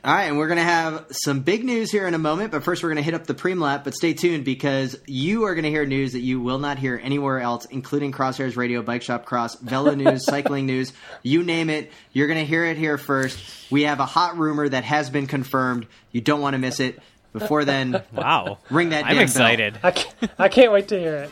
All 0.05 0.13
right, 0.13 0.25
and 0.25 0.37
we're 0.37 0.49
going 0.49 0.57
to 0.59 0.65
have 0.65 1.07
some 1.13 1.41
big 1.41 1.63
news 1.65 1.93
here 1.93 2.09
in 2.09 2.15
a 2.15 2.19
moment, 2.19 2.51
but 2.51 2.65
first 2.65 2.83
we're 2.83 2.89
going 2.89 2.97
to 2.97 3.03
hit 3.05 3.15
up 3.15 3.25
the 3.25 3.35
preem 3.35 3.61
lap. 3.61 3.85
But 3.85 3.95
stay 3.95 4.15
tuned 4.15 4.45
because 4.45 4.99
you 5.07 5.45
are 5.45 5.55
going 5.55 5.63
to 5.63 5.71
hear 5.71 5.87
news 5.87 6.15
that 6.15 6.23
you 6.23 6.41
will 6.41 6.59
not 6.59 6.77
hear 6.77 7.01
anywhere 7.01 7.39
else, 7.39 7.67
including 7.67 8.11
Crosshairs 8.11 8.57
Radio, 8.57 8.83
Bike 8.83 9.03
Shop 9.03 9.25
Cross, 9.27 9.61
Velo 9.61 9.95
News, 9.95 10.25
Cycling 10.27 10.67
News, 10.67 10.93
you 11.23 11.45
name 11.45 11.71
it. 11.71 11.93
You're 12.13 12.27
going 12.27 12.41
to 12.41 12.45
hear 12.45 12.65
it 12.65 12.77
here 12.77 12.99
first. 12.99 13.39
We 13.71 13.83
have 13.83 14.01
a 14.01 14.05
hot 14.07 14.37
rumor 14.39 14.69
that 14.69 14.83
has 14.83 15.09
been 15.09 15.29
confirmed. 15.29 15.87
You 16.11 16.21
don't 16.21 16.41
want 16.41 16.55
to 16.55 16.59
miss 16.59 16.81
it. 16.81 16.99
Before 17.33 17.65
then, 17.65 18.03
Wow, 18.13 18.59
Ring 18.71 18.91
that 18.91 19.05
I'm 19.05 19.11
damn 19.11 19.17
bell. 19.19 19.23
excited. 19.23 19.79
I 19.85 19.91
can't, 19.93 20.31
I 20.39 20.49
can't 20.49 20.73
wait 20.73 20.89
to 20.89 20.99
hear 20.99 21.15
it. 21.15 21.31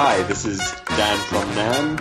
Hi, 0.00 0.22
this 0.28 0.46
is 0.46 0.60
Dan 0.86 1.18
from 1.26 1.48
Nam, 1.56 1.96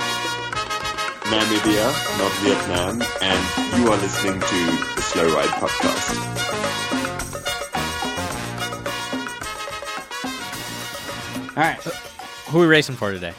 Namibia, 1.26 2.20
not 2.20 2.32
Vietnam, 2.44 3.02
and 3.24 3.82
you 3.82 3.92
are 3.92 3.98
listening 3.98 4.40
to 4.40 4.96
the 4.96 5.02
Slow 5.02 5.26
Ride 5.34 5.50
Podcast. 5.50 6.18
All 11.58 11.64
right. 11.64 11.80
Who 12.50 12.60
are 12.60 12.62
we 12.62 12.68
racing 12.68 12.98
for 12.98 13.12
today? 13.12 13.34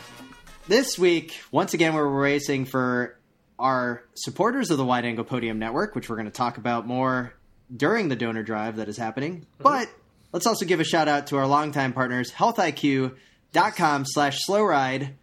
This 0.67 0.99
week, 0.99 1.39
once 1.53 1.73
again, 1.73 1.95
we're 1.95 2.09
racing 2.09 2.65
for 2.65 3.17
our 3.61 4.03
supporters 4.15 4.73
of 4.73 4.77
the 4.77 4.85
Wide 4.85 5.05
Angle 5.05 5.25
Podium 5.25 5.61
Network, 5.61 5.95
which 5.95 6.11
we're 6.11 6.17
going 6.17 6.27
to 6.27 6.33
talk 6.33 6.59
about 6.59 6.85
more 6.85 7.33
during 7.77 8.09
the 8.09 8.17
donor 8.17 8.43
drive 8.43 8.75
that 8.79 8.89
is 8.89 8.97
happening. 8.97 9.37
Mm-hmm. 9.37 9.63
But 9.63 9.89
let's 10.33 10.47
also 10.47 10.67
give 10.67 10.81
a 10.81 10.85
shout 10.85 11.07
out 11.07 11.29
to 11.29 11.37
our 11.37 11.47
longtime 11.47 11.93
partners, 11.93 12.33
healthiq.com 13.55 14.05
slash 14.07 14.45
slow 14.45 14.63
ride, 14.63 15.15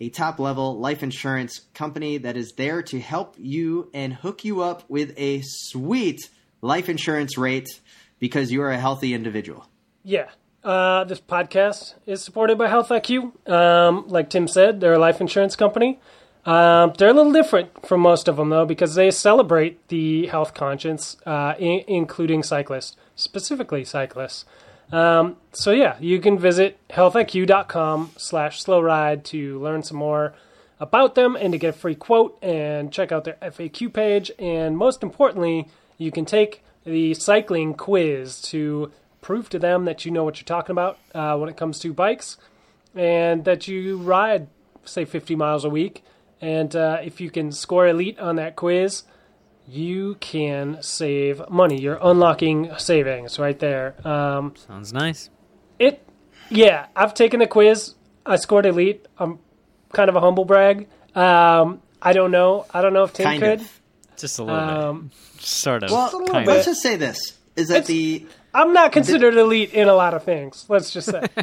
a 0.00 0.08
top 0.08 0.38
level 0.38 0.78
life 0.78 1.02
insurance 1.02 1.62
company 1.74 2.18
that 2.18 2.36
is 2.36 2.52
there 2.52 2.82
to 2.82 3.00
help 3.00 3.36
you 3.38 3.90
and 3.94 4.12
hook 4.12 4.44
you 4.44 4.62
up 4.62 4.88
with 4.88 5.12
a 5.16 5.40
sweet 5.44 6.20
life 6.60 6.88
insurance 6.88 7.38
rate 7.38 7.68
because 8.18 8.50
you 8.50 8.62
are 8.62 8.70
a 8.70 8.78
healthy 8.78 9.14
individual. 9.14 9.66
Yeah. 10.02 10.30
Uh, 10.62 11.04
this 11.04 11.20
podcast 11.20 11.94
is 12.06 12.22
supported 12.22 12.56
by 12.56 12.68
Health 12.68 12.88
IQ. 12.88 13.48
Um, 13.48 14.08
like 14.08 14.30
Tim 14.30 14.48
said, 14.48 14.80
they're 14.80 14.94
a 14.94 14.98
life 14.98 15.20
insurance 15.20 15.56
company. 15.56 16.00
Um, 16.46 16.92
they're 16.96 17.08
a 17.10 17.12
little 17.12 17.32
different 17.32 17.86
from 17.86 18.00
most 18.00 18.28
of 18.28 18.36
them, 18.36 18.48
though, 18.50 18.64
because 18.64 18.94
they 18.94 19.10
celebrate 19.10 19.88
the 19.88 20.26
health 20.26 20.54
conscience, 20.54 21.16
uh, 21.26 21.54
I- 21.58 21.84
including 21.86 22.42
cyclists, 22.42 22.96
specifically 23.14 23.84
cyclists. 23.84 24.46
Um, 24.92 25.36
so 25.52 25.70
yeah, 25.70 25.96
you 26.00 26.20
can 26.20 26.38
visit 26.38 26.78
healthiq.com 26.90 28.12
slash 28.16 28.62
slow 28.62 28.80
ride 28.80 29.24
to 29.26 29.60
learn 29.60 29.82
some 29.82 29.96
more 29.96 30.34
about 30.80 31.14
them 31.14 31.36
and 31.36 31.52
to 31.52 31.58
get 31.58 31.70
a 31.70 31.78
free 31.78 31.94
quote 31.94 32.38
and 32.42 32.92
check 32.92 33.12
out 33.12 33.24
their 33.24 33.38
FAQ 33.42 33.92
page. 33.92 34.30
And 34.38 34.76
most 34.76 35.02
importantly, 35.02 35.68
you 35.98 36.10
can 36.10 36.24
take 36.24 36.62
the 36.84 37.14
cycling 37.14 37.74
quiz 37.74 38.40
to 38.42 38.92
prove 39.20 39.48
to 39.48 39.58
them 39.58 39.86
that 39.86 40.04
you 40.04 40.10
know 40.10 40.24
what 40.24 40.38
you're 40.38 40.44
talking 40.44 40.72
about 40.72 40.98
uh, 41.14 41.36
when 41.38 41.48
it 41.48 41.56
comes 41.56 41.78
to 41.80 41.94
bikes 41.94 42.36
and 42.94 43.44
that 43.44 43.66
you 43.66 43.96
ride, 43.96 44.48
say, 44.84 45.04
50 45.04 45.34
miles 45.34 45.64
a 45.64 45.70
week. 45.70 46.04
And 46.40 46.76
uh, 46.76 46.98
if 47.02 47.20
you 47.20 47.30
can 47.30 47.50
score 47.52 47.88
elite 47.88 48.18
on 48.18 48.36
that 48.36 48.54
quiz, 48.54 49.04
you 49.66 50.16
can 50.20 50.82
save 50.82 51.42
money. 51.48 51.80
You're 51.80 51.98
unlocking 52.02 52.70
savings 52.78 53.38
right 53.38 53.58
there. 53.58 53.94
Um, 54.06 54.54
Sounds 54.56 54.92
nice. 54.92 55.30
it, 55.78 56.06
yeah, 56.50 56.86
I've 56.94 57.14
taken 57.14 57.40
the 57.40 57.46
quiz. 57.46 57.94
I 58.26 58.36
scored 58.36 58.66
elite. 58.66 59.06
I'm 59.18 59.38
kind 59.92 60.08
of 60.08 60.16
a 60.16 60.20
humble 60.20 60.44
brag. 60.44 60.88
Um, 61.14 61.80
I 62.02 62.12
don't 62.12 62.30
know. 62.30 62.66
I 62.72 62.82
don't 62.82 62.92
know 62.92 63.04
if 63.04 63.12
Tim 63.12 63.24
Kind 63.24 63.42
could. 63.42 63.60
of. 63.60 63.80
Just 64.16 64.38
a 64.38 64.44
little 64.44 64.60
Um, 64.60 65.10
bit. 65.34 65.42
Sort 65.44 65.82
of. 65.82 65.90
Well, 65.90 66.10
kind 66.26 66.46
let's 66.46 66.60
of. 66.66 66.72
just 66.72 66.82
say 66.82 66.96
this 66.96 67.38
is 67.56 67.68
that 67.68 67.76
It's- 67.82 67.86
the 67.88 68.26
I'm 68.54 68.72
not 68.72 68.92
considered 68.92 69.34
elite 69.34 69.72
in 69.74 69.88
a 69.88 69.94
lot 69.94 70.14
of 70.14 70.22
things. 70.22 70.64
Let's 70.68 70.90
just 70.90 71.10
say. 71.10 71.22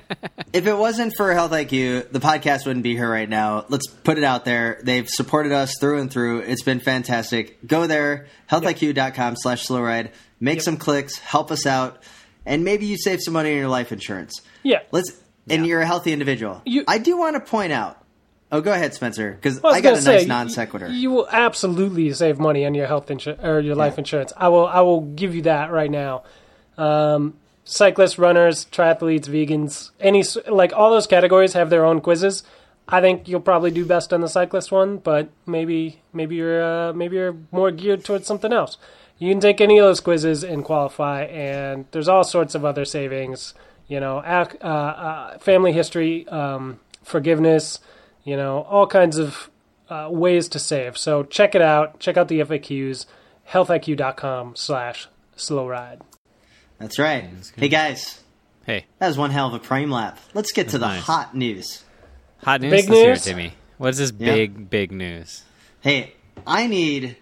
If 0.54 0.68
it 0.68 0.74
wasn't 0.76 1.14
for 1.16 1.32
Health 1.34 1.52
IQ, 1.52 2.12
the 2.12 2.20
podcast 2.20 2.66
wouldn't 2.66 2.84
be 2.84 2.94
here 2.94 3.10
right 3.10 3.30
now. 3.30 3.64
Let's 3.70 3.88
put 3.88 4.18
it 4.18 4.26
out 4.26 4.44
there. 4.44 4.82
They've 4.84 5.08
supported 5.08 5.54
us 5.54 5.76
through 5.80 6.02
and 6.02 6.12
through. 6.12 6.40
It's 6.40 6.64
been 6.64 6.82
fantastic. 6.82 7.66
Go 7.66 7.88
there, 7.88 8.28
healthiq.com 8.50 9.38
slash 9.38 9.66
slow 9.66 9.82
ride. 9.82 10.12
Make 10.42 10.62
some 10.62 10.76
clicks, 10.76 11.18
help 11.20 11.52
us 11.52 11.66
out, 11.66 12.04
and 12.46 12.66
maybe 12.66 12.86
you 12.86 12.98
save 12.98 13.22
some 13.22 13.34
money 13.34 13.54
on 13.54 13.60
your 13.60 13.70
life 13.70 13.94
insurance. 13.94 14.42
Yeah. 14.62 14.80
Let's 14.92 15.18
and 15.50 15.66
you're 15.66 15.80
a 15.80 15.86
healthy 15.86 16.12
individual. 16.12 16.62
You- 16.66 16.84
I 16.86 16.98
do 16.98 17.18
want 17.18 17.36
to 17.36 17.40
point 17.40 17.72
out. 17.72 17.98
Oh, 18.52 18.60
go 18.60 18.74
ahead, 18.74 18.94
Spencer, 18.94 19.32
because 19.32 19.62
Well, 19.62 19.74
I, 19.74 19.78
was 19.78 19.84
got 19.84 19.94
a 19.94 20.02
say, 20.02 20.16
nice 20.18 20.28
non 20.28 20.50
sequitur. 20.50 20.88
You, 20.90 20.94
you 20.96 21.12
will 21.12 21.30
absolutely 21.32 22.12
save 22.12 22.38
money 22.40 22.66
on 22.66 22.74
your 22.74 22.88
health 22.88 23.10
insurance 23.10 23.42
or 23.42 23.62
your 23.62 23.76
life 23.76 23.98
insurance. 23.98 24.34
I 24.36 24.50
will. 24.50 24.68
I 24.68 24.82
will 24.82 25.00
give 25.02 25.34
you 25.34 25.44
that 25.44 25.72
right 25.72 25.90
now. 25.90 26.24
Um, 26.82 27.36
cyclists, 27.64 28.18
runners, 28.18 28.66
triathletes, 28.66 29.28
vegans, 29.28 29.92
any 30.00 30.24
like 30.48 30.74
all 30.74 30.90
those 30.90 31.08
categories 31.08 31.54
have 31.54 31.70
their 31.70 31.86
own 31.86 32.02
quizzes. 32.02 32.44
I 32.88 33.00
think 33.02 33.28
you'll 33.28 33.40
probably 33.42 33.72
do 33.72 33.86
best 33.86 34.12
on 34.12 34.22
the 34.22 34.28
cyclist 34.28 34.72
one, 34.72 34.98
but 34.98 35.30
maybe 35.46 36.02
maybe 36.12 36.36
you're 36.36 36.64
uh, 36.64 36.94
maybe 36.94 37.18
you're 37.18 37.38
more 37.52 37.72
geared 37.72 38.04
towards 38.04 38.26
something 38.26 38.52
else. 38.52 38.78
You 39.20 39.32
can 39.32 39.40
take 39.40 39.62
any 39.62 39.78
of 39.78 39.86
those 39.86 40.00
quizzes 40.00 40.44
and 40.44 40.66
qualify, 40.66 41.26
and 41.26 41.86
there's 41.92 42.08
all 42.08 42.24
sorts 42.24 42.56
of 42.56 42.66
other 42.66 42.86
savings. 42.86 43.54
You 43.88 44.00
know, 44.00 44.18
uh, 44.18 44.46
uh, 44.62 45.38
family 45.38 45.74
history, 45.74 46.28
um, 46.30 46.80
forgiveness. 47.04 47.80
You 48.24 48.38
know, 48.38 48.64
all 48.64 48.88
kinds 48.88 49.18
of 49.18 49.50
uh, 49.90 50.08
ways 50.10 50.48
to 50.50 50.60
save. 50.60 50.98
So 50.98 51.24
check 51.24 51.54
it 51.54 51.62
out. 51.62 52.00
Check 52.00 52.18
out 52.18 52.28
the 52.28 52.40
FAQs. 52.40 53.06
Healthiq.com 53.50 54.56
slash 54.56 55.08
slow 55.36 55.68
ride. 55.68 56.02
That's 56.82 56.98
right. 57.00 57.30
Hey 57.56 57.68
guys, 57.70 58.20
hey, 58.66 58.86
that 59.00 59.08
was 59.08 59.18
one 59.18 59.30
hell 59.32 59.48
of 59.48 59.54
a 59.54 59.64
frame 59.64 59.92
lap. 59.92 60.18
Let's 60.34 60.52
get 60.52 60.70
to 60.70 60.80
the 60.80 60.88
nice. 60.88 61.04
hot 61.04 61.36
news. 61.36 61.84
hot 62.44 62.60
news. 62.62 62.72
Big 62.72 62.90
Let's 62.90 63.00
hear 63.00 63.10
it, 63.10 63.14
news? 63.14 63.24
Timmy. 63.24 63.54
What 63.78 63.90
is 63.92 63.98
this 64.00 64.12
Yeah. 64.18 64.34
big, 64.34 64.70
big 64.70 64.92
news? 64.92 65.44
Hey, 65.82 66.14
I 66.46 66.68
need 66.68 67.18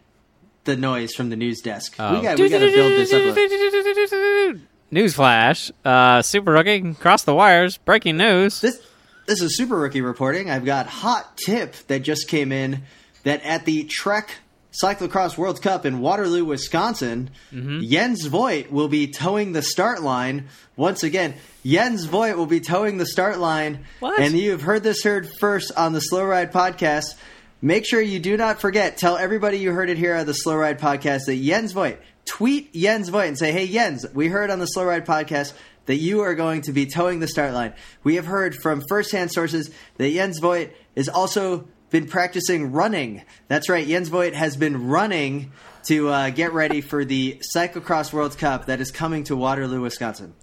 the 0.63 0.75
noise 0.77 1.13
from 1.13 1.29
the 1.29 1.35
news 1.35 1.61
desk. 1.61 1.95
Oh. 1.99 2.15
We 2.15 2.21
got 2.21 2.39
we 2.39 2.49
got 2.49 2.59
to 2.59 2.71
build 2.71 2.91
this 2.93 3.13
up. 3.13 3.37
a- 3.37 4.59
Newsflash. 4.93 5.71
Uh, 5.85 6.21
Super 6.21 6.51
Rookie 6.51 6.93
crossed 6.95 7.25
the 7.25 7.35
wires. 7.35 7.77
Breaking 7.77 8.17
news. 8.17 8.61
This 8.61 8.81
this 9.27 9.41
is 9.41 9.55
Super 9.57 9.75
Rookie 9.77 10.01
reporting. 10.01 10.49
I've 10.49 10.65
got 10.65 10.87
hot 10.87 11.37
tip 11.37 11.75
that 11.87 11.99
just 11.99 12.27
came 12.27 12.51
in 12.51 12.83
that 13.23 13.43
at 13.43 13.65
the 13.65 13.83
Trek 13.83 14.31
Cyclocross 14.71 15.37
World 15.37 15.61
Cup 15.61 15.85
in 15.85 15.99
Waterloo, 15.99 16.45
Wisconsin, 16.45 17.29
Mm-hmm. 17.51 17.81
Jens 17.81 18.25
Voigt 18.25 18.71
will 18.71 18.87
be 18.87 19.07
towing 19.07 19.51
the 19.53 19.61
start 19.63 20.01
line 20.03 20.47
once 20.75 21.03
again. 21.03 21.33
Jens 21.65 22.05
Voigt 22.05 22.37
will 22.37 22.45
be 22.45 22.59
towing 22.59 22.97
the 22.97 23.05
start 23.05 23.39
line, 23.39 23.85
What? 23.99 24.19
and 24.19 24.37
you 24.37 24.51
have 24.51 24.61
heard 24.61 24.83
this 24.83 25.03
heard 25.03 25.27
first 25.39 25.71
on 25.75 25.93
the 25.93 25.99
Slow 26.01 26.23
Ride 26.23 26.51
podcast. 26.53 27.15
Make 27.61 27.85
sure 27.85 27.99
you 27.99 28.19
do 28.19 28.37
not 28.37 28.61
forget. 28.61 28.97
Tell 28.97 29.17
everybody 29.17 29.57
you 29.57 29.71
heard 29.71 29.89
it 29.89 29.97
here 29.97 30.15
on 30.15 30.25
the 30.25 30.33
Slow 30.33 30.55
Ride 30.55 30.79
podcast 30.79 31.25
that 31.25 31.35
Jens 31.41 31.71
Voigt 31.73 31.99
tweet 32.25 32.71
Jens 32.73 33.09
Voigt 33.09 33.27
and 33.27 33.37
say, 33.37 33.51
"Hey 33.51 33.67
Jens, 33.67 34.05
we 34.13 34.27
heard 34.27 34.51
on 34.51 34.59
the 34.59 34.67
Slow 34.67 34.85
Ride 34.85 35.05
podcast 35.05 35.53
that 35.87 35.95
you 35.95 36.21
are 36.21 36.35
going 36.35 36.61
to 36.61 36.71
be 36.71 36.85
towing 36.85 37.19
the 37.19 37.27
start 37.27 37.51
line. 37.53 37.73
We 38.03 38.15
have 38.15 38.27
heard 38.27 38.55
from 38.55 38.83
firsthand 38.87 39.31
sources 39.31 39.71
that 39.97 40.11
Jens 40.11 40.37
Voigt 40.39 40.69
is 40.95 41.09
also 41.09 41.67
been 41.89 42.07
practicing 42.07 42.71
running. 42.71 43.23
That's 43.47 43.69
right, 43.69 43.87
Jens 43.87 44.09
Voigt 44.09 44.33
has 44.33 44.55
been 44.55 44.87
running 44.87 45.51
to 45.85 46.09
uh, 46.09 46.29
get 46.29 46.53
ready 46.53 46.81
for 46.81 47.05
the 47.05 47.41
Cyclocross 47.55 48.13
World 48.13 48.37
Cup 48.37 48.65
that 48.67 48.81
is 48.81 48.91
coming 48.91 49.23
to 49.25 49.35
Waterloo, 49.35 49.81
Wisconsin. 49.81 50.33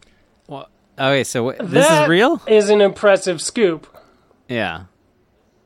Well, 0.49 0.69
okay, 0.99 1.25
so 1.25 1.53
wh- 1.53 1.59
this 1.59 1.89
is 1.91 2.09
real. 2.09 2.41
Is 2.47 2.71
an 2.71 2.81
impressive 2.81 3.41
scoop. 3.41 3.87
Yeah. 4.49 4.85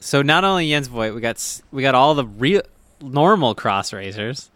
So 0.00 0.22
not 0.22 0.44
only 0.44 0.68
Jens 0.70 0.88
Voigt, 0.88 1.14
we 1.14 1.20
got 1.20 1.60
we 1.70 1.82
got 1.82 1.94
all 1.94 2.14
the 2.14 2.24
real 2.24 2.62
normal 3.00 3.54
cross 3.54 3.92
racers, 3.92 4.50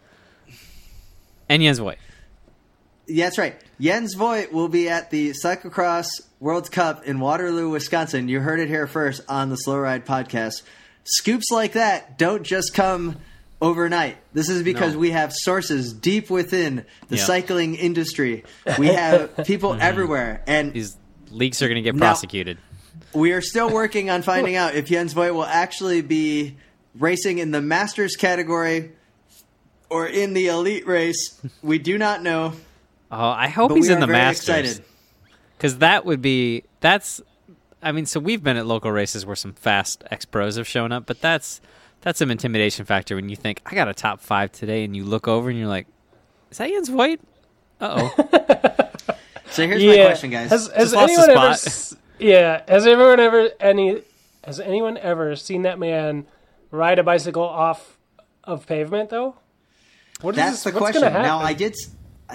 and 1.47 1.61
Jens 1.61 1.79
Voigt. 1.79 1.97
Yeah, 3.07 3.25
that's 3.25 3.37
right. 3.37 3.55
Jens 3.79 4.15
Voigt 4.15 4.51
will 4.51 4.67
be 4.67 4.89
at 4.89 5.11
the 5.11 5.31
Cyclocross 5.31 6.07
World 6.39 6.71
Cup 6.71 7.05
in 7.05 7.19
Waterloo, 7.19 7.69
Wisconsin. 7.69 8.27
You 8.27 8.39
heard 8.39 8.59
it 8.59 8.67
here 8.67 8.87
first 8.87 9.21
on 9.29 9.49
the 9.49 9.55
Slow 9.55 9.77
Ride 9.77 10.05
podcast. 10.05 10.63
Scoops 11.05 11.51
like 11.51 11.73
that 11.73 12.17
don't 12.17 12.43
just 12.43 12.73
come 12.73 13.17
overnight. 13.61 14.17
This 14.33 14.49
is 14.49 14.63
because 14.63 14.93
No. 14.93 14.99
we 14.99 15.11
have 15.11 15.31
sources 15.33 15.93
deep 15.93 16.29
within 16.29 16.83
the 17.09 17.15
Yep. 17.17 17.25
cycling 17.25 17.75
industry. 17.75 18.43
We 18.77 18.87
have 18.87 19.37
people 19.45 19.71
mm-hmm. 19.71 19.81
everywhere, 19.81 20.43
and 20.47 20.73
These 20.73 20.97
leaks 21.29 21.61
are 21.61 21.67
going 21.67 21.75
to 21.75 21.81
get 21.81 21.95
Now- 21.95 22.07
prosecuted. 22.07 22.57
we 23.13 23.31
are 23.31 23.41
still 23.41 23.69
working 23.69 24.09
on 24.09 24.23
finding 24.23 24.55
out 24.55 24.75
if 24.75 24.87
Jens 24.87 25.13
Voigt 25.13 25.33
will 25.33 25.45
actually 25.45 26.01
be 26.01 26.57
racing 26.97 27.37
in 27.37 27.51
the 27.51 27.61
Masters 27.61 28.15
category 28.15 28.91
or 29.89 30.07
in 30.07 30.33
the 30.33 30.47
elite 30.47 30.87
race. 30.87 31.39
We 31.61 31.77
do 31.77 31.97
not 31.97 32.23
know, 32.23 32.53
Oh, 33.11 33.29
I 33.29 33.47
hope 33.47 33.71
he's 33.73 33.89
in 33.89 33.99
the 33.99 34.07
Masters 34.07 34.81
because 35.57 35.77
that 35.77 36.05
would 36.05 36.21
be 36.21 36.63
that's. 36.81 37.21
I 37.85 37.91
mean, 37.93 38.05
so 38.05 38.19
we've 38.19 38.43
been 38.43 38.57
at 38.57 38.65
local 38.65 38.91
races 38.91 39.25
where 39.25 39.35
some 39.35 39.53
fast 39.53 40.03
ex 40.11 40.25
pros 40.25 40.57
have 40.57 40.67
shown 40.67 40.91
up, 40.91 41.05
but 41.05 41.21
that's 41.21 41.61
that's 42.01 42.19
some 42.19 42.31
intimidation 42.31 42.83
factor 42.85 43.15
when 43.15 43.29
you 43.29 43.35
think 43.35 43.61
I 43.65 43.75
got 43.75 43.87
a 43.87 43.93
top 43.93 44.19
five 44.19 44.51
today, 44.51 44.83
and 44.83 44.95
you 44.95 45.03
look 45.05 45.27
over 45.27 45.49
and 45.49 45.57
you're 45.57 45.67
like, 45.67 45.87
"Is 46.51 46.57
that 46.57 46.69
Jens 46.69 46.89
Voigt?" 46.89 47.19
Uh 47.79 48.09
oh. 48.17 48.89
So 49.51 49.65
here's 49.65 49.81
my 49.85 49.95
question, 50.03 50.31
guys. 50.31 50.49
Has, 50.49 50.67
has 50.75 50.93
lost 50.93 51.03
anyone 51.13 51.27
the 51.27 51.31
ever? 51.33 51.53
spot. 51.55 51.67
s- 51.67 51.95
Yeah. 52.19 52.61
Has 52.67 52.85
everyone 52.85 53.21
ever 53.21 53.49
any? 53.61 54.01
Has 54.43 54.59
anyone 54.59 54.97
ever 54.97 55.35
seen 55.37 55.61
that 55.61 55.79
man 55.79 56.25
ride 56.71 56.99
a 56.99 57.03
bicycle 57.03 57.43
off 57.43 57.97
of 58.43 58.67
pavement 58.67 59.11
though? 59.11 59.35
What 60.21 60.31
is 60.31 60.37
That's 60.37 60.51
this, 60.51 60.63
the 60.63 60.69
what's 60.71 60.79
question. 60.97 61.01
Gonna 61.03 61.11
happen? 61.11 61.25
Now 61.25 61.39
I 61.39 61.53
did. 61.53 61.75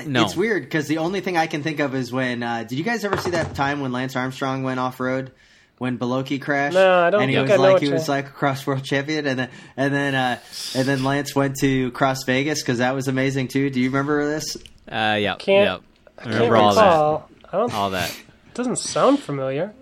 S- 0.00 0.06
I- 0.06 0.08
No. 0.10 0.24
It's 0.24 0.36
weird 0.36 0.62
because 0.64 0.86
the 0.88 0.98
only 0.98 1.20
thing 1.20 1.36
I 1.36 1.46
can 1.46 1.62
think 1.62 1.80
of 1.80 1.94
is 1.94 2.12
when. 2.12 2.42
Uh, 2.42 2.64
did 2.64 2.78
you 2.78 2.84
guys 2.84 3.04
ever 3.04 3.16
see 3.16 3.30
that 3.30 3.54
time 3.54 3.80
when 3.80 3.92
Lance 3.92 4.16
Armstrong 4.16 4.62
went 4.62 4.80
off 4.80 5.00
road 5.00 5.32
when 5.78 5.98
Beloki 5.98 6.40
crashed? 6.40 6.74
No, 6.74 7.00
I 7.00 7.10
don't 7.10 7.22
And 7.22 7.30
he 7.30 7.36
think 7.36 7.48
was 7.48 7.58
I 7.58 7.62
like 7.62 7.72
what 7.74 7.82
he 7.82 7.88
you- 7.88 7.94
was 7.94 8.06
cyclocross 8.08 8.66
world 8.66 8.84
champion, 8.84 9.26
and 9.26 9.38
then 9.38 9.48
and 9.76 9.94
then 9.94 10.14
uh, 10.14 10.38
and 10.74 10.86
then 10.88 11.04
Lance 11.04 11.34
went 11.34 11.56
to 11.60 11.90
Cross 11.92 12.24
Vegas 12.24 12.60
because 12.62 12.78
that 12.78 12.94
was 12.94 13.08
amazing 13.08 13.48
too. 13.48 13.70
Do 13.70 13.80
you 13.80 13.88
remember 13.90 14.26
this? 14.28 14.56
Uh, 14.90 15.16
yep. 15.20 15.38
Can't- 15.38 15.64
yep. 15.64 15.80
I 16.18 16.22
Can't 16.24 16.34
remember 16.34 16.56
all 16.56 16.74
that. 16.74 16.82
recall. 16.84 17.28
I 17.52 17.56
don't. 17.56 17.74
All 17.74 17.90
that. 17.90 18.14
Doesn't 18.54 18.76
sound 18.78 19.20
familiar. 19.20 19.72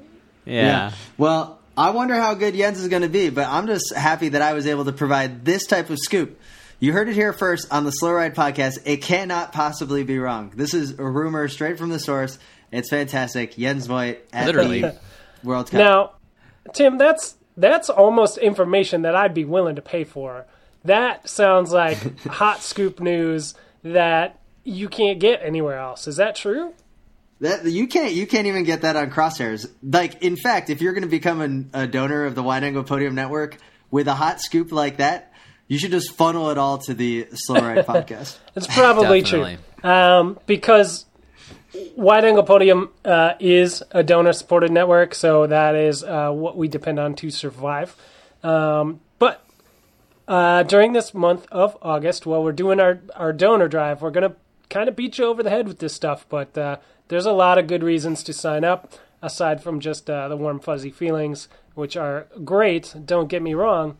Yeah. 0.44 0.92
Well, 1.16 1.58
I 1.76 1.90
wonder 1.90 2.14
how 2.14 2.34
good 2.34 2.54
Jens 2.54 2.78
is 2.80 2.88
going 2.88 3.02
to 3.02 3.08
be, 3.08 3.28
but 3.30 3.46
I'm 3.48 3.66
just 3.66 3.94
happy 3.94 4.30
that 4.30 4.42
I 4.42 4.52
was 4.54 4.66
able 4.66 4.84
to 4.86 4.92
provide 4.92 5.44
this 5.44 5.66
type 5.66 5.90
of 5.90 5.98
scoop. 5.98 6.38
You 6.80 6.92
heard 6.92 7.08
it 7.08 7.14
here 7.14 7.32
first 7.32 7.72
on 7.72 7.84
the 7.84 7.90
Slow 7.90 8.12
Ride 8.12 8.36
podcast. 8.36 8.78
It 8.84 8.98
cannot 8.98 9.52
possibly 9.52 10.04
be 10.04 10.18
wrong. 10.18 10.52
This 10.54 10.74
is 10.74 10.98
a 10.98 11.04
rumor 11.04 11.48
straight 11.48 11.76
from 11.76 11.90
the 11.90 11.98
source. 11.98 12.38
It's 12.70 12.88
fantastic. 12.88 13.56
Jens 13.56 13.86
Voigt 13.86 14.18
at 14.32 14.46
Literally. 14.46 14.82
the 14.82 14.96
World 15.42 15.70
Cup. 15.72 15.78
Now, 15.78 16.12
Tim, 16.74 16.96
that's 16.96 17.34
that's 17.56 17.90
almost 17.90 18.38
information 18.38 19.02
that 19.02 19.16
I'd 19.16 19.34
be 19.34 19.44
willing 19.44 19.74
to 19.74 19.82
pay 19.82 20.04
for. 20.04 20.46
That 20.84 21.28
sounds 21.28 21.72
like 21.72 22.20
hot 22.26 22.62
scoop 22.62 23.00
news 23.00 23.56
that 23.82 24.38
you 24.62 24.88
can't 24.88 25.18
get 25.18 25.40
anywhere 25.42 25.78
else. 25.78 26.06
Is 26.06 26.16
that 26.16 26.36
true? 26.36 26.74
That 27.40 27.64
you 27.64 27.88
can't 27.88 28.12
you 28.12 28.28
can't 28.28 28.46
even 28.46 28.62
get 28.62 28.82
that 28.82 28.94
on 28.94 29.10
Crosshairs. 29.10 29.68
Like 29.82 30.22
in 30.22 30.36
fact, 30.36 30.70
if 30.70 30.80
you're 30.80 30.92
going 30.92 31.02
to 31.02 31.08
become 31.08 31.40
an, 31.40 31.70
a 31.72 31.88
donor 31.88 32.24
of 32.24 32.36
the 32.36 32.42
Wide 32.44 32.62
Angle 32.62 32.84
Podium 32.84 33.16
Network 33.16 33.56
with 33.90 34.06
a 34.06 34.14
hot 34.14 34.40
scoop 34.40 34.70
like 34.70 34.98
that, 34.98 35.32
you 35.68 35.78
should 35.78 35.90
just 35.90 36.12
funnel 36.12 36.50
it 36.50 36.58
all 36.58 36.78
to 36.78 36.94
the 36.94 37.28
Slow 37.34 37.60
Ride 37.60 37.86
podcast. 37.86 38.38
It's 38.56 38.66
probably 38.66 39.22
true. 39.22 39.56
Um, 39.82 40.38
because 40.46 41.04
Wide 41.94 42.24
Angle 42.24 42.44
Podium 42.44 42.90
uh, 43.04 43.34
is 43.38 43.82
a 43.90 44.02
donor 44.02 44.32
supported 44.32 44.72
network, 44.72 45.14
so 45.14 45.46
that 45.46 45.74
is 45.74 46.02
uh, 46.02 46.30
what 46.30 46.56
we 46.56 46.68
depend 46.68 46.98
on 46.98 47.14
to 47.16 47.30
survive. 47.30 47.94
Um, 48.42 49.00
but 49.18 49.44
uh, 50.26 50.62
during 50.62 50.94
this 50.94 51.12
month 51.12 51.46
of 51.52 51.76
August, 51.82 52.24
while 52.24 52.42
we're 52.42 52.52
doing 52.52 52.80
our, 52.80 53.00
our 53.14 53.32
donor 53.32 53.68
drive, 53.68 54.00
we're 54.00 54.10
going 54.10 54.30
to 54.30 54.36
kind 54.70 54.88
of 54.88 54.96
beat 54.96 55.18
you 55.18 55.26
over 55.26 55.42
the 55.42 55.50
head 55.50 55.68
with 55.68 55.78
this 55.78 55.94
stuff, 55.94 56.26
but 56.28 56.56
uh, 56.56 56.78
there's 57.08 57.26
a 57.26 57.32
lot 57.32 57.58
of 57.58 57.66
good 57.66 57.82
reasons 57.82 58.22
to 58.24 58.32
sign 58.32 58.64
up, 58.64 58.94
aside 59.20 59.62
from 59.62 59.80
just 59.80 60.08
uh, 60.08 60.28
the 60.28 60.36
warm, 60.36 60.60
fuzzy 60.60 60.90
feelings, 60.90 61.48
which 61.74 61.96
are 61.96 62.26
great, 62.44 62.94
don't 63.04 63.28
get 63.28 63.42
me 63.42 63.54
wrong, 63.54 63.96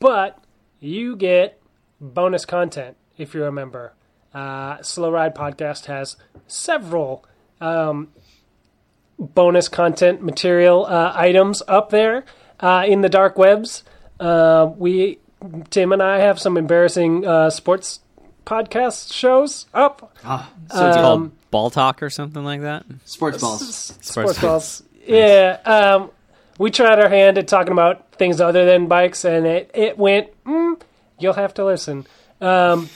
but 0.00 0.42
you 0.80 1.16
get 1.16 1.60
bonus 2.00 2.44
content 2.44 2.96
if 3.16 3.34
you're 3.34 3.46
a 3.46 3.52
member. 3.52 3.92
Uh, 4.34 4.80
Slow 4.82 5.10
Ride 5.10 5.34
Podcast 5.34 5.86
has 5.86 6.16
several 6.46 7.24
um, 7.60 8.08
bonus 9.18 9.68
content 9.68 10.22
material 10.22 10.86
uh, 10.86 11.12
items 11.14 11.62
up 11.66 11.90
there 11.90 12.24
uh, 12.60 12.84
in 12.86 13.00
the 13.00 13.08
dark 13.08 13.36
webs. 13.38 13.82
Uh, 14.20 14.70
we, 14.76 15.18
Tim 15.70 15.92
and 15.92 16.02
I, 16.02 16.18
have 16.18 16.38
some 16.38 16.56
embarrassing 16.56 17.26
uh, 17.26 17.50
sports 17.50 18.00
podcast 18.44 19.12
shows 19.12 19.66
up. 19.74 20.16
Ah, 20.24 20.50
So 20.72 20.88
it's 20.88 20.96
Um, 20.96 21.02
called 21.02 21.50
Ball 21.50 21.70
Talk 21.70 22.02
or 22.02 22.10
something 22.10 22.44
like 22.44 22.60
that? 22.62 22.84
sports 23.04 23.40
balls. 23.40 23.94
Sports 24.00 24.40
balls. 24.40 24.82
Yeah. 25.06 25.58
Um, 25.64 26.10
we 26.58 26.70
tried 26.70 26.98
our 27.00 27.08
hand 27.08 27.38
at 27.38 27.48
talking 27.48 27.72
about 27.72 28.12
things 28.12 28.40
other 28.40 28.66
than 28.66 28.86
bikes, 28.86 29.24
and 29.24 29.46
it, 29.46 29.70
it 29.74 29.96
went, 29.96 30.28
mm, 30.44 30.80
you'll 31.18 31.34
have 31.34 31.54
to 31.54 31.64
listen. 31.64 32.06
Um, 32.40 32.88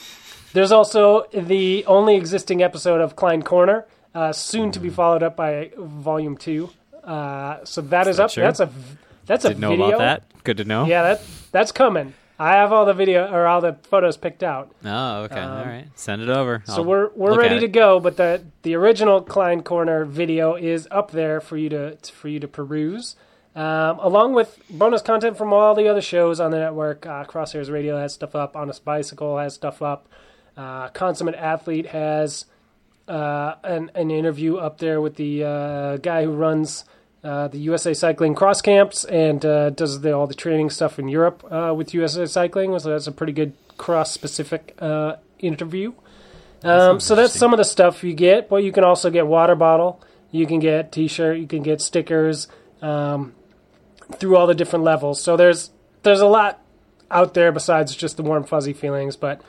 there's 0.53 0.71
also 0.71 1.25
the 1.33 1.85
only 1.85 2.15
existing 2.15 2.61
episode 2.61 3.01
of 3.01 3.15
Klein 3.15 3.41
Corner, 3.41 3.85
uh, 4.13 4.31
soon 4.31 4.71
to 4.71 4.79
be 4.79 4.89
followed 4.89 5.23
up 5.23 5.35
by 5.35 5.71
Volume 5.77 6.37
2. 6.37 6.69
Uh, 7.03 7.65
so 7.65 7.81
that 7.81 8.07
is 8.07 8.17
that 8.17 8.23
up. 8.23 8.33
That's 8.33 8.59
a 8.59 8.69
that's 9.25 9.45
a 9.45 9.49
Didn't 9.49 9.61
know 9.61 9.69
video. 9.71 9.87
about 9.87 9.97
that. 9.99 10.43
Good 10.43 10.57
to 10.57 10.65
know. 10.65 10.85
Yeah, 10.85 11.01
that 11.03 11.21
that's 11.51 11.71
coming. 11.71 12.13
I 12.39 12.53
have 12.53 12.73
all 12.73 12.85
the 12.85 12.93
video 12.93 13.31
or 13.31 13.45
all 13.45 13.61
the 13.61 13.77
photos 13.83 14.17
picked 14.17 14.43
out. 14.43 14.73
Oh, 14.83 15.23
okay. 15.23 15.39
all 15.39 15.65
right. 15.65 15.85
Send 15.95 16.21
it 16.21 16.29
over. 16.29 16.63
So 16.65 16.81
we're 16.81 17.09
we're 17.15 17.37
ready 17.37 17.59
to 17.59 17.67
go, 17.67 17.99
but 17.99 18.17
the 18.17 18.43
the 18.63 18.75
original 18.75 19.21
Klein 19.21 19.63
Corner 19.63 20.05
video 20.05 20.55
is 20.55 20.87
up 20.91 21.11
there 21.11 21.41
for 21.41 21.57
you 21.57 21.69
to 21.69 21.97
for 22.13 22.27
you 22.27 22.39
to 22.39 22.47
peruse, 22.47 23.15
um, 23.55 23.99
along 23.99 24.33
with 24.33 24.59
bonus 24.69 25.01
content 25.01 25.37
from 25.37 25.53
all 25.53 25.75
the 25.75 25.87
other 25.87 26.01
shows 26.01 26.39
on 26.39 26.51
the 26.51 26.59
network. 26.59 27.05
Uh, 27.05 27.23
Crosshairs 27.25 27.71
Radio 27.71 27.97
has 27.97 28.13
stuff 28.13 28.35
up. 28.35 28.55
Honest 28.55 28.83
Bicycle 28.83 29.37
has 29.37 29.53
stuff 29.53 29.81
up. 29.81 30.07
Uh, 30.57 30.89
Consummate 30.89 31.35
Athlete 31.35 31.87
has 31.87 32.45
uh, 33.07 33.55
an 33.63 33.91
an 33.95 34.11
interview 34.11 34.57
up 34.57 34.77
there 34.77 35.01
with 35.01 35.15
the 35.15 35.43
uh, 35.43 35.97
guy 35.97 36.23
who 36.23 36.31
runs. 36.31 36.85
Uh, 37.23 37.47
the 37.47 37.57
USA 37.59 37.93
Cycling 37.93 38.35
cross 38.35 38.61
camps 38.61 39.05
and 39.05 39.45
uh, 39.45 39.69
does 39.69 40.01
the, 40.01 40.11
all 40.11 40.27
the 40.27 40.33
training 40.33 40.69
stuff 40.69 40.99
in 40.99 41.07
Europe 41.07 41.41
uh, 41.49 41.73
with 41.73 41.93
USA 41.93 42.25
Cycling. 42.25 42.77
So 42.79 42.89
that's 42.89 43.07
a 43.07 43.13
pretty 43.13 43.31
good 43.31 43.53
cross 43.77 44.11
specific 44.11 44.75
uh, 44.79 45.15
interview. 45.39 45.93
Um, 46.63 46.99
so 46.99 47.15
that's 47.15 47.33
some 47.33 47.53
of 47.53 47.57
the 47.57 47.63
stuff 47.65 48.03
you 48.03 48.13
get, 48.13 48.49
but 48.49 48.57
you 48.57 48.71
can 48.71 48.83
also 48.83 49.09
get 49.09 49.27
water 49.27 49.55
bottle, 49.55 50.01
you 50.31 50.47
can 50.47 50.59
get 50.59 50.91
T-shirt, 50.91 51.37
you 51.37 51.47
can 51.47 51.61
get 51.61 51.81
stickers 51.81 52.47
um, 52.81 53.33
through 54.15 54.37
all 54.37 54.47
the 54.47 54.55
different 54.55 54.85
levels. 54.85 55.21
So 55.21 55.37
there's 55.37 55.71
there's 56.03 56.19
a 56.21 56.27
lot 56.27 56.59
out 57.11 57.33
there 57.33 57.51
besides 57.51 57.95
just 57.95 58.17
the 58.17 58.23
warm 58.23 58.43
fuzzy 58.43 58.73
feelings. 58.73 59.15
But 59.15 59.41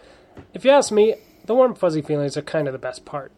if 0.52 0.64
you 0.64 0.70
ask 0.70 0.92
me, 0.92 1.14
the 1.46 1.54
warm 1.54 1.74
fuzzy 1.74 2.02
feelings 2.02 2.36
are 2.36 2.42
kind 2.42 2.66
of 2.68 2.72
the 2.72 2.78
best 2.78 3.04
part. 3.04 3.32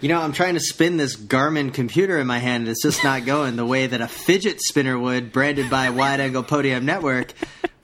You 0.00 0.08
know, 0.08 0.20
I'm 0.20 0.32
trying 0.32 0.54
to 0.54 0.60
spin 0.60 0.96
this 0.96 1.16
Garmin 1.16 1.72
computer 1.72 2.18
in 2.18 2.26
my 2.26 2.38
hand, 2.38 2.62
and 2.62 2.68
it's 2.70 2.82
just 2.82 3.02
not 3.04 3.24
going 3.24 3.56
the 3.56 3.64
way 3.64 3.86
that 3.86 4.00
a 4.02 4.08
fidget 4.08 4.60
spinner 4.60 4.98
would, 4.98 5.32
branded 5.32 5.70
by 5.70 5.88
Wide 5.90 6.20
Angle 6.20 6.42
Podium 6.42 6.84
Network, 6.84 7.32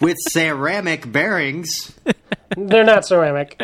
with 0.01 0.17
ceramic 0.19 1.11
bearings. 1.11 1.95
They're 2.57 2.85
not 2.85 3.07
ceramic. 3.07 3.63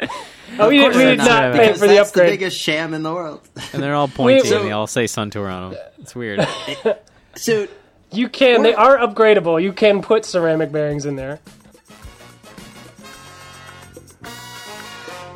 Oh, 0.59 0.68
we 0.68 0.78
did, 0.78 0.95
we 0.95 1.03
did 1.05 1.18
not 1.18 1.53
pay 1.55 1.72
for 1.74 1.80
the 1.80 1.95
that's 1.97 2.11
upgrade. 2.11 2.28
the 2.28 2.32
biggest 2.32 2.57
sham 2.57 2.95
in 2.95 3.03
the 3.03 3.12
world. 3.12 3.47
and 3.74 3.82
they're 3.82 3.97
all 3.97 4.09
pointy 4.09 4.49
So- 4.49 4.61
and 4.61 4.68
they 4.68 4.72
all 4.72 4.87
say 4.87 5.05
Suntour 5.05 5.53
on 5.53 5.72
them. 5.72 5.80
It's 6.01 6.14
weird. 6.14 6.47
So, 7.39 7.68
You 8.12 8.28
can. 8.28 8.62
They 8.62 8.74
are 8.74 8.98
upgradable. 8.98 9.62
You 9.62 9.72
can 9.72 10.02
put 10.02 10.24
ceramic 10.24 10.72
bearings 10.72 11.07
in 11.07 11.16
there. 11.16 11.40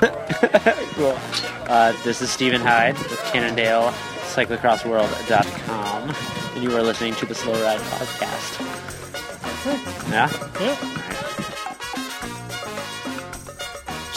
Cool. 0.94 1.18
Uh, 1.66 1.92
this 2.04 2.20
is 2.20 2.30
Stephen 2.30 2.60
Hyde 2.60 2.98
with 2.98 3.18
Cannondale 3.32 3.90
Cyclocrossworld.com, 4.34 6.14
and 6.54 6.62
you 6.62 6.76
are 6.76 6.82
listening 6.82 7.14
to 7.14 7.26
the 7.26 7.34
Slow 7.34 7.52
Ride 7.62 7.80
Podcast. 7.80 8.60
Yeah? 10.10 10.28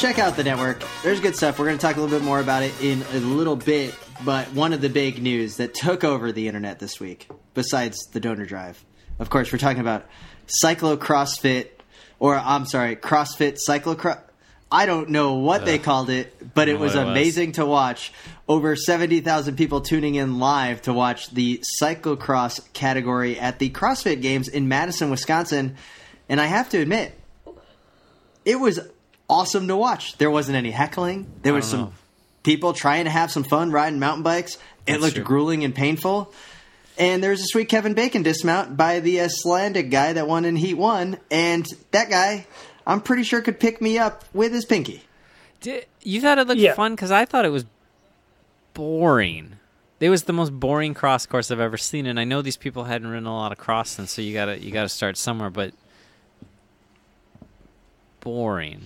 check 0.03 0.19
out 0.19 0.35
the 0.35 0.43
network. 0.43 0.83
There's 1.01 1.21
good 1.21 1.33
stuff. 1.33 1.57
We're 1.57 1.67
going 1.67 1.77
to 1.77 1.81
talk 1.81 1.95
a 1.95 2.01
little 2.01 2.19
bit 2.19 2.25
more 2.25 2.41
about 2.41 2.61
it 2.61 2.73
in 2.83 3.01
a 3.13 3.19
little 3.19 3.55
bit. 3.55 3.95
But 4.25 4.51
one 4.53 4.73
of 4.73 4.81
the 4.81 4.89
big 4.89 5.21
news 5.23 5.55
that 5.57 5.73
took 5.73 6.03
over 6.03 6.33
the 6.33 6.49
internet 6.49 6.79
this 6.79 6.99
week, 6.99 7.29
besides 7.53 7.97
the 8.11 8.19
donor 8.19 8.45
drive, 8.45 8.83
of 9.19 9.29
course, 9.29 9.51
we're 9.51 9.59
talking 9.59 9.81
about 9.81 10.05
Cyclo 10.47 10.97
CrossFit, 10.97 11.67
or 12.19 12.35
I'm 12.35 12.65
sorry, 12.65 12.95
CrossFit 12.95 13.59
Cyclocross. 13.67 14.21
I 14.71 14.87
don't 14.87 15.09
know 15.09 15.35
what 15.35 15.65
they 15.65 15.77
called 15.77 16.09
it, 16.09 16.55
but 16.55 16.67
it 16.67 16.79
was 16.79 16.95
it 16.95 16.97
was. 16.97 17.07
amazing 17.09 17.51
to 17.53 17.65
watch. 17.65 18.11
Over 18.47 18.75
70,000 18.75 19.55
people 19.55 19.81
tuning 19.81 20.15
in 20.15 20.39
live 20.39 20.81
to 20.83 20.93
watch 20.93 21.29
the 21.29 21.63
cyclocross 21.79 22.59
category 22.73 23.39
at 23.39 23.59
the 23.59 23.69
CrossFit 23.69 24.23
Games 24.23 24.47
in 24.47 24.67
Madison, 24.67 25.11
Wisconsin. 25.11 25.75
And 26.27 26.41
I 26.41 26.47
have 26.47 26.69
to 26.69 26.79
admit, 26.79 27.13
it 28.45 28.59
was 28.59 28.79
awesome 29.29 29.67
to 29.67 29.77
watch. 29.77 30.17
There 30.17 30.31
wasn't 30.31 30.57
any 30.57 30.71
heckling. 30.71 31.31
There 31.43 31.53
was 31.53 31.67
some 31.67 31.79
know. 31.79 31.93
people 32.41 32.73
trying 32.73 33.05
to 33.05 33.11
have 33.11 33.31
some 33.31 33.43
fun 33.43 33.71
riding 33.71 33.99
mountain 33.99 34.23
bikes. 34.23 34.55
It 34.55 34.93
That's 34.93 35.01
looked 35.01 35.15
true. 35.15 35.23
grueling 35.23 35.63
and 35.63 35.75
painful. 35.75 36.33
And 36.97 37.23
there 37.23 37.31
was 37.31 37.41
a 37.41 37.45
sweet 37.47 37.69
Kevin 37.69 37.93
Bacon 37.95 38.21
dismount 38.23 38.77
by 38.77 38.99
the 38.99 39.19
Icelandic 39.21 39.89
guy 39.89 40.13
that 40.13 40.27
won 40.27 40.45
in 40.45 40.55
Heat 40.55 40.75
1. 40.75 41.17
And 41.31 41.65
that 41.91 42.09
guy, 42.09 42.45
I'm 42.85 43.01
pretty 43.01 43.23
sure, 43.23 43.41
could 43.41 43.59
pick 43.59 43.81
me 43.81 43.97
up 43.97 44.23
with 44.33 44.51
his 44.53 44.65
pinky. 44.65 45.03
Did, 45.59 45.85
you 46.03 46.21
thought 46.21 46.37
it 46.37 46.47
looked 46.47 46.59
Yeah. 46.59 46.73
fun 46.75 46.93
because 46.93 47.09
I 47.09 47.25
thought 47.25 47.45
it 47.45 47.49
was 47.49 47.65
boring. 48.73 49.53
It 49.99 50.09
was 50.09 50.23
the 50.23 50.33
most 50.33 50.51
boring 50.51 50.93
cross 50.93 51.25
course 51.25 51.49
I've 51.49 51.61
ever 51.61 51.77
seen, 51.77 52.05
and 52.05 52.19
I 52.19 52.25
know 52.25 52.41
these 52.41 52.57
people 52.57 52.83
hadn't 52.83 53.07
ridden 53.07 53.25
a 53.25 53.33
lot 53.33 53.51
of 53.53 53.57
cross 53.57 53.97
and 53.97 54.09
so 54.09 54.21
you 54.21 54.33
gotta 54.33 54.59
you 54.61 54.69
gotta 54.71 54.89
start 54.89 55.15
somewhere. 55.15 55.49
But 55.49 55.73
boring. 58.19 58.81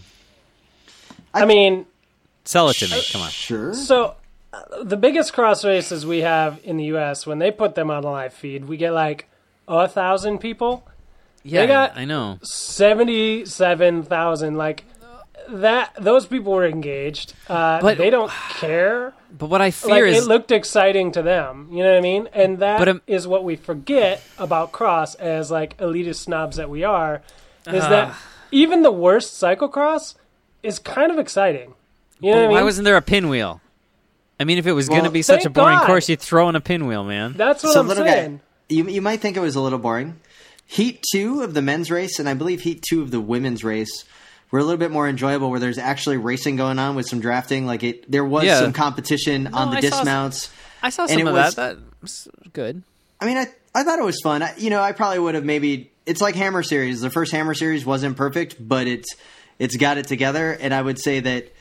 I 1.34 1.46
mean, 1.46 1.86
Sell 2.46 2.70
it 2.70 2.76
to 2.76 2.88
me. 2.88 3.02
Come 3.12 3.22
on. 3.24 3.30
Sure. 3.30 3.74
So, 3.74 4.16
the 4.84 4.98
biggest 4.98 5.34
cross 5.34 5.64
races 5.66 6.06
we 6.06 6.20
have 6.20 6.60
in 6.64 6.78
the 6.78 6.86
U.S. 6.86 7.26
when 7.26 7.40
they 7.40 7.52
put 7.52 7.76
them 7.76 7.90
on 7.92 8.04
live 8.04 8.34
feed, 8.34 8.66
we 8.66 8.78
get 8.78 8.92
like 8.92 9.28
a 9.68 9.88
thousand 9.88 10.38
people, 10.40 10.86
Yeah, 11.44 11.66
got- 11.66 11.98
I 11.98 12.06
know. 12.06 12.40
seventy-seven 12.44 14.04
thousand. 14.04 14.56
Like 14.58 14.84
that 15.50 15.94
those 16.00 16.26
people 16.26 16.54
were 16.54 16.66
engaged. 16.66 17.34
Uh, 17.50 17.80
But- 17.82 17.98
they 17.98 18.10
don't 18.10 18.32
care. 18.32 19.14
But 19.38 19.50
what 19.50 19.62
I 19.62 19.66
Like 19.66 19.74
fear 19.74 20.06
it 20.06 20.16
is 20.16 20.28
looked 20.28 20.52
exciting 20.52 21.12
to 21.12 21.22
them. 21.22 21.68
You 21.72 21.84
know 21.84 21.90
what 21.92 21.98
I 21.98 22.02
mean? 22.02 22.30
And 22.34 22.60
that 22.60 23.02
is 23.08 23.26
um, 23.26 23.32
what 23.32 23.44
we 23.44 23.56
forget 23.58 24.22
about 24.38 24.72
cross 24.72 25.16
as 25.16 25.52
like 25.52 25.78
elitist 25.78 26.16
snobs 26.24 26.56
that 26.58 26.70
we 26.70 26.84
are. 26.86 27.22
Is 27.68 27.84
that 27.84 28.16
even 28.52 28.82
the 28.84 28.92
worst 28.92 29.34
cyclocross 29.42 30.16
is 30.64 30.80
kind 30.80 31.12
of 31.12 31.20
exciting. 31.20 31.74
You 32.22 32.32
know 32.32 32.38
what 32.38 32.46
I 32.46 32.48
why 32.48 32.56
mean? 32.56 32.66
wasn't 32.66 32.86
there 32.86 32.96
a 32.98 33.02
pinwheel? 33.02 33.60
I 34.40 34.44
mean, 34.44 34.58
if 34.58 34.68
it 34.68 34.74
was 34.74 34.88
going 34.88 35.04
to 35.04 35.10
be 35.10 35.22
such 35.24 35.46
a 35.46 35.50
boring 35.50 35.78
God. 35.80 35.86
course, 35.88 36.10
you'd 36.10 36.20
throw 36.22 36.48
in 36.50 36.56
a 36.56 36.62
pinwheel, 36.62 37.04
man. 37.04 37.34
That's 37.36 37.64
what 37.64 37.74
so 37.74 37.80
I'm 37.80 37.88
little 37.88 38.06
saying. 38.06 38.38
guy, 38.38 38.42
you 38.70 38.88
you 38.88 39.02
might 39.02 39.20
think 39.20 39.36
it 39.38 39.40
was 39.40 39.56
a 39.56 39.62
little 39.62 39.80
boring. 39.80 40.20
Heat 40.66 41.04
two 41.12 41.42
of 41.44 41.54
the 41.54 41.62
men's 41.62 41.90
race, 41.90 42.20
and 42.20 42.28
I 42.28 42.34
believe 42.34 42.62
heat 42.62 42.84
two 42.88 43.02
of 43.02 43.10
the 43.12 43.20
women's 43.22 43.64
race, 43.64 44.04
were 44.52 44.60
a 44.60 44.64
little 44.64 44.78
bit 44.78 44.92
more 44.92 45.08
enjoyable. 45.08 45.50
Where 45.50 45.60
there's 45.60 45.78
actually 45.78 46.18
racing 46.18 46.56
going 46.58 46.78
on 46.78 46.96
with 46.96 47.08
some 47.08 47.20
drafting. 47.20 47.66
Like 47.66 47.84
it, 47.84 48.12
there 48.12 48.26
was 48.26 48.44
Yeah. 48.46 48.60
some 48.60 48.74
competition 48.74 49.48
on 49.54 49.72
the 49.72 49.78
I 49.78 49.82
saw- 49.82 49.98
dismounts. 49.98 50.50
I 50.84 50.90
saw 50.92 51.04
And 51.04 51.12
some 51.12 51.20
it 51.22 51.28
of 51.28 51.34
was- 51.34 51.56
that. 51.56 51.76
That 51.78 51.84
was 52.02 52.28
good. 52.54 52.84
I 53.20 53.26
mean, 53.26 53.38
I 53.38 53.48
I 53.74 53.84
thought 53.84 53.98
it 53.98 54.06
was 54.06 54.20
fun. 54.22 54.44
I, 54.44 54.54
you 54.58 54.70
know, 54.70 54.82
I 54.82 54.92
probably 54.92 55.20
would 55.20 55.36
have 55.36 55.46
maybe. 55.46 55.90
It's 56.06 56.22
like 56.22 56.36
Hammer 56.36 56.64
series. 56.64 57.02
The 57.02 57.10
first 57.10 57.32
Hammer 57.32 57.54
series 57.54 57.86
wasn't 57.86 58.16
perfect, 58.18 58.56
but 58.60 58.88
it's 58.88 59.16
it's 59.58 59.76
got 59.78 59.98
it 59.98 60.08
together, 60.08 60.52
and 60.52 60.74
I 60.74 60.82
would 60.82 61.00
say 61.00 61.22
that. 61.22 61.54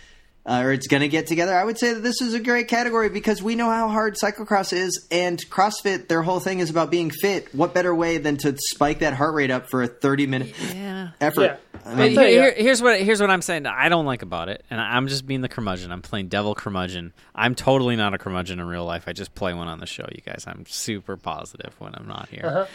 Uh, 0.48 0.60
or 0.62 0.72
it's 0.72 0.86
going 0.86 1.00
to 1.00 1.08
get 1.08 1.26
together. 1.26 1.52
I 1.52 1.64
would 1.64 1.76
say 1.76 1.92
that 1.94 2.04
this 2.04 2.20
is 2.20 2.32
a 2.32 2.38
great 2.38 2.68
category 2.68 3.08
because 3.08 3.42
we 3.42 3.56
know 3.56 3.68
how 3.68 3.88
hard 3.88 4.14
cyclocross 4.14 4.72
is, 4.72 5.04
and 5.10 5.40
CrossFit. 5.50 6.06
Their 6.06 6.22
whole 6.22 6.38
thing 6.38 6.60
is 6.60 6.70
about 6.70 6.88
being 6.88 7.10
fit. 7.10 7.52
What 7.52 7.74
better 7.74 7.92
way 7.92 8.18
than 8.18 8.36
to 8.38 8.56
spike 8.56 9.00
that 9.00 9.12
heart 9.12 9.34
rate 9.34 9.50
up 9.50 9.68
for 9.68 9.82
a 9.82 9.88
thirty-minute 9.88 10.54
Yeah. 10.72 11.08
effort? 11.20 11.42
Yeah. 11.74 11.80
I 11.84 11.94
mean, 11.96 12.10
here, 12.12 12.28
here- 12.28 12.54
here's 12.56 12.80
what 12.80 13.00
here's 13.00 13.20
what 13.20 13.28
I'm 13.28 13.42
saying. 13.42 13.66
I 13.66 13.88
don't 13.88 14.06
like 14.06 14.22
about 14.22 14.48
it, 14.48 14.64
and 14.70 14.80
I'm 14.80 15.08
just 15.08 15.26
being 15.26 15.40
the 15.40 15.48
curmudgeon. 15.48 15.90
I'm 15.90 16.00
playing 16.02 16.28
devil 16.28 16.54
curmudgeon. 16.54 17.12
I'm 17.34 17.56
totally 17.56 17.96
not 17.96 18.14
a 18.14 18.18
curmudgeon 18.18 18.60
in 18.60 18.66
real 18.68 18.84
life. 18.84 19.04
I 19.08 19.12
just 19.14 19.34
play 19.34 19.52
one 19.52 19.66
on 19.66 19.80
the 19.80 19.86
show. 19.86 20.06
You 20.12 20.20
guys, 20.24 20.44
I'm 20.46 20.64
super 20.66 21.16
positive 21.16 21.74
when 21.80 21.92
I'm 21.96 22.06
not 22.06 22.28
here. 22.28 22.46
Uh-huh. 22.46 22.66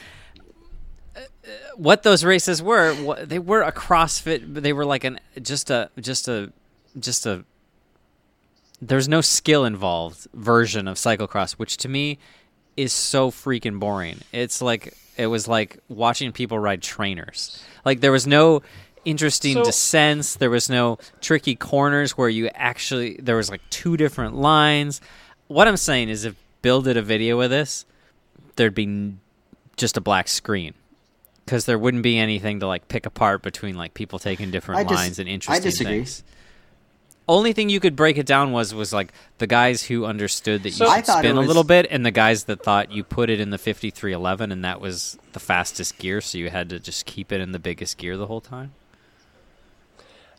Uh, 1.15 1.19
What 1.78 2.03
those 2.03 2.24
races 2.26 2.61
were, 2.61 2.93
what, 2.95 3.30
they 3.30 3.39
were 3.39 3.61
a 3.61 3.72
CrossFit. 3.72 4.55
They 4.61 4.74
were 4.74 4.86
like 4.86 5.05
an 5.05 5.19
just 5.41 5.69
a 5.69 5.89
just 6.01 6.28
a 6.28 6.51
just 6.99 7.26
a. 7.26 7.45
There's 8.82 9.07
no 9.07 9.21
skill 9.21 9.63
involved 9.65 10.27
version 10.34 10.88
of 10.88 10.97
cyclocross, 10.97 11.53
which 11.53 11.77
to 11.77 11.89
me 11.89 12.17
is 12.75 12.91
so 12.93 13.29
freaking 13.29 13.79
boring. 13.79 14.19
It's 14.32 14.61
like 14.61 14.93
it 15.17 15.27
was 15.27 15.47
like 15.47 15.77
watching 15.88 16.32
people 16.32 16.57
ride 16.57 16.82
trainers. 16.82 17.63
Like 17.86 17.99
there 18.01 18.11
was 18.11 18.25
no 18.25 18.63
interesting 19.05 19.53
So- 19.55 19.63
descents, 19.63 20.36
there 20.36 20.49
was 20.49 20.69
no 20.69 20.97
tricky 21.21 21.55
corners 21.55 22.17
where 22.17 22.29
you 22.29 22.47
actually 22.55 23.17
there 23.21 23.36
was 23.36 23.49
like 23.51 23.61
two 23.69 23.97
different 23.97 24.36
lines. 24.36 24.99
What 25.47 25.67
I'm 25.67 25.77
saying 25.77 26.09
is 26.09 26.25
if 26.25 26.36
Bill 26.61 26.82
did 26.82 26.97
a 26.97 27.01
video 27.01 27.38
with 27.38 27.51
this, 27.51 27.86
there'd 28.55 28.73
be 28.75 29.13
just 29.77 29.97
a 29.97 30.01
black 30.01 30.27
screen. 30.27 30.73
Cuz 31.45 31.65
there 31.65 31.77
wouldn't 31.77 32.03
be 32.03 32.17
anything 32.17 32.59
to 32.61 32.67
like 32.67 32.88
pick 32.88 33.05
apart 33.05 33.41
between 33.43 33.75
like 33.75 33.93
people 33.93 34.17
taking 34.17 34.49
different 34.49 34.79
I 34.79 34.84
dis- 34.86 34.97
lines 34.97 35.19
and 35.19 35.27
I 35.29 35.34
interesting 35.34 35.63
disagree. 35.63 35.93
things. 35.97 36.23
Only 37.32 37.53
thing 37.53 37.69
you 37.69 37.79
could 37.79 37.95
break 37.95 38.17
it 38.17 38.25
down 38.25 38.51
was 38.51 38.73
was 38.75 38.91
like 38.91 39.13
the 39.38 39.47
guys 39.47 39.84
who 39.84 40.05
understood 40.05 40.63
that 40.63 40.73
So- 40.73 40.86
you 40.86 40.91
I 40.91 40.97
should 40.97 41.05
thought 41.05 41.25
it 41.25 41.27
spin 41.29 41.38
a 41.38 41.41
little 41.41 41.63
bit, 41.63 41.88
and 41.89 42.05
the 42.05 42.11
guys 42.11 42.43
that 42.43 42.61
thought 42.61 42.91
you 42.91 43.03
put 43.05 43.29
it 43.29 43.39
in 43.39 43.51
the 43.51 43.57
fifty 43.57 43.89
three 43.89 44.11
eleven, 44.11 44.51
and 44.51 44.63
that 44.65 44.82
was 44.82 45.17
the 45.32 45.39
fastest 45.39 45.97
gear, 45.97 46.19
so 46.19 46.38
you 46.38 46.49
had 46.49 46.69
to 46.69 46.79
just 46.79 47.05
keep 47.05 47.32
it 47.32 47.39
in 47.39 47.53
the 47.53 47.59
biggest 47.59 47.97
gear 47.97 48.17
the 48.17 48.27
whole 48.27 48.41
time. 48.41 48.73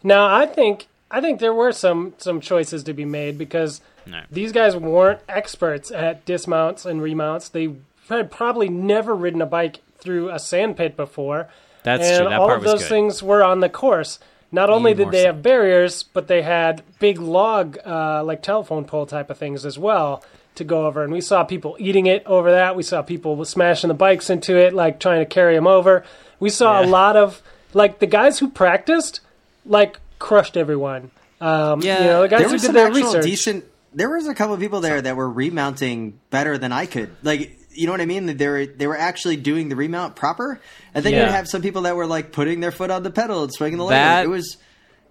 Now 0.02 0.32
I 0.34 0.46
think 0.46 0.86
I 1.10 1.20
think 1.20 1.40
there 1.40 1.54
were 1.54 1.72
some 1.72 2.14
some 2.18 2.40
choices 2.40 2.82
to 2.84 2.92
be 2.92 3.04
made 3.04 3.38
because 3.38 3.80
No. 4.06 4.22
these 4.30 4.52
guys 4.52 4.76
weren't 4.76 5.20
experts 5.28 5.90
at 5.90 6.24
dismounts 6.24 6.84
and 6.84 7.00
remounts. 7.02 7.48
They 7.48 7.70
had 8.08 8.30
probably 8.30 8.68
never 8.68 9.14
ridden 9.14 9.40
a 9.40 9.46
bike 9.46 9.80
through 9.98 10.30
a 10.30 10.38
sand 10.38 10.76
pit 10.76 10.96
before. 10.96 11.48
That's 11.84 12.06
and 12.06 12.20
true. 12.22 12.28
That 12.30 12.38
all 12.40 12.46
part 12.48 12.58
of 12.58 12.64
was 12.64 12.72
those 12.72 12.82
good. 12.82 12.88
things 12.88 13.22
were 13.22 13.42
on 13.44 13.60
the 13.60 13.68
course. 13.68 14.18
Not 14.52 14.68
only 14.70 14.92
did 14.92 15.10
they 15.10 15.22
so. 15.22 15.26
have 15.28 15.42
barriers, 15.42 16.02
but 16.02 16.28
they 16.28 16.42
had 16.42 16.82
big 16.98 17.18
log, 17.18 17.78
uh, 17.84 18.22
like 18.22 18.42
telephone 18.42 18.84
pole 18.84 19.06
type 19.06 19.30
of 19.30 19.38
things 19.38 19.64
as 19.64 19.78
well 19.78 20.22
to 20.56 20.64
go 20.64 20.84
over. 20.86 21.02
And 21.02 21.10
we 21.12 21.22
saw 21.22 21.42
people 21.44 21.76
eating 21.80 22.04
it 22.06 22.22
over 22.26 22.50
that. 22.52 22.76
We 22.76 22.82
saw 22.82 23.00
people 23.00 23.42
smashing 23.46 23.88
the 23.88 23.94
bikes 23.94 24.28
into 24.28 24.56
it, 24.56 24.74
like 24.74 25.00
trying 25.00 25.20
to 25.20 25.26
carry 25.26 25.54
them 25.54 25.66
over. 25.66 26.04
We 26.38 26.50
saw 26.50 26.82
a 26.82 26.86
lot 26.86 27.16
of 27.16 27.40
like 27.72 27.98
the 27.98 28.06
guys 28.06 28.38
who 28.38 28.50
practiced, 28.50 29.20
like 29.64 29.98
crushed 30.18 30.56
everyone. 30.58 31.10
Um, 31.40 31.80
Yeah. 31.80 32.00
you 32.00 32.06
know, 32.06 32.22
the 32.22 32.28
guys 32.28 32.40
there 32.40 32.48
who 32.48 32.52
was 32.52 32.62
did 32.62 32.74
their 32.74 32.92
research. 32.92 33.24
decent. 33.24 33.64
There 33.94 34.10
was 34.10 34.26
a 34.26 34.34
couple 34.34 34.54
of 34.54 34.60
people 34.60 34.80
there 34.80 35.00
that 35.00 35.16
were 35.16 35.28
remounting 35.30 36.18
better 36.30 36.58
than 36.58 36.72
I 36.72 36.86
could. 36.86 37.10
Like, 37.22 37.58
you 37.74 37.86
know 37.86 37.92
what 37.92 38.00
I 38.00 38.06
mean? 38.06 38.26
They 38.36 38.48
were 38.48 38.66
they 38.66 38.86
were 38.86 38.96
actually 38.98 39.36
doing 39.36 39.68
the 39.68 39.76
remount 39.76 40.16
proper. 40.16 40.60
And 40.94 41.04
then 41.04 41.12
Yeah. 41.12 41.22
you'd 41.24 41.30
have 41.32 41.48
some 41.48 41.62
people 41.62 41.82
that 41.82 41.96
were 41.96 42.06
like 42.06 42.32
putting 42.32 42.60
their 42.60 42.70
foot 42.72 42.90
on 42.90 43.02
the 43.02 43.10
pedal 43.10 43.42
and 43.44 43.52
swinging 43.52 43.78
the 43.78 43.84
leg. 43.84 44.24
It 44.24 44.28
was 44.28 44.56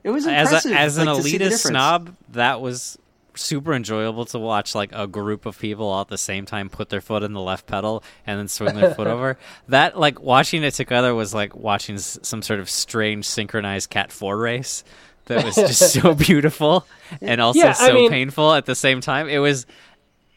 it 0.04 0.10
was 0.10 0.26
As 0.28 0.48
impressive. 0.48 0.72
a, 0.72 0.76
as 0.76 0.98
an 0.98 1.06
like, 1.08 1.18
to 1.18 1.24
see 1.24 1.38
the 1.38 1.46
elitist 1.46 1.68
snob, 1.68 2.16
that 2.30 2.60
was 2.62 2.98
super 3.36 3.74
enjoyable 3.74 4.26
to 4.26 4.40
watch. 4.40 4.74
Like 4.76 4.90
a 4.94 5.08
group 5.08 5.46
of 5.46 5.58
people 5.60 5.88
all 5.88 6.02
at 6.02 6.08
the 6.08 6.18
same 6.18 6.46
time 6.46 6.70
put 6.70 6.90
their 6.90 7.02
foot 7.02 7.24
in 7.24 7.34
the 7.34 7.40
left 7.42 7.68
pedal 7.68 8.04
and 8.26 8.40
then 8.40 8.48
swing 8.48 8.76
their 8.76 8.94
foot 8.96 9.08
over. 9.16 9.38
That 9.68 9.98
like 10.00 10.20
watching 10.20 10.64
it 10.64 10.74
together 10.74 11.14
was 11.16 11.34
like 11.34 11.56
watching 11.56 11.96
s- 11.96 12.18
some 12.24 12.42
sort 12.42 12.60
of 12.60 12.70
strange 12.70 13.26
synchronized 13.26 13.90
Cat 13.90 14.12
Four 14.12 14.38
race. 14.38 14.84
That 15.26 15.46
was 15.46 15.56
just 15.56 15.94
so 15.94 16.14
beautiful 16.28 16.86
and 17.22 17.40
also 17.40 17.60
Yeah, 17.60 17.74
so 17.74 17.94
mean- 17.94 18.10
painful 18.10 18.54
at 18.54 18.66
the 18.66 18.76
same 18.76 19.02
time. 19.02 19.30
It 19.30 19.38
was. 19.40 19.66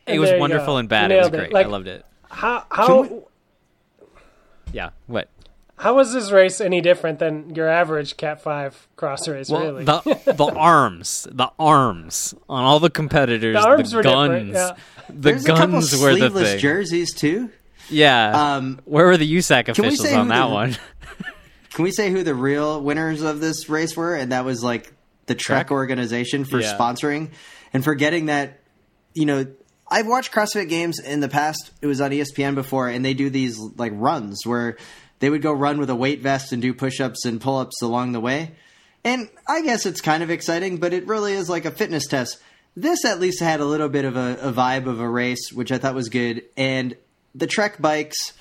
It 0.07 0.19
was 0.19 0.31
wonderful 0.39 0.75
go. 0.75 0.77
and 0.77 0.89
bad. 0.91 1.11
You 1.11 1.17
It 1.17 1.21
was 1.21 1.31
nailed 1.31 1.35
it. 1.35 1.39
great. 1.39 1.53
Like- 1.55 1.67
I 1.67 1.71
loved 1.71 1.89
it. 1.89 2.05
How 2.35 2.65
how 2.71 3.03
we- 3.03 3.21
Yeah. 4.73 4.91
What? 5.07 5.29
how 5.77 5.95
was 5.95 6.13
this 6.13 6.31
race 6.31 6.61
any 6.61 6.81
different 6.81 7.19
than 7.19 7.55
your 7.55 7.69
average 7.69 8.17
Cat 8.17 8.41
Five 8.43 8.87
cross 8.97 9.27
race? 9.29 9.49
Well, 9.51 9.63
really, 9.63 9.85
the 9.85 10.01
the 10.37 10.45
arms, 10.57 11.27
the 11.31 11.51
arms 11.59 12.35
on 12.49 12.65
all 12.65 12.81
the 12.81 12.91
competitors, 12.91 13.57
The 13.57 13.67
arms 13.67 13.95
were 13.95 14.03
guns, 14.03 14.29
different, 14.31 14.53
yeah. 14.55 14.77
the 15.09 15.15
There's 15.31 15.45
a 15.45 15.49
couple 15.49 15.67
guns 15.73 15.93
were 16.01 16.13
the 16.13 16.19
sleeveless 16.19 16.51
thing. 16.53 16.59
jerseys 16.61 17.15
too. 17.15 17.51
Yeah. 17.91 18.55
Um, 18.57 18.81
Where 18.85 19.07
were 19.07 19.17
the 19.17 19.31
USAC 19.37 19.69
officials 19.69 20.13
on 20.13 20.29
that 20.29 20.47
the- 20.47 20.55
one? 20.55 20.77
Can 21.75 21.83
we 21.83 21.91
say 21.91 22.11
who 22.11 22.23
the 22.23 22.35
real 22.37 22.81
winners 22.81 23.21
of 23.23 23.41
this 23.41 23.69
race 23.69 23.97
were? 23.97 24.15
And 24.15 24.31
that 24.33 24.45
was 24.45 24.63
like 24.63 24.93
the 25.27 25.35
Trek 25.35 25.67
Trek? 25.67 25.71
organization 25.73 26.45
for 26.45 26.61
Yeah. 26.61 26.77
sponsoring 26.79 27.31
and 27.73 27.83
for 27.83 27.95
getting 27.97 28.27
that. 28.27 28.61
You 29.13 29.27
know, 29.27 29.47
I've 29.89 30.07
watched 30.07 30.33
CrossFit 30.33 30.69
games 30.69 30.99
in 30.99 31.21
the 31.21 31.29
past. 31.29 31.71
It 31.81 31.87
was 31.87 32.01
on 32.01 32.11
ESPN 32.11 32.55
before, 32.55 32.89
and 32.89 33.05
they 33.05 33.15
do 33.15 33.31
these 33.31 33.59
like 33.77 33.93
runs 33.95 34.47
where 34.47 34.77
they 35.19 35.31
would 35.31 35.43
go 35.43 35.53
run 35.53 35.79
with 35.79 35.91
a 35.91 35.95
weight 35.95 36.21
vest 36.21 36.53
and 36.53 36.61
do 36.61 36.75
push-ups 36.75 37.25
and 37.25 37.41
pull-ups 37.41 37.83
along 37.83 38.13
the 38.13 38.21
way. 38.21 38.53
And 39.05 39.29
I 39.47 39.63
guess 39.63 39.87
it's 39.87 40.01
kind 40.01 40.23
of 40.23 40.31
exciting, 40.31 40.79
but 40.79 40.93
it 40.93 41.07
really 41.07 41.35
is 41.35 41.49
like 41.49 41.67
a 41.67 41.71
fitness 41.71 42.07
test. 42.07 42.39
This 42.77 43.05
at 43.05 43.21
least 43.21 43.41
had 43.41 43.61
a 43.61 43.65
little 43.65 43.89
bit 43.89 44.05
of 44.05 44.17
a, 44.17 44.39
a 44.41 44.53
vibe 44.53 44.87
of 44.87 45.01
a 45.01 45.09
race, 45.09 45.53
which 45.53 45.71
I 45.71 45.79
thought 45.79 45.95
was 45.95 46.09
good. 46.09 46.43
And 46.57 46.97
the 47.35 47.47
Trek 47.47 47.81
bikes, 47.81 48.33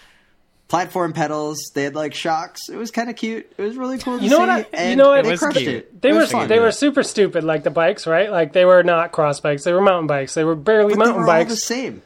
platform 0.74 1.14
pedals, 1.14 1.72
they 1.76 1.84
had 1.84 1.94
like 1.94 2.16
shocks. 2.16 2.68
It 2.68 2.78
was 2.78 2.90
kind 2.90 3.08
of 3.08 3.16
cute. 3.16 3.46
It 3.58 3.62
was 3.62 3.78
really 3.78 4.00
cool 4.00 4.18
to 4.18 4.24
You 4.24 4.32
know 4.32 4.38
see. 4.38 4.40
what 4.42 4.50
I- 4.50 4.58
you 4.60 4.66
and 4.74 4.98
know 4.98 5.10
what? 5.10 5.22
They 5.24 5.30
It 5.30 5.32
was 5.34 5.40
crushed 5.40 5.58
cute. 5.60 5.70
it. 5.70 6.02
They 6.02 6.10
It 6.10 6.14
were 6.14 6.26
fun. 6.26 6.48
they 6.48 6.58
were 6.60 6.72
super 6.72 7.04
stupid, 7.04 7.44
like 7.44 7.64
the 7.64 7.70
bikes, 7.70 8.08
right? 8.08 8.32
Like 8.32 8.54
they 8.54 8.66
were 8.66 8.82
not 8.82 9.12
cross 9.12 9.40
bikes; 9.40 9.64
they 9.66 9.72
were 9.72 9.82
mountain 9.82 10.08
bikes. 10.08 10.34
They 10.34 10.44
were 10.44 10.56
barely 10.56 10.96
But 10.96 11.00
they 11.00 11.06
mountain 11.06 11.16
were 11.26 11.30
all 11.30 11.38
bikes. 11.40 11.52
the 11.52 11.58
same. 11.58 12.02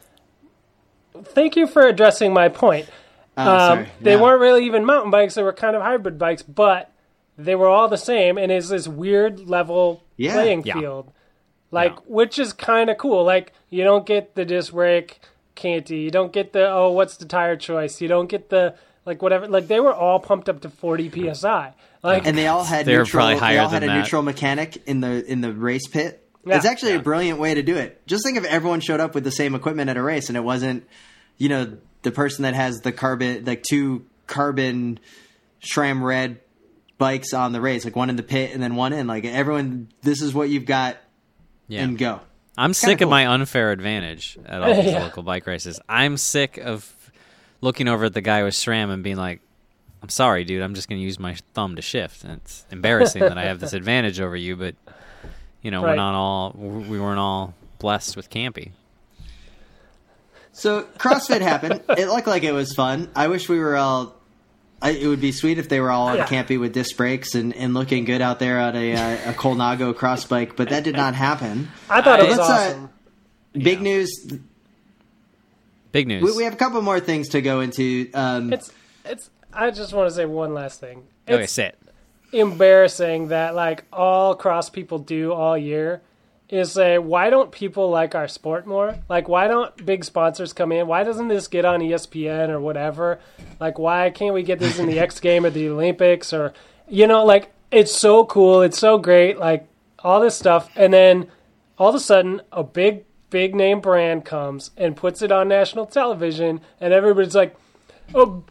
Thank 1.24 1.56
you 1.56 1.66
for 1.66 1.82
addressing 1.86 2.32
my 2.32 2.48
point. 2.48 2.86
Oh, 3.36 3.42
Um, 3.42 3.58
sorry. 3.58 3.88
they 4.00 4.14
Yeah. 4.16 4.20
weren't 4.20 4.40
really 4.40 4.66
even 4.66 4.84
mountain 4.84 5.10
bikes; 5.10 5.34
they 5.34 5.42
were 5.42 5.52
kind 5.52 5.74
of 5.74 5.82
hybrid 5.82 6.18
bikes, 6.18 6.42
but 6.42 6.90
they 7.38 7.54
were 7.54 7.68
all 7.68 7.88
the 7.88 7.96
same, 7.96 8.36
and 8.36 8.52
it's 8.52 8.68
this 8.68 8.86
weird 8.86 9.48
level 9.48 10.02
Yeah. 10.16 10.34
playing 10.34 10.62
Yeah. 10.64 10.74
field, 10.78 11.12
like 11.70 11.92
Yeah. 11.92 12.00
which 12.06 12.38
is 12.38 12.52
kind 12.52 12.90
of 12.90 12.98
cool. 12.98 13.24
Like 13.24 13.52
you 13.70 13.82
don't 13.84 14.04
get 14.06 14.34
the 14.34 14.44
disc 14.44 14.72
brake 14.72 15.20
canty, 15.58 15.98
you 15.98 16.10
don't 16.10 16.32
get 16.32 16.52
the 16.54 16.70
oh 16.70 16.92
what's 16.92 17.16
the 17.18 17.26
tire 17.26 17.56
choice, 17.56 18.00
you 18.00 18.08
don't 18.08 18.28
get 18.28 18.48
the 18.48 18.74
like 19.04 19.20
whatever. 19.20 19.46
Like 19.46 19.66
they 19.68 19.80
were 19.80 19.92
all 19.92 20.20
pumped 20.20 20.48
up 20.48 20.60
to 20.62 20.70
forty 20.70 21.10
psi. 21.34 21.74
Like 22.02 22.26
and 22.26 22.38
they 22.38 22.46
all 22.46 22.64
had 22.64 22.86
They 22.86 22.92
were 22.92 23.00
neutral. 23.00 23.20
probably 23.20 23.34
they 23.34 23.40
higher 23.40 23.60
all 23.60 23.68
had 23.68 23.82
a 23.82 23.86
that. 23.86 23.98
neutral 23.98 24.22
mechanic 24.22 24.82
in 24.86 25.00
the 25.00 25.24
in 25.30 25.40
the 25.42 25.52
race 25.52 25.86
pit. 25.88 26.24
Yeah. 26.46 26.56
it's 26.56 26.64
actually 26.64 26.92
a 26.92 27.00
brilliant 27.00 27.38
way 27.38 27.52
to 27.54 27.62
do 27.62 27.76
it. 27.76 28.00
Just 28.06 28.24
think 28.24 28.38
if 28.38 28.44
everyone 28.44 28.80
showed 28.80 29.00
up 29.00 29.14
with 29.14 29.24
the 29.24 29.32
same 29.32 29.54
equipment 29.54 29.90
at 29.90 29.96
a 29.98 30.02
race, 30.02 30.28
and 30.28 30.36
it 30.36 30.40
wasn't, 30.44 30.86
you 31.36 31.48
know, 31.50 31.76
the 32.02 32.10
person 32.12 32.44
that 32.44 32.54
has 32.54 32.78
the 32.80 32.92
carbon, 32.92 33.44
like 33.44 33.62
two 33.64 34.06
carbon 34.28 34.98
SRAM 35.62 36.02
red 36.02 36.40
bikes 36.96 37.34
on 37.34 37.52
the 37.52 37.60
race, 37.60 37.84
like 37.84 37.96
one 37.96 38.08
in 38.08 38.16
the 38.16 38.22
pit 38.22 38.52
and 38.54 38.62
then 38.62 38.76
one 38.76 38.92
in. 38.92 39.06
Like 39.06 39.24
everyone, 39.24 39.88
this 40.02 40.22
is 40.22 40.32
what 40.32 40.48
you've 40.48 40.64
got, 40.64 40.96
Yeah. 41.66 41.82
and 41.82 41.98
go. 41.98 42.20
I'm 42.58 42.74
sick 42.74 42.98
cool. 42.98 43.06
of 43.06 43.10
my 43.10 43.26
unfair 43.26 43.70
advantage 43.72 44.36
at 44.44 44.62
all 44.62 44.74
these 44.82 44.86
Yeah. 44.92 45.02
local 45.04 45.22
bike 45.22 45.46
races. 45.46 45.80
I'm 45.88 46.16
sick 46.16 46.58
of 46.58 46.92
looking 47.60 47.88
over 47.88 48.04
at 48.06 48.14
the 48.14 48.20
guy 48.20 48.42
with 48.42 48.54
SRAM 48.54 48.90
and 48.90 49.02
being 49.02 49.16
like, 49.16 49.40
I'm 50.02 50.08
sorry, 50.10 50.44
dude. 50.44 50.62
I'm 50.62 50.74
just 50.74 50.88
going 50.88 51.00
to 51.00 51.04
use 51.04 51.18
my 51.18 51.36
thumb 51.54 51.76
to 51.76 51.82
shift. 51.82 52.22
And 52.24 52.34
it's 52.34 52.64
embarrassing 52.70 53.20
that 53.22 53.38
I 53.38 53.44
have 53.44 53.60
this 53.60 53.72
advantage 53.80 54.20
over 54.20 54.36
you, 54.36 54.56
but 54.56 54.74
you 55.62 55.70
know, 55.70 55.82
we're 55.82 55.96
not 55.96 56.14
all 56.14 56.52
we 56.52 57.00
weren't 57.00 57.18
all 57.18 57.54
blessed 57.78 58.16
with 58.16 58.28
campy. 58.30 58.72
So 60.52 60.84
CrossFit 60.98 61.40
happened. 61.40 61.82
It 61.96 62.08
looked 62.08 62.26
like 62.26 62.42
it 62.42 62.52
was 62.52 62.74
fun. 62.74 63.08
I 63.14 63.28
wish 63.28 63.48
we 63.48 63.58
were 63.58 63.76
all. 63.76 64.14
I, 64.80 64.90
it 64.90 65.06
would 65.08 65.20
be 65.20 65.32
sweet 65.32 65.58
if 65.58 65.68
they 65.68 65.80
were 65.80 65.90
all 65.90 66.08
on 66.08 66.16
Yeah. 66.18 66.26
campy 66.26 66.58
with 66.58 66.72
disc 66.72 66.96
brakes 66.96 67.34
and, 67.34 67.54
and 67.56 67.74
looking 67.74 68.04
good 68.04 68.20
out 68.20 68.38
there 68.38 68.60
on 68.60 68.76
a, 68.76 68.94
uh, 68.94 69.30
a 69.30 69.34
Colnago 69.34 69.94
cross 69.94 70.24
bike, 70.24 70.54
but 70.56 70.68
that 70.68 70.84
did 70.84 70.94
not 70.94 71.14
happen. 71.14 71.68
I 71.90 72.00
thought 72.00 72.20
it 72.20 72.28
was 72.28 72.38
Let's, 72.38 72.48
uh, 72.50 72.52
awesome. 72.52 72.90
Big 73.54 73.80
news. 73.82 74.10
Big 75.90 76.06
news. 76.06 76.22
We, 76.22 76.32
we 76.36 76.44
have 76.44 76.52
a 76.52 76.56
couple 76.56 76.80
more 76.82 77.00
things 77.00 77.30
to 77.30 77.40
go 77.42 77.60
into. 77.60 78.08
Um, 78.14 78.52
It's 78.52 78.70
it's. 79.04 79.30
I 79.52 79.70
just 79.70 79.92
want 79.92 80.08
to 80.08 80.14
say 80.14 80.26
one 80.26 80.54
last 80.54 80.78
thing. 80.80 81.04
okay, 81.28 81.42
It's 81.44 81.52
sit. 81.54 81.76
embarrassing 82.32 83.28
that 83.28 83.54
like 83.54 83.84
all 83.92 84.34
cross 84.36 84.68
people 84.70 84.98
do 84.98 85.32
all 85.32 85.56
year 85.56 86.02
is 86.48 86.72
say 86.72 86.98
why 86.98 87.30
don't 87.30 87.52
people 87.52 87.90
like 87.90 88.14
our 88.14 88.28
sport 88.28 88.66
more? 88.66 88.96
Like 89.08 89.28
why 89.28 89.48
don't 89.48 89.84
big 89.84 90.04
sponsors 90.04 90.52
come 90.52 90.72
in? 90.72 90.86
Why 90.86 91.04
doesn't 91.04 91.28
this 91.28 91.48
get 91.48 91.64
on 91.64 91.80
ESPN 91.80 92.48
or 92.48 92.60
whatever? 92.60 93.20
Like 93.60 93.78
why 93.78 94.10
can't 94.10 94.34
we 94.34 94.42
get 94.42 94.58
this 94.58 94.78
in 94.78 94.86
the 94.86 94.98
X 95.08 95.20
game 95.20 95.44
or 95.44 95.50
the 95.50 95.68
Olympics 95.68 96.32
or 96.32 96.54
you 96.88 97.06
know 97.06 97.24
like 97.24 97.52
it's 97.70 97.94
so 97.94 98.24
cool, 98.24 98.62
it's 98.62 98.78
so 98.78 98.96
great, 98.96 99.38
like 99.38 99.68
all 99.98 100.20
this 100.20 100.36
stuff 100.36 100.70
and 100.74 100.92
then 100.92 101.28
all 101.76 101.90
of 101.90 101.94
a 101.94 102.00
sudden 102.00 102.40
a 102.52 102.62
big 102.62 103.04
big 103.30 103.54
name 103.54 103.80
brand 103.80 104.24
comes 104.24 104.70
and 104.76 104.96
puts 104.96 105.20
it 105.20 105.30
on 105.30 105.48
national 105.48 105.84
television 105.84 106.60
and 106.80 106.94
everybody's 106.94 107.34
like 107.34 107.54
oh 108.14 108.42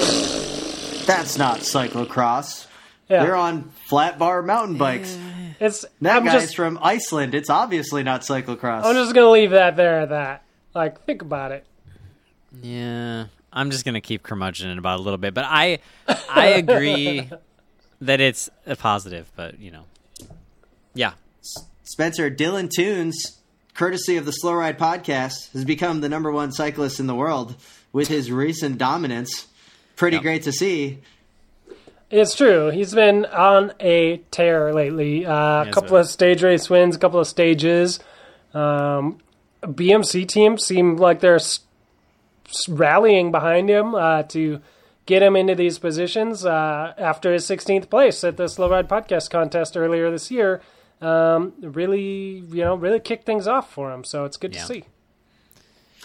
that's 1.07 1.37
not 1.37 1.59
cyclocross. 1.59 2.67
Yeah 3.09 3.23
They're 3.23 3.35
on 3.35 3.71
flat 3.85 4.19
bar 4.19 4.41
mountain 4.41 4.77
bikes. 4.77 5.17
it's 5.59 5.85
That 6.01 6.17
I'm 6.17 6.25
guy's 6.25 6.41
just 6.43 6.55
from 6.55 6.77
Iceland. 6.81 7.33
It's 7.35 7.49
obviously 7.49 8.03
not 8.03 8.21
cyclocross. 8.21 8.83
I'm 8.83 8.95
just 8.95 9.13
gonna 9.15 9.29
leave 9.29 9.51
that 9.51 9.75
there 9.77 10.01
at 10.01 10.09
that. 10.09 10.43
Like, 10.75 11.03
think 11.05 11.21
about 11.21 11.51
it. 11.51 11.65
Yeah, 12.61 13.25
I'm 13.51 13.71
just 13.71 13.85
gonna 13.85 14.01
keep 14.01 14.23
curmudgeoning 14.23 14.77
about 14.77 14.95
it 14.95 15.01
a 15.01 15.03
little 15.03 15.17
bit, 15.17 15.33
but 15.33 15.45
I 15.47 15.79
I 16.29 16.47
agree 16.47 17.29
that 18.01 18.19
it's 18.21 18.49
a 18.65 18.75
positive, 18.75 19.31
but 19.35 19.59
you 19.59 19.71
know, 19.71 19.83
yeah, 20.93 21.13
Spencer 21.83 22.29
Dylan 22.29 22.69
Teuns, 22.69 23.13
courtesy 23.73 24.17
of 24.17 24.25
the 24.25 24.31
Slow 24.31 24.53
Ride 24.53 24.77
podcast, 24.77 25.51
has 25.53 25.65
become 25.65 26.01
the 26.01 26.09
number 26.09 26.31
one 26.31 26.51
cyclist 26.51 26.99
in 26.99 27.07
the 27.07 27.15
world 27.15 27.55
with 27.93 28.07
his 28.07 28.31
recent 28.31 28.77
dominance. 28.77 29.47
Pretty 29.95 30.17
Yep. 30.17 30.23
great 30.23 30.43
to 30.43 30.51
see. 30.51 30.99
It's 32.09 32.35
true. 32.35 32.69
He's 32.69 32.93
been 32.93 33.25
on 33.25 33.73
a 33.81 34.17
tear 34.31 34.73
lately. 34.73 35.25
Uh, 35.25 35.33
a 35.33 35.65
Yes, 35.65 35.73
couple 35.73 35.89
sir. 35.89 35.99
of 35.99 36.07
stage 36.07 36.41
race 36.43 36.69
wins, 36.69 36.95
a 36.95 36.99
couple 36.99 37.19
of 37.19 37.27
stages. 37.27 37.99
Um, 38.53 39.17
BMC 39.61 40.25
team 40.27 40.57
seem 40.57 40.95
like 40.95 41.19
they're 41.19 41.35
s- 41.35 41.59
s- 42.47 42.69
rallying 42.69 43.31
behind 43.31 43.69
him 43.69 43.93
uh, 43.93 44.23
to 44.23 44.61
get 45.05 45.21
him 45.21 45.35
into 45.35 45.53
these 45.55 45.79
positions 45.79 46.45
uh, 46.45 46.93
after 46.97 47.33
his 47.33 47.45
16th 47.45 47.89
place 47.89 48.23
at 48.23 48.37
the 48.37 48.47
Slow 48.47 48.69
Ride 48.69 48.87
Podcast 48.87 49.29
contest 49.29 49.75
earlier 49.75 50.09
this 50.09 50.31
year. 50.31 50.61
Um, 51.01 51.53
really, 51.59 52.43
you 52.49 52.63
know, 52.63 52.75
really 52.75 52.99
kicked 53.01 53.25
things 53.25 53.47
off 53.47 53.71
for 53.73 53.91
him. 53.93 54.03
So 54.05 54.23
it's 54.23 54.37
good 54.37 54.55
Yeah. 54.55 54.61
to 54.61 54.65
see. 54.67 54.83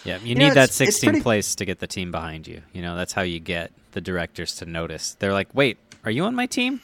yeah. 0.03 0.17
You, 0.21 0.35
know, 0.35 0.47
need 0.47 0.53
that 0.55 0.69
it's- 0.69 0.81
it's 0.81 0.97
16th 0.99 1.03
pretty- 1.11 1.21
place 1.21 1.55
to 1.55 1.65
get 1.65 1.79
the 1.79 1.87
team 1.87 2.11
behind 2.11 2.45
you. 2.45 2.61
You 2.73 2.81
know, 2.81 2.95
that's 2.97 3.13
how 3.13 3.21
you 3.21 3.39
get 3.39 3.71
the 3.93 4.01
directors 4.01 4.55
to 4.57 4.65
notice. 4.65 5.15
They're 5.19 5.33
like, 5.33 5.47
"Wait, 5.53 5.77
are 6.05 6.11
you 6.11 6.23
on 6.25 6.35
my 6.35 6.45
team? 6.45 6.81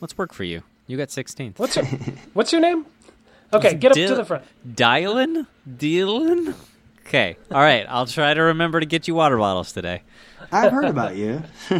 Let's 0.00 0.16
work 0.16 0.32
for 0.32 0.44
you. 0.44 0.62
You 0.86 0.96
got 0.96 1.08
16th." 1.08 1.58
What's 1.58 1.76
your 1.76 1.84
What's 2.34 2.52
your 2.52 2.60
name? 2.60 2.86
Okay, 3.52 3.74
get 3.74 3.92
up 3.92 3.94
Dil- 3.96 4.08
to 4.10 4.14
the 4.16 4.24
front. 4.24 4.44
Dylan? 4.68 5.46
Dylan? 5.68 6.54
Okay. 7.06 7.36
All 7.50 7.60
right. 7.62 7.86
I'll 7.88 8.04
try 8.06 8.34
to 8.34 8.42
remember 8.42 8.80
to 8.80 8.84
get 8.86 9.08
you 9.08 9.14
water 9.14 9.38
bottles 9.38 9.72
today. 9.72 10.02
I've 10.52 10.70
heard 10.72 10.84
about 10.84 11.16
you. 11.16 11.42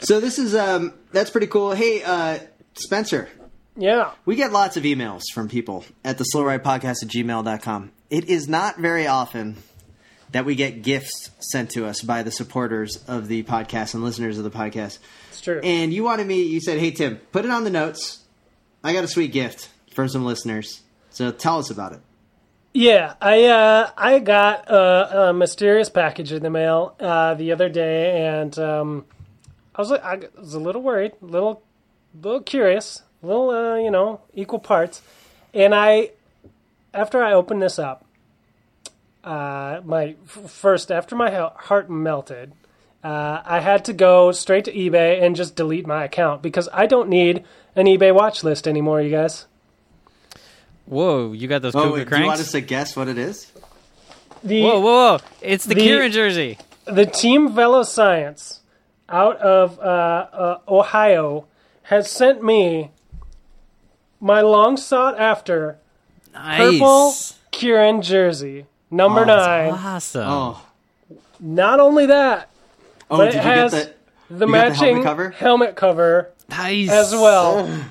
so 0.00 0.20
this 0.20 0.38
is 0.38 0.54
um 0.54 0.92
that's 1.12 1.30
pretty 1.30 1.46
cool. 1.46 1.72
Hey, 1.72 2.02
uh 2.02 2.38
Spencer, 2.74 3.28
Yeah. 3.76 4.12
we 4.24 4.36
get 4.36 4.52
lots 4.52 4.76
of 4.76 4.82
emails 4.84 5.22
from 5.34 5.48
people 5.48 5.84
at 6.04 6.18
the 6.18 6.24
slow 6.24 6.42
ride 6.44 6.62
podcast 6.64 7.02
at 7.02 7.08
gmail.com. 7.08 7.90
It 8.10 8.24
is 8.28 8.48
not 8.48 8.78
very 8.78 9.06
often 9.06 9.56
that 10.32 10.44
we 10.44 10.54
get 10.54 10.82
gifts 10.82 11.30
sent 11.40 11.70
to 11.70 11.86
us 11.86 12.02
by 12.02 12.22
the 12.22 12.30
supporters 12.30 12.96
of 13.08 13.28
the 13.28 13.42
podcast 13.44 13.94
and 13.94 14.04
listeners 14.04 14.38
of 14.38 14.44
the 14.44 14.50
podcast. 14.50 14.98
It's 15.30 15.40
true. 15.40 15.60
And 15.62 15.92
you 15.92 16.04
wanted 16.04 16.26
me, 16.26 16.42
you 16.42 16.60
said, 16.60 16.78
hey, 16.78 16.90
Tim, 16.90 17.16
put 17.32 17.44
it 17.44 17.50
on 17.50 17.64
the 17.64 17.70
notes. 17.70 18.22
I 18.84 18.92
got 18.92 19.04
a 19.04 19.08
sweet 19.08 19.32
gift 19.32 19.70
from 19.92 20.08
some 20.08 20.24
listeners. 20.24 20.82
So 21.10 21.30
tell 21.30 21.58
us 21.58 21.70
about 21.70 21.92
it. 21.92 22.00
Yeah, 22.74 23.14
I 23.20 23.44
uh, 23.46 23.90
I 23.96 24.18
got 24.18 24.68
a, 24.70 25.30
a 25.30 25.32
mysterious 25.32 25.88
package 25.88 26.32
in 26.32 26.42
the 26.42 26.50
mail 26.50 26.94
uh, 27.00 27.34
the 27.34 27.50
other 27.50 27.68
day, 27.68 28.24
and 28.24 28.56
um, 28.58 29.04
I 29.74 29.80
was 29.80 29.90
I 29.90 30.20
was 30.38 30.54
a 30.54 30.60
little 30.60 30.82
worried, 30.82 31.12
a 31.22 31.24
little, 31.24 31.62
little 32.22 32.42
curious, 32.42 33.02
a 33.22 33.26
little, 33.26 33.50
uh, 33.50 33.76
you 33.76 33.90
know, 33.90 34.20
equal 34.34 34.58
parts. 34.58 35.02
And 35.54 35.74
I, 35.74 36.10
after 36.92 37.22
I 37.22 37.32
opened 37.32 37.62
this 37.62 37.78
up, 37.78 38.04
uh, 39.28 39.80
my 39.84 40.16
f- 40.24 40.50
first 40.50 40.90
after 40.90 41.14
my 41.14 41.30
heart 41.56 41.90
melted, 41.90 42.52
uh, 43.04 43.42
I 43.44 43.60
had 43.60 43.84
to 43.86 43.92
go 43.92 44.32
straight 44.32 44.64
to 44.64 44.72
eBay 44.72 45.22
and 45.22 45.36
just 45.36 45.54
delete 45.54 45.86
my 45.86 46.04
account 46.04 46.42
because 46.42 46.68
I 46.72 46.86
don't 46.86 47.08
need 47.08 47.44
an 47.76 47.86
eBay 47.86 48.14
watch 48.14 48.42
list 48.42 48.66
anymore, 48.66 49.00
you 49.02 49.10
guys. 49.10 49.46
Whoa, 50.86 51.32
you 51.32 51.46
got 51.48 51.62
those 51.62 51.74
Oh, 51.74 51.82
cougar 51.82 51.94
wait, 51.98 52.08
do 52.08 52.18
you 52.18 52.26
want 52.26 52.40
us 52.40 52.52
to 52.52 52.60
guess 52.60 52.96
what 52.96 53.08
it 53.08 53.18
is? 53.18 53.52
The, 54.42 54.62
Whoa, 54.62 54.80
whoa, 54.80 55.16
whoa! 55.16 55.18
It's 55.42 55.64
the, 55.64 55.74
The- 55.74 55.80
Keirin 55.82 56.12
jersey. 56.12 56.58
the 56.86 57.04
Team 57.06 57.52
Velo 57.54 57.82
Science 57.82 58.60
out 59.08 59.36
of 59.38 59.78
uh, 59.80 59.82
uh, 59.82 60.58
Ohio 60.68 61.46
has 61.82 62.10
sent 62.10 62.42
me 62.42 62.90
my 64.20 64.40
long 64.40 64.76
sought 64.76 65.18
after 65.18 65.78
Nice. 66.32 66.58
purple 66.58 67.12
Keirin 67.52 68.02
jersey, 68.02 68.66
number 68.90 69.22
Oh, 69.22 69.24
nine. 69.24 69.70
Awesome. 69.72 70.28
Oh. 70.28 70.62
Not 71.40 71.80
only 71.80 72.06
that, 72.06 72.48
Oh, 73.10 73.16
but 73.18 73.26
did 73.26 73.34
it 73.36 73.36
you 73.36 73.40
has 73.42 73.72
get 73.72 73.96
the. 74.28 74.34
the 74.34 74.46
you 74.46 74.52
got 74.52 74.68
the 74.68 74.74
helmet 74.74 74.78
matching 74.80 75.02
cover? 75.02 75.30
helmet 75.30 75.76
cover 75.76 76.30
nice. 76.50 76.90
as 76.90 77.12
well. 77.12 77.84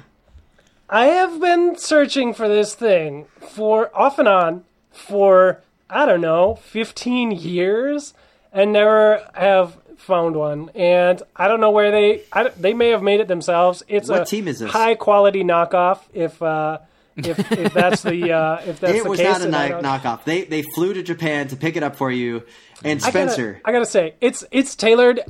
I 0.90 1.06
have 1.08 1.40
been 1.42 1.78
searching 1.78 2.34
for 2.34 2.48
this 2.48 2.74
thing 2.76 3.26
for 3.42 3.90
off 3.98 4.20
and 4.20 4.28
on 4.28 4.64
for 4.92 5.62
I 5.90 6.06
don't 6.06 6.22
know, 6.22 6.56
15 6.64 7.32
years 7.32 8.14
and 8.52 8.74
never 8.74 9.26
have 9.34 9.78
found 9.98 10.36
one. 10.36 10.70
And 10.76 11.22
I 11.36 11.48
don't 11.48 11.60
know 11.62 11.72
where 11.72 11.92
they 11.92 12.24
I, 12.32 12.50
they 12.50 12.74
may 12.74 12.90
have 12.90 13.02
made 13.02 13.20
it 13.20 13.28
themselves. 13.28 13.84
It's 13.88 14.10
What 14.10 14.22
a 14.22 14.26
team 14.26 14.48
is 14.48 14.60
this? 14.60 14.72
high 14.72 14.96
quality 14.96 15.44
knockoff 15.44 16.00
if 16.14 16.42
uh 16.42 16.80
if, 17.18 17.52
if 17.52 17.74
that's 17.74 18.02
the 18.04 18.32
uh, 18.32 18.62
if 18.66 18.80
that's 18.80 18.94
It 19.00 19.04
the 19.04 19.10
was 19.10 19.20
case 19.20 19.28
not 19.30 19.42
a 19.42 19.46
and 19.46 19.56
I 19.56 19.66
ni- 19.66 19.70
don't- 19.74 19.84
knockoff. 19.84 20.24
They 20.24 20.44
they 20.44 20.62
flew 20.62 20.94
to 20.94 21.04
Japan 21.04 21.48
to 21.50 21.56
pick 21.56 21.76
it 21.76 21.84
up 21.84 21.96
for 21.96 22.12
you. 22.12 22.44
And 22.84 23.00
I 23.04 23.12
gotta- 23.12 23.30
Spencer, 23.32 23.62
I 23.66 23.72
gotta 23.72 23.86
say, 23.86 24.16
it's 24.22 24.44
it's 24.52 24.76
tailored 24.76 25.22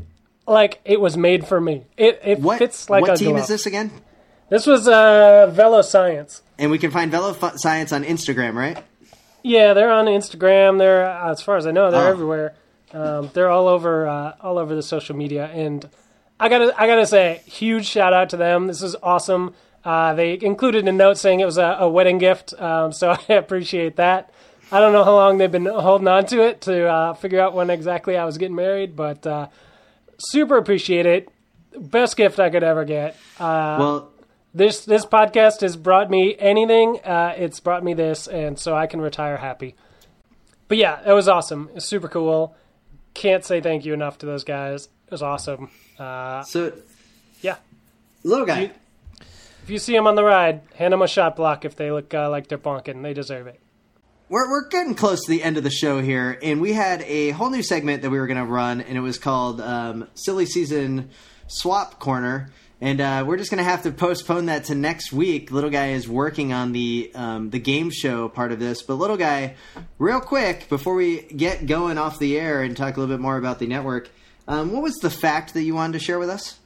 like 0.45 0.79
it 0.85 0.99
was 0.99 1.15
made 1.17 1.47
for 1.47 1.59
me. 1.61 1.85
It 1.97 2.21
it 2.23 2.39
what 2.39 2.59
fits 2.59 2.89
like 2.89 3.01
what 3.01 3.11
a 3.11 3.15
team 3.17 3.31
glove. 3.31 3.41
is 3.43 3.47
this 3.47 3.65
again? 3.65 3.91
This 4.49 4.65
was 4.65 4.88
uh, 4.88 5.47
Velo 5.53 5.81
Science. 5.81 6.41
And 6.59 6.71
we 6.71 6.77
can 6.77 6.89
find 6.91 7.11
Velo 7.11 7.31
F- 7.39 7.57
Science 7.57 7.91
on 7.91 8.03
Instagram, 8.03 8.53
right? 8.55 8.81
Yeah, 9.43 9.73
they're 9.73 9.91
on 9.91 10.05
Instagram. 10.05 10.77
They're 10.77 11.05
uh, 11.09 11.31
as 11.31 11.41
far 11.41 11.57
as 11.57 11.67
I 11.67 11.71
know, 11.71 11.91
they're 11.91 12.07
Oh. 12.07 12.11
everywhere. 12.11 12.53
Um, 12.93 13.29
they're 13.33 13.49
all 13.49 13.67
over 13.67 14.07
uh, 14.07 14.35
all 14.41 14.57
over 14.57 14.73
the 14.73 14.81
social 14.81 15.15
media, 15.15 15.45
and 15.53 15.88
I 16.39 16.47
gotta 16.49 16.73
I 16.81 16.88
gotta 16.88 17.05
say, 17.05 17.41
huge 17.45 17.85
shout 17.85 18.13
out 18.13 18.29
to 18.29 18.38
them. 18.38 18.67
This 18.67 18.81
is 18.81 18.95
awesome. 19.03 19.53
Uh, 19.88 20.13
they 20.15 20.38
included 20.41 20.85
a 20.85 20.91
note 20.91 21.17
saying 21.17 21.39
it 21.39 21.45
was 21.45 21.57
a, 21.57 21.77
a 21.79 21.88
wedding 21.88 22.17
gift, 22.17 22.53
um, 22.59 22.91
so 22.91 23.11
I 23.29 23.33
appreciate 23.33 23.95
that. 23.95 24.33
I 24.69 24.81
don't 24.81 24.91
know 24.91 25.05
how 25.05 25.15
long 25.15 25.38
they've 25.38 25.49
been 25.49 25.65
holding 25.65 26.09
on 26.09 26.25
to 26.25 26.41
it 26.41 26.59
to 26.61 26.88
uh, 26.88 27.13
figure 27.13 27.39
out 27.39 27.53
when 27.53 27.69
exactly 27.69 28.17
I 28.17 28.25
was 28.25 28.38
getting 28.38 28.55
married, 28.57 28.97
but 28.97 29.25
uh, 29.25 29.47
super 30.17 30.57
appreciate 30.57 31.05
it. 31.05 31.29
Best 31.73 32.17
gift 32.17 32.38
I 32.38 32.49
could 32.49 32.63
ever 32.63 32.83
get. 32.83 33.15
Uh, 33.39 33.77
well, 33.79 34.11
this 34.53 34.83
this 34.83 35.05
podcast 35.05 35.61
has 35.61 35.77
brought 35.77 36.09
me 36.09 36.35
anything. 36.38 36.99
Uh, 36.99 37.33
it's 37.38 37.61
brought 37.61 37.81
me 37.81 37.93
this, 37.93 38.27
and 38.27 38.59
so 38.59 38.75
I 38.75 38.88
can 38.88 38.99
retire 38.99 39.38
happy. 39.38 39.75
But 40.67 40.79
yeah, 40.79 40.99
it 41.05 41.13
was 41.13 41.29
awesome. 41.29 41.69
It's 41.75 41.85
super 41.85 42.09
cool. 42.09 42.53
Can't 43.13 43.45
say 43.45 43.61
thank 43.61 43.85
you 43.85 43.93
enough 43.93 44.17
to 44.17 44.25
those 44.25 44.43
guys. 44.43 44.89
It 45.05 45.11
was 45.11 45.21
awesome. 45.23 45.69
Uh, 45.97 46.43
so 46.43 46.73
yeah, 47.41 47.55
little 48.23 48.45
guy. 48.45 48.61
You- 48.63 48.71
if 49.68 49.72
you 49.72 49.80
see 49.80 49.91
them 49.91 50.07
on 50.07 50.15
the 50.15 50.24
ride, 50.24 50.61
hand 50.76 50.93
them 50.93 51.01
a 51.01 51.07
shot 51.09 51.36
block 51.36 51.65
if 51.65 51.76
they 51.76 51.91
look 51.91 52.13
uh, 52.13 52.30
like 52.30 52.47
they're 52.47 52.57
bonking. 52.57 53.03
They 53.03 53.13
deserve 53.13 53.47
it. 53.47 53.59
We're, 54.30 54.49
we're 54.49 54.70
getting 54.70 54.95
close 54.95 55.26
to 55.26 55.30
the 55.30 55.43
end 55.43 55.57
of 55.57 55.65
the 55.65 55.70
show 55.70 56.01
here, 56.01 56.39
and 56.41 56.61
we 56.61 56.72
had 56.72 57.01
a 57.01 57.32
whole 57.32 57.49
new 57.49 57.61
segment 57.61 58.01
that 58.03 58.09
we 58.09 58.18
were 58.18 58.28
going 58.28 58.39
to 58.39 58.45
run, 58.45 58.80
and 58.80 58.97
it 58.97 59.01
was 59.01 59.18
called 59.18 59.59
um, 59.59 60.07
Silly 60.13 60.45
Season 60.45 61.09
swap 61.47 61.99
corner. 61.99 62.49
And 62.80 63.01
uh, 63.01 63.26
we're 63.28 63.36
just 63.36 63.51
going 63.51 63.57
to 63.57 63.70
have 63.70 63.84
to 63.84 63.91
postpone 63.91 64.45
that 64.45 64.63
to 64.65 64.76
next 64.76 65.11
week. 65.11 65.51
Little 65.51 65.70
guy 65.70 65.88
is 65.88 66.07
working 66.07 66.53
on 66.53 66.72
the 66.72 67.11
um, 67.13 67.49
the 67.49 67.59
game 67.59 67.89
show 67.89 68.30
part 68.30 68.53
of 68.53 68.59
this, 68.59 68.82
but 68.84 68.93
little 68.93 69.18
guy, 69.18 69.55
real 69.99 70.22
quick 70.22 70.70
before 70.70 70.95
we 70.95 71.24
get 71.24 71.65
going 71.65 71.97
off 71.97 72.20
the 72.20 72.39
air 72.39 72.61
and 72.63 72.78
talk 72.78 72.95
a 72.95 73.01
little 73.01 73.13
bit 73.13 73.22
more 73.22 73.36
about 73.36 73.59
the 73.59 73.68
network, 73.68 74.09
um, 74.47 74.72
what 74.72 74.82
was 74.82 74.95
the 75.01 75.09
fact 75.09 75.55
that 75.55 75.63
you 75.63 75.76
wanted 75.76 75.91
to 75.91 75.99
share 75.99 76.20
with 76.20 76.30
us? 76.30 76.57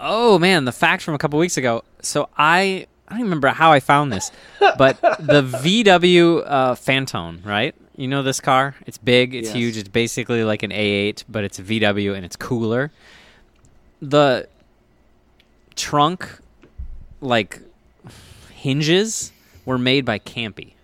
Oh 0.00 0.38
man, 0.38 0.64
the 0.64 0.72
fact 0.72 1.02
from 1.02 1.14
a 1.14 1.18
couple 1.18 1.38
weeks 1.38 1.56
ago. 1.56 1.82
So 2.02 2.28
I 2.36 2.86
I 3.08 3.14
don't 3.14 3.22
remember 3.22 3.48
how 3.48 3.72
I 3.72 3.80
found 3.80 4.12
this, 4.12 4.30
but 4.60 5.00
the 5.00 5.42
VW 5.64 6.42
uh, 6.46 6.74
Phaeton, 6.74 7.42
right? 7.44 7.74
You 7.96 8.06
know 8.06 8.22
this 8.22 8.40
car? 8.40 8.76
It's 8.86 8.98
big, 8.98 9.34
it's 9.34 9.48
Yes. 9.48 9.56
huge. 9.56 9.76
It's 9.76 9.88
basically 9.88 10.44
like 10.44 10.62
an 10.62 10.70
A8, 10.70 11.24
but 11.28 11.42
it's 11.42 11.58
a 11.58 11.62
VW 11.62 12.14
and 12.14 12.24
it's 12.24 12.36
cooler. 12.36 12.92
The 14.00 14.48
trunk, 15.74 16.38
like 17.20 17.60
hinges, 18.52 19.32
were 19.64 19.78
made 19.78 20.04
by 20.04 20.18
Campy 20.20 20.74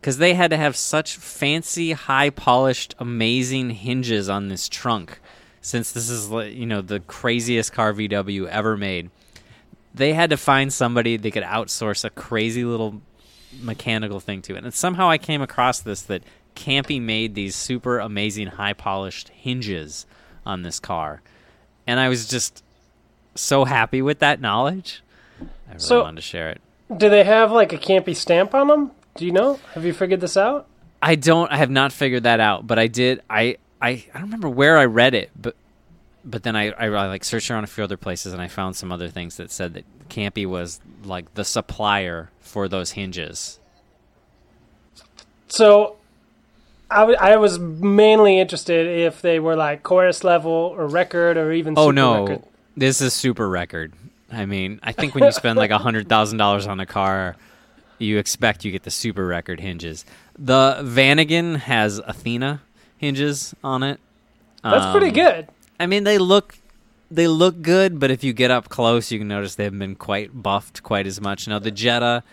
because 0.00 0.18
they 0.18 0.34
had 0.34 0.50
to 0.50 0.56
have 0.56 0.76
such 0.76 1.16
fancy, 1.16 1.92
high 1.92 2.30
polished, 2.30 2.94
amazing 2.98 3.70
hinges 3.70 4.28
on 4.30 4.48
this 4.48 4.68
trunk. 4.68 5.18
Since 5.66 5.90
this 5.90 6.08
is, 6.08 6.30
you 6.56 6.64
know, 6.64 6.80
the 6.80 7.00
craziest 7.00 7.72
car 7.72 7.92
VW 7.92 8.46
ever 8.46 8.76
made, 8.76 9.10
they 9.92 10.12
had 10.12 10.30
to 10.30 10.36
find 10.36 10.72
somebody 10.72 11.16
they 11.16 11.32
could 11.32 11.42
outsource 11.42 12.04
a 12.04 12.10
crazy 12.10 12.64
little 12.64 13.02
mechanical 13.60 14.20
thing 14.20 14.42
to. 14.42 14.54
And 14.54 14.72
somehow 14.72 15.10
I 15.10 15.18
came 15.18 15.42
across 15.42 15.80
this 15.80 16.02
that 16.02 16.22
Campy 16.54 17.02
made 17.02 17.34
these 17.34 17.56
super 17.56 17.98
amazing, 17.98 18.46
high 18.46 18.74
polished 18.74 19.30
hinges 19.30 20.06
on 20.46 20.62
this 20.62 20.78
car, 20.78 21.20
and 21.84 21.98
I 21.98 22.08
was 22.10 22.28
just 22.28 22.62
so 23.34 23.64
happy 23.64 24.00
with 24.00 24.20
that 24.20 24.40
knowledge. 24.40 25.02
I 25.40 25.70
really 25.70 25.80
So- 25.80 26.02
wanted 26.02 26.16
to 26.16 26.22
share 26.22 26.48
it. 26.50 26.60
Do 26.96 27.10
they 27.10 27.24
have 27.24 27.50
like 27.50 27.72
a 27.72 27.76
campy 27.76 28.14
stamp 28.14 28.54
on 28.54 28.68
them? 28.68 28.92
Do 29.16 29.26
you 29.26 29.32
know? 29.32 29.58
Have 29.74 29.84
you 29.84 29.92
figured 29.92 30.20
this 30.20 30.36
out? 30.36 30.68
I 31.02 31.16
don't. 31.16 31.50
I 31.50 31.56
have 31.56 31.70
not 31.70 31.92
figured 31.92 32.22
that 32.22 32.38
out, 32.38 32.68
but 32.68 32.78
I 32.78 32.86
did. 32.86 33.20
I 33.28 33.56
I, 33.80 33.88
I 33.90 34.04
don't 34.14 34.22
remember 34.22 34.48
where 34.48 34.78
I 34.78 34.84
read 34.86 35.14
it, 35.14 35.30
but 35.40 35.54
but 36.24 36.42
then 36.42 36.56
I, 36.56 36.70
I 36.72 36.88
like 36.88 37.22
searched 37.22 37.50
around 37.50 37.62
a 37.64 37.68
few 37.68 37.84
other 37.84 37.96
places 37.96 38.32
and 38.32 38.42
I 38.42 38.48
found 38.48 38.74
some 38.74 38.90
other 38.90 39.08
things 39.08 39.36
that 39.36 39.50
said 39.50 39.74
that 39.74 39.84
Campy 40.08 40.44
was 40.46 40.80
like 41.04 41.32
the 41.34 41.44
supplier 41.44 42.30
for 42.40 42.66
those 42.68 42.92
hinges. 42.92 43.60
So, 45.48 45.96
I, 46.90 47.00
w- 47.00 47.18
I 47.20 47.36
was 47.36 47.58
mainly 47.58 48.38
interested 48.40 48.86
if 48.86 49.22
they 49.22 49.38
were 49.38 49.54
like 49.56 49.82
chorus 49.84 50.24
level 50.24 50.50
or 50.76 50.86
record 50.88 51.36
or 51.36 51.52
even 51.52 51.74
Oh 51.76 51.88
super 51.90 51.92
no, 51.94 52.22
record. 52.26 52.42
this 52.76 53.00
is 53.00 53.14
super 53.14 53.48
record. 53.48 53.92
I 54.32 54.46
mean, 54.46 54.80
I 54.82 54.90
think 54.92 55.14
when 55.14 55.22
you 55.22 55.30
spend 55.32 55.56
like 55.56 55.70
a 55.70 55.78
hundred 55.78 56.08
thousand 56.08 56.38
dollars 56.38 56.66
on 56.66 56.80
a 56.80 56.86
car, 56.86 57.36
you 57.98 58.18
expect 58.18 58.64
you 58.64 58.72
get 58.72 58.82
the 58.82 58.90
super 58.90 59.24
record 59.26 59.60
hinges. 59.60 60.04
The 60.36 60.78
Vanagon 60.82 61.56
has 61.58 61.98
Athena 62.00 62.60
hinges 62.98 63.54
on 63.62 63.82
it. 63.82 64.00
That's 64.62 64.90
pretty 64.90 65.08
Um, 65.08 65.12
good. 65.26 65.48
I 65.78 65.86
mean, 65.86 66.04
they 66.04 66.18
look 66.18 66.58
they 67.10 67.28
look 67.28 67.62
good, 67.62 68.00
but 68.00 68.10
if 68.10 68.24
you 68.24 68.32
get 68.32 68.50
up 68.50 68.68
close, 68.68 69.12
you 69.12 69.18
can 69.18 69.28
notice 69.28 69.54
they 69.54 69.64
haven't 69.64 69.78
been 69.78 69.94
quite 69.94 70.42
buffed 70.42 70.82
quite 70.82 71.06
as 71.06 71.20
much. 71.20 71.46
Now 71.46 71.58
the 71.60 71.70
Jetta 71.70 72.24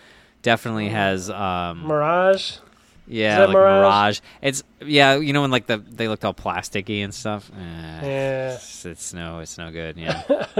definitely 0.42 0.88
has 0.88 1.30
um 1.30 1.86
Mirage. 1.86 2.56
yeah, 3.06 3.38
that 3.38 3.48
like 3.50 3.54
Mirage? 3.54 3.80
Mirage. 3.82 4.20
It's 4.42 4.62
yeah, 4.84 5.16
you 5.16 5.32
know 5.32 5.42
when 5.42 5.50
like 5.52 5.66
the 5.66 5.76
they 5.78 6.08
looked 6.08 6.24
all 6.24 6.34
plasticky 6.34 7.04
and 7.04 7.14
stuff. 7.14 7.50
Eh, 7.56 7.60
Yeah. 8.06 8.54
it's, 8.54 8.84
it's 8.84 9.14
no 9.14 9.38
it's 9.40 9.56
no 9.58 9.70
good. 9.70 9.96
Yeah. 9.96 10.22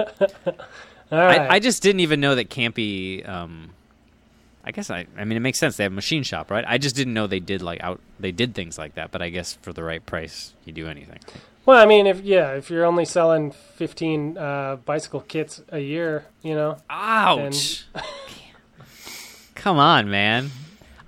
All 1.13 1.19
right. 1.19 1.41
I, 1.43 1.55
I 1.57 1.59
just 1.59 1.83
didn't 1.83 2.01
even 2.01 2.21
know 2.21 2.35
that 2.37 2.49
Campy 2.51 3.29
um 3.29 3.71
I 4.65 4.71
guess 4.71 4.91
I 4.91 5.07
I 5.17 5.25
mean 5.25 5.37
it 5.37 5.41
makes 5.41 5.59
sense. 5.59 5.77
They 5.77 5.85
have 5.85 5.93
a 5.93 5.95
machine 5.95 6.23
shop, 6.23 6.51
right? 6.51 6.65
I 6.67 6.79
just 6.79 6.97
didn't 6.97 7.15
know 7.15 7.27
they 7.27 7.41
did 7.41 7.63
like 7.63 7.83
out 7.83 8.01
they 8.19 8.33
did 8.33 8.55
things 8.55 8.79
like 8.79 8.95
that, 8.95 9.11
but 9.11 9.21
I 9.23 9.29
guess 9.29 9.59
for 9.63 9.73
the 9.73 9.83
right 9.85 10.05
price 10.05 10.55
you 10.65 10.73
do 10.73 10.89
anything. 10.89 11.19
well, 11.67 11.83
I 11.83 11.87
mean, 11.87 12.07
if 12.07 12.23
yeah, 12.23 12.53
if 12.53 12.71
you're 12.71 12.85
only 12.85 13.05
selling 13.05 13.53
15 13.53 14.39
uh, 14.39 14.77
bicycle 14.85 15.21
kits 15.21 15.63
a 15.71 15.81
year, 15.81 16.25
you 16.43 16.55
know, 16.55 16.79
Ouch. 16.89 17.85
Come 19.55 19.79
on, 19.79 20.11
man. 20.11 20.51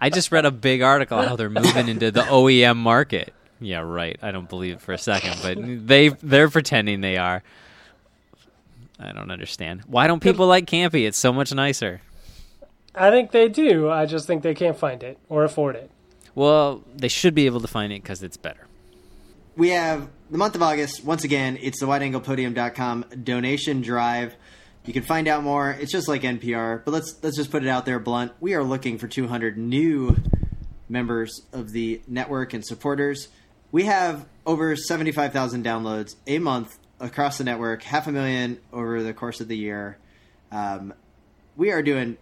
I 0.00 0.10
just 0.10 0.30
read 0.30 0.44
a 0.44 0.50
big 0.50 0.82
article 0.82 1.20
how 1.22 1.36
they're 1.36 1.50
moving 1.50 1.88
into 1.88 2.10
the 2.10 2.22
OEM 2.22 2.76
market. 2.76 3.32
Yeah, 3.60 3.80
right. 3.80 4.18
I 4.20 4.30
don't 4.32 4.48
believe 4.48 4.74
it 4.74 4.80
for 4.82 4.92
a 4.92 4.98
second, 4.98 5.38
but 5.42 5.86
they 5.86 6.08
they're 6.08 6.50
pretending 6.50 7.00
they 7.00 7.16
are. 7.16 7.42
I 8.98 9.12
don't 9.12 9.30
understand. 9.30 9.82
Why 9.86 10.06
don't 10.06 10.20
people 10.20 10.46
like 10.46 10.66
Campy? 10.66 11.06
It's 11.06 11.18
so 11.18 11.32
much 11.32 11.52
nicer. 11.52 12.00
I 12.96 13.10
think 13.10 13.30
they 13.30 13.48
do. 13.48 13.90
I 13.90 14.06
just 14.06 14.26
think 14.26 14.42
they 14.42 14.54
can't 14.54 14.76
find 14.76 15.02
it 15.02 15.18
or 15.28 15.44
afford 15.44 15.76
it. 15.76 15.90
Well, 16.34 16.82
they 16.94 17.08
should 17.08 17.34
be 17.34 17.46
able 17.46 17.60
to 17.60 17.68
find 17.68 17.92
it 17.92 18.02
because 18.02 18.22
it's 18.22 18.36
better. 18.36 18.66
we 19.56 19.70
have 19.70 20.08
the 20.30 20.38
month 20.38 20.54
of 20.54 20.62
August. 20.62 21.04
Once 21.04 21.24
again, 21.24 21.58
it's 21.60 21.80
the 21.80 21.86
wideanglepodium.com 21.86 23.04
donation 23.22 23.80
drive. 23.80 24.34
You 24.84 24.92
can 24.92 25.02
find 25.02 25.28
out 25.28 25.42
more. 25.42 25.70
It's 25.70 25.90
just 25.92 26.08
like 26.08 26.22
NPR, 26.22 26.84
but 26.84 26.90
let's 26.92 27.16
let's 27.22 27.36
just 27.36 27.50
put 27.50 27.62
it 27.64 27.68
out 27.68 27.86
there 27.86 27.98
blunt. 27.98 28.32
We 28.40 28.54
are 28.54 28.62
looking 28.62 28.98
for 28.98 29.08
200 29.08 29.56
new 29.58 30.16
members 30.88 31.42
of 31.52 31.72
the 31.72 32.00
network 32.06 32.54
and 32.54 32.64
supporters. 32.64 33.28
We 33.72 33.84
have 33.86 34.26
over 34.46 34.76
75,000 34.76 35.64
downloads 35.64 36.14
a 36.26 36.38
month 36.38 36.78
across 37.00 37.38
the 37.38 37.44
network, 37.44 37.82
half 37.82 38.06
a 38.06 38.12
million 38.12 38.60
over 38.72 39.02
the 39.02 39.12
course 39.12 39.40
of 39.40 39.48
the 39.48 39.56
year. 39.56 39.98
Um, 40.52 40.94
we 41.56 41.72
are 41.72 41.82
doing 41.82 42.16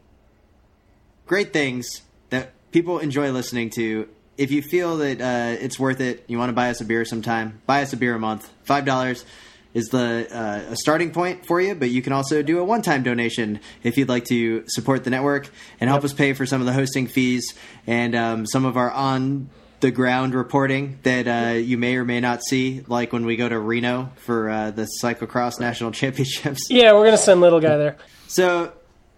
great 1.26 1.52
things 1.52 2.02
that 2.30 2.52
people 2.70 2.98
enjoy 2.98 3.30
listening 3.30 3.70
to. 3.70 4.08
If 4.36 4.50
you 4.50 4.62
feel 4.62 4.96
that 4.98 5.20
uh, 5.20 5.56
it's 5.62 5.78
worth 5.78 6.00
it, 6.00 6.24
you 6.26 6.38
want 6.38 6.48
to 6.48 6.54
buy 6.54 6.70
us 6.70 6.80
a 6.80 6.84
beer 6.84 7.04
sometime, 7.04 7.60
buy 7.66 7.82
us 7.82 7.92
a 7.92 7.96
beer 7.96 8.14
a 8.14 8.18
month. 8.18 8.50
Five 8.64 8.84
dollars 8.84 9.24
is 9.74 9.88
the 9.88 10.28
uh, 10.30 10.72
a 10.72 10.76
starting 10.76 11.10
point 11.12 11.46
for 11.46 11.60
you, 11.60 11.74
but 11.74 11.90
you 11.90 12.00
can 12.00 12.12
also 12.12 12.42
do 12.42 12.58
a 12.58 12.64
one-time 12.64 13.02
donation 13.02 13.60
if 13.82 13.96
you'd 13.96 14.08
like 14.08 14.24
to 14.26 14.64
support 14.68 15.04
the 15.04 15.10
network 15.10 15.50
and 15.80 15.90
help 15.90 16.04
us 16.04 16.12
pay 16.12 16.32
for 16.32 16.46
some 16.46 16.60
of 16.60 16.66
the 16.66 16.72
hosting 16.72 17.06
fees 17.06 17.54
and 17.86 18.14
um, 18.14 18.46
some 18.46 18.64
of 18.64 18.76
our 18.76 18.90
on 18.90 19.50
the 19.80 19.90
ground 19.90 20.34
reporting 20.34 20.98
that 21.02 21.28
uh, 21.28 21.52
you 21.54 21.76
may 21.76 21.96
or 21.96 22.04
may 22.04 22.18
not 22.18 22.42
see, 22.42 22.82
like 22.86 23.12
when 23.12 23.26
we 23.26 23.36
go 23.36 23.48
to 23.48 23.58
Reno 23.58 24.10
for 24.16 24.48
uh, 24.48 24.70
the 24.70 24.88
cyclocross 25.02 25.60
national 25.60 25.90
championships. 26.00 26.70
Yeah, 26.70 26.92
we're 26.94 27.04
gonna 27.04 27.18
send 27.18 27.40
little 27.40 27.60
guy 27.60 27.76
there. 27.76 27.96
So 28.28 28.72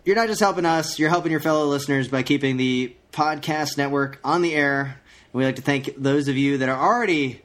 you're 0.06 0.16
not 0.16 0.28
just 0.28 0.40
helping 0.40 0.64
us, 0.64 0.98
you're 0.98 1.10
helping 1.10 1.30
your 1.30 1.40
fellow 1.40 1.66
listeners 1.66 2.08
by 2.08 2.22
keeping 2.22 2.56
the 2.56 2.94
podcast 3.12 3.76
network 3.76 4.18
on 4.24 4.40
the 4.40 4.54
air. 4.54 4.82
And 4.84 5.34
we'd 5.34 5.44
like 5.46 5.56
to 5.56 5.62
thank 5.62 5.90
those 5.98 6.28
of 6.28 6.36
you 6.38 6.56
that 6.58 6.68
are 6.68 6.80
already 6.80 7.42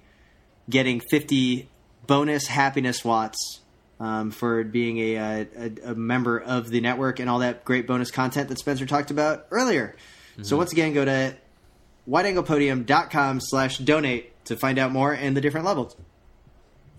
getting 0.70 1.01
50 1.01 1.68
bonus 2.07 2.47
happiness 2.47 3.03
watts 3.03 3.59
um, 3.99 4.32
for 4.32 4.64
being 4.64 4.97
a, 4.99 5.16
a, 5.16 5.47
a- 5.57 5.91
a 5.91 5.95
member 5.95 6.39
of 6.39 6.70
the 6.70 6.82
network 6.82 7.20
and 7.20 7.30
all 7.30 7.39
that 7.39 7.66
great 7.66 7.86
bonus 7.88 8.09
content 8.12 8.47
that 8.49 8.57
Spencer 8.59 8.86
talked 8.86 9.12
about 9.12 9.45
earlier. 9.51 9.95
So 10.43 10.57
once 10.57 10.72
again, 10.72 10.93
go 10.93 11.05
to 11.05 11.36
wideanglepodium.com 12.09 13.39
slash 13.41 13.78
donate 13.80 14.43
to 14.45 14.55
find 14.55 14.80
out 14.80 14.91
more 14.91 15.14
and 15.14 15.36
the 15.38 15.41
different 15.41 15.66
levels. 15.66 15.95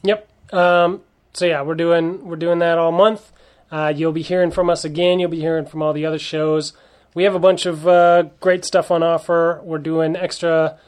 Yep. 0.04 0.28
Um, 0.52 1.02
so 1.32 1.46
yeah, 1.46 1.62
we're 1.62 1.74
doing 1.74 2.26
we're 2.26 2.36
doing 2.36 2.58
that 2.60 2.78
all 2.78 2.92
month. 2.92 3.31
Uh, 3.72 3.92
you'll 3.96 4.12
be 4.12 4.22
hearing 4.22 4.50
from 4.50 4.68
us 4.68 4.84
again. 4.84 5.18
You'll 5.18 5.30
be 5.30 5.40
hearing 5.40 5.64
from 5.64 5.82
all 5.82 5.94
the 5.94 6.04
other 6.04 6.18
shows. 6.18 6.74
We 7.14 7.24
have 7.24 7.34
a 7.34 7.38
bunch 7.40 7.64
of 7.66 7.88
uh, 7.88 8.24
great 8.38 8.64
stuff 8.66 8.90
on 8.90 9.02
offer. 9.02 9.60
We're 9.64 9.78
doing 9.78 10.14
extra 10.14 10.78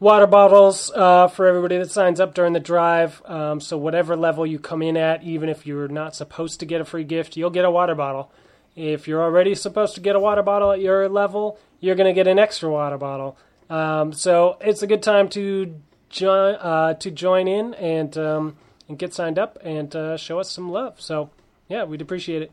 water 0.00 0.28
bottles 0.28 0.92
uh, 0.94 1.26
for 1.26 1.48
everybody 1.48 1.78
that 1.78 1.90
signs 1.90 2.20
up 2.20 2.34
during 2.34 2.52
the 2.52 2.60
drive. 2.60 3.20
Um, 3.26 3.60
so 3.60 3.76
whatever 3.76 4.16
level 4.16 4.46
you 4.46 4.60
come 4.60 4.82
in 4.82 4.96
at, 4.96 5.24
even 5.24 5.48
if 5.48 5.66
you're 5.66 5.88
not 5.88 6.14
supposed 6.14 6.60
to 6.60 6.66
get 6.66 6.80
a 6.80 6.84
free 6.84 7.04
gift, 7.04 7.36
you'll 7.36 7.50
get 7.50 7.64
a 7.64 7.70
water 7.70 7.96
bottle. 7.96 8.30
If 8.76 9.08
you're 9.08 9.22
already 9.22 9.56
supposed 9.56 9.96
to 9.96 10.00
get 10.00 10.14
a 10.14 10.20
water 10.20 10.42
bottle 10.42 10.70
at 10.70 10.80
your 10.80 11.08
level, 11.08 11.58
you're 11.80 11.96
going 11.96 12.06
to 12.06 12.12
get 12.12 12.28
an 12.28 12.38
extra 12.38 12.70
water 12.70 12.98
bottle. 12.98 13.36
Um, 13.68 14.12
so 14.12 14.56
it's 14.60 14.82
a 14.82 14.86
good 14.86 15.02
time 15.02 15.28
to 15.30 15.74
join 16.08 16.54
uh, 16.54 16.94
to 16.94 17.10
join 17.10 17.48
in 17.48 17.74
and 17.74 18.16
um, 18.16 18.56
and 18.88 18.98
get 18.98 19.12
signed 19.12 19.38
up 19.38 19.58
and 19.62 19.94
uh, 19.94 20.16
show 20.16 20.38
us 20.38 20.50
some 20.50 20.70
love. 20.70 21.00
So 21.00 21.30
yeah, 21.68 21.84
we'd 21.84 22.00
appreciate 22.00 22.42
it. 22.42 22.52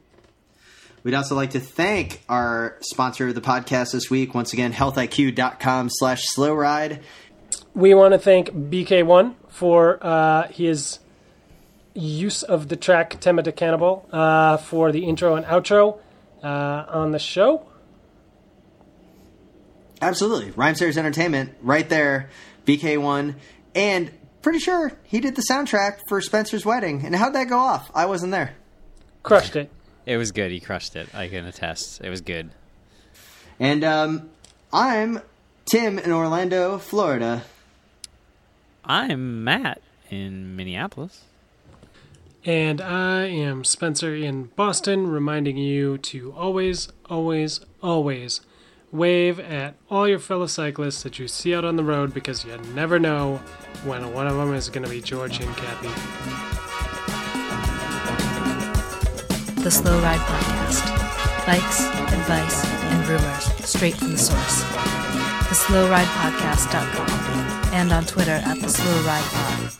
We'd 1.03 1.13
also 1.13 1.35
like 1.35 1.51
to 1.51 1.59
thank 1.59 2.23
our 2.27 2.77
sponsor 2.81 3.27
of 3.27 3.35
the 3.35 3.41
podcast 3.41 3.91
this 3.91 4.09
week, 4.09 4.33
once 4.33 4.53
again, 4.53 4.73
healthiq.com 4.73 5.89
slash 5.91 6.25
slow 6.25 6.53
ride. 6.53 7.01
We 7.75 7.93
want 7.93 8.13
to 8.13 8.17
thank 8.17 8.49
BK1 8.49 9.35
for 9.49 9.99
uh, 10.01 10.47
his 10.47 10.97
use 11.93 12.41
of 12.41 12.69
the 12.69 12.75
track 12.75 13.19
Tema 13.19 13.43
de 13.43 13.51
Cannibal 13.51 14.07
uh, 14.11 14.57
for 14.57 14.91
the 14.91 15.05
intro 15.05 15.35
and 15.35 15.45
outro 15.45 15.99
uh, 16.43 16.85
on 16.87 17.11
the 17.11 17.19
show. 17.19 17.67
Absolutely. 20.01 20.51
Rhyme 20.51 20.75
Series 20.75 20.97
Entertainment, 20.97 21.53
right 21.61 21.87
there, 21.87 22.29
BK1. 22.65 23.35
And 23.75 24.11
pretty 24.41 24.59
sure 24.59 24.91
he 25.03 25.19
did 25.19 25.35
the 25.35 25.45
soundtrack 25.47 25.99
for 26.09 26.19
Spencer's 26.21 26.65
wedding. 26.65 27.05
And 27.05 27.15
how'd 27.15 27.33
that 27.33 27.45
go 27.45 27.59
off? 27.59 27.89
I 27.93 28.05
wasn't 28.05 28.31
there. 28.31 28.55
Crushed 29.25 29.55
it. 29.55 29.71
It 30.05 30.17
was 30.17 30.31
good. 30.31 30.51
He 30.51 30.59
crushed 30.59 30.95
it. 30.95 31.13
I 31.15 31.27
can 31.27 31.45
attest. 31.45 31.99
It 31.99 32.11
was 32.11 32.21
good. 32.21 32.51
And 33.59 33.83
um, 33.83 34.29
I'm 34.71 35.19
Tim 35.65 35.97
in 35.97 36.11
Orlando, 36.11 36.77
Florida. 36.77 37.43
I'm 38.83 39.43
Matt 39.43 39.81
in 40.11 40.55
Minneapolis. 40.55 41.23
And 42.45 42.79
I 42.79 43.23
am 43.23 43.63
Spencer 43.63 44.13
in 44.13 44.51
Boston, 44.55 45.07
reminding 45.07 45.57
you 45.57 45.97
to 45.97 46.31
always, 46.33 46.89
always, 47.09 47.61
always 47.81 48.41
wave 48.91 49.39
at 49.39 49.73
all 49.89 50.07
your 50.07 50.19
fellow 50.19 50.45
cyclists 50.45 51.01
that 51.01 51.17
you 51.17 51.27
see 51.27 51.55
out 51.55 51.65
on 51.65 51.77
the 51.77 51.83
road 51.83 52.13
because 52.13 52.45
you 52.45 52.55
never 52.75 52.99
know 52.99 53.37
when 53.85 54.13
one 54.13 54.27
of 54.27 54.35
them 54.35 54.53
is 54.53 54.69
going 54.69 54.83
to 54.83 54.89
be 54.89 55.01
George 55.01 55.39
Hincapie. 55.39 56.64
The 59.65 59.71
Slow 59.71 59.99
Ride 59.99 60.19
Podcast. 60.19 60.85
Bikes, 61.47 61.81
advice, 62.13 62.63
and 62.83 63.07
rumors 63.07 63.45
straight 63.67 63.95
from 63.95 64.11
the 64.11 64.17
source. 64.19 64.61
TheSlowRidePodcast.com 65.49 67.73
and 67.73 67.91
on 67.91 68.05
Twitter 68.05 68.39
at 68.45 68.59
The 68.59 68.69
Slow 68.69 69.01
Ride. 69.01 69.71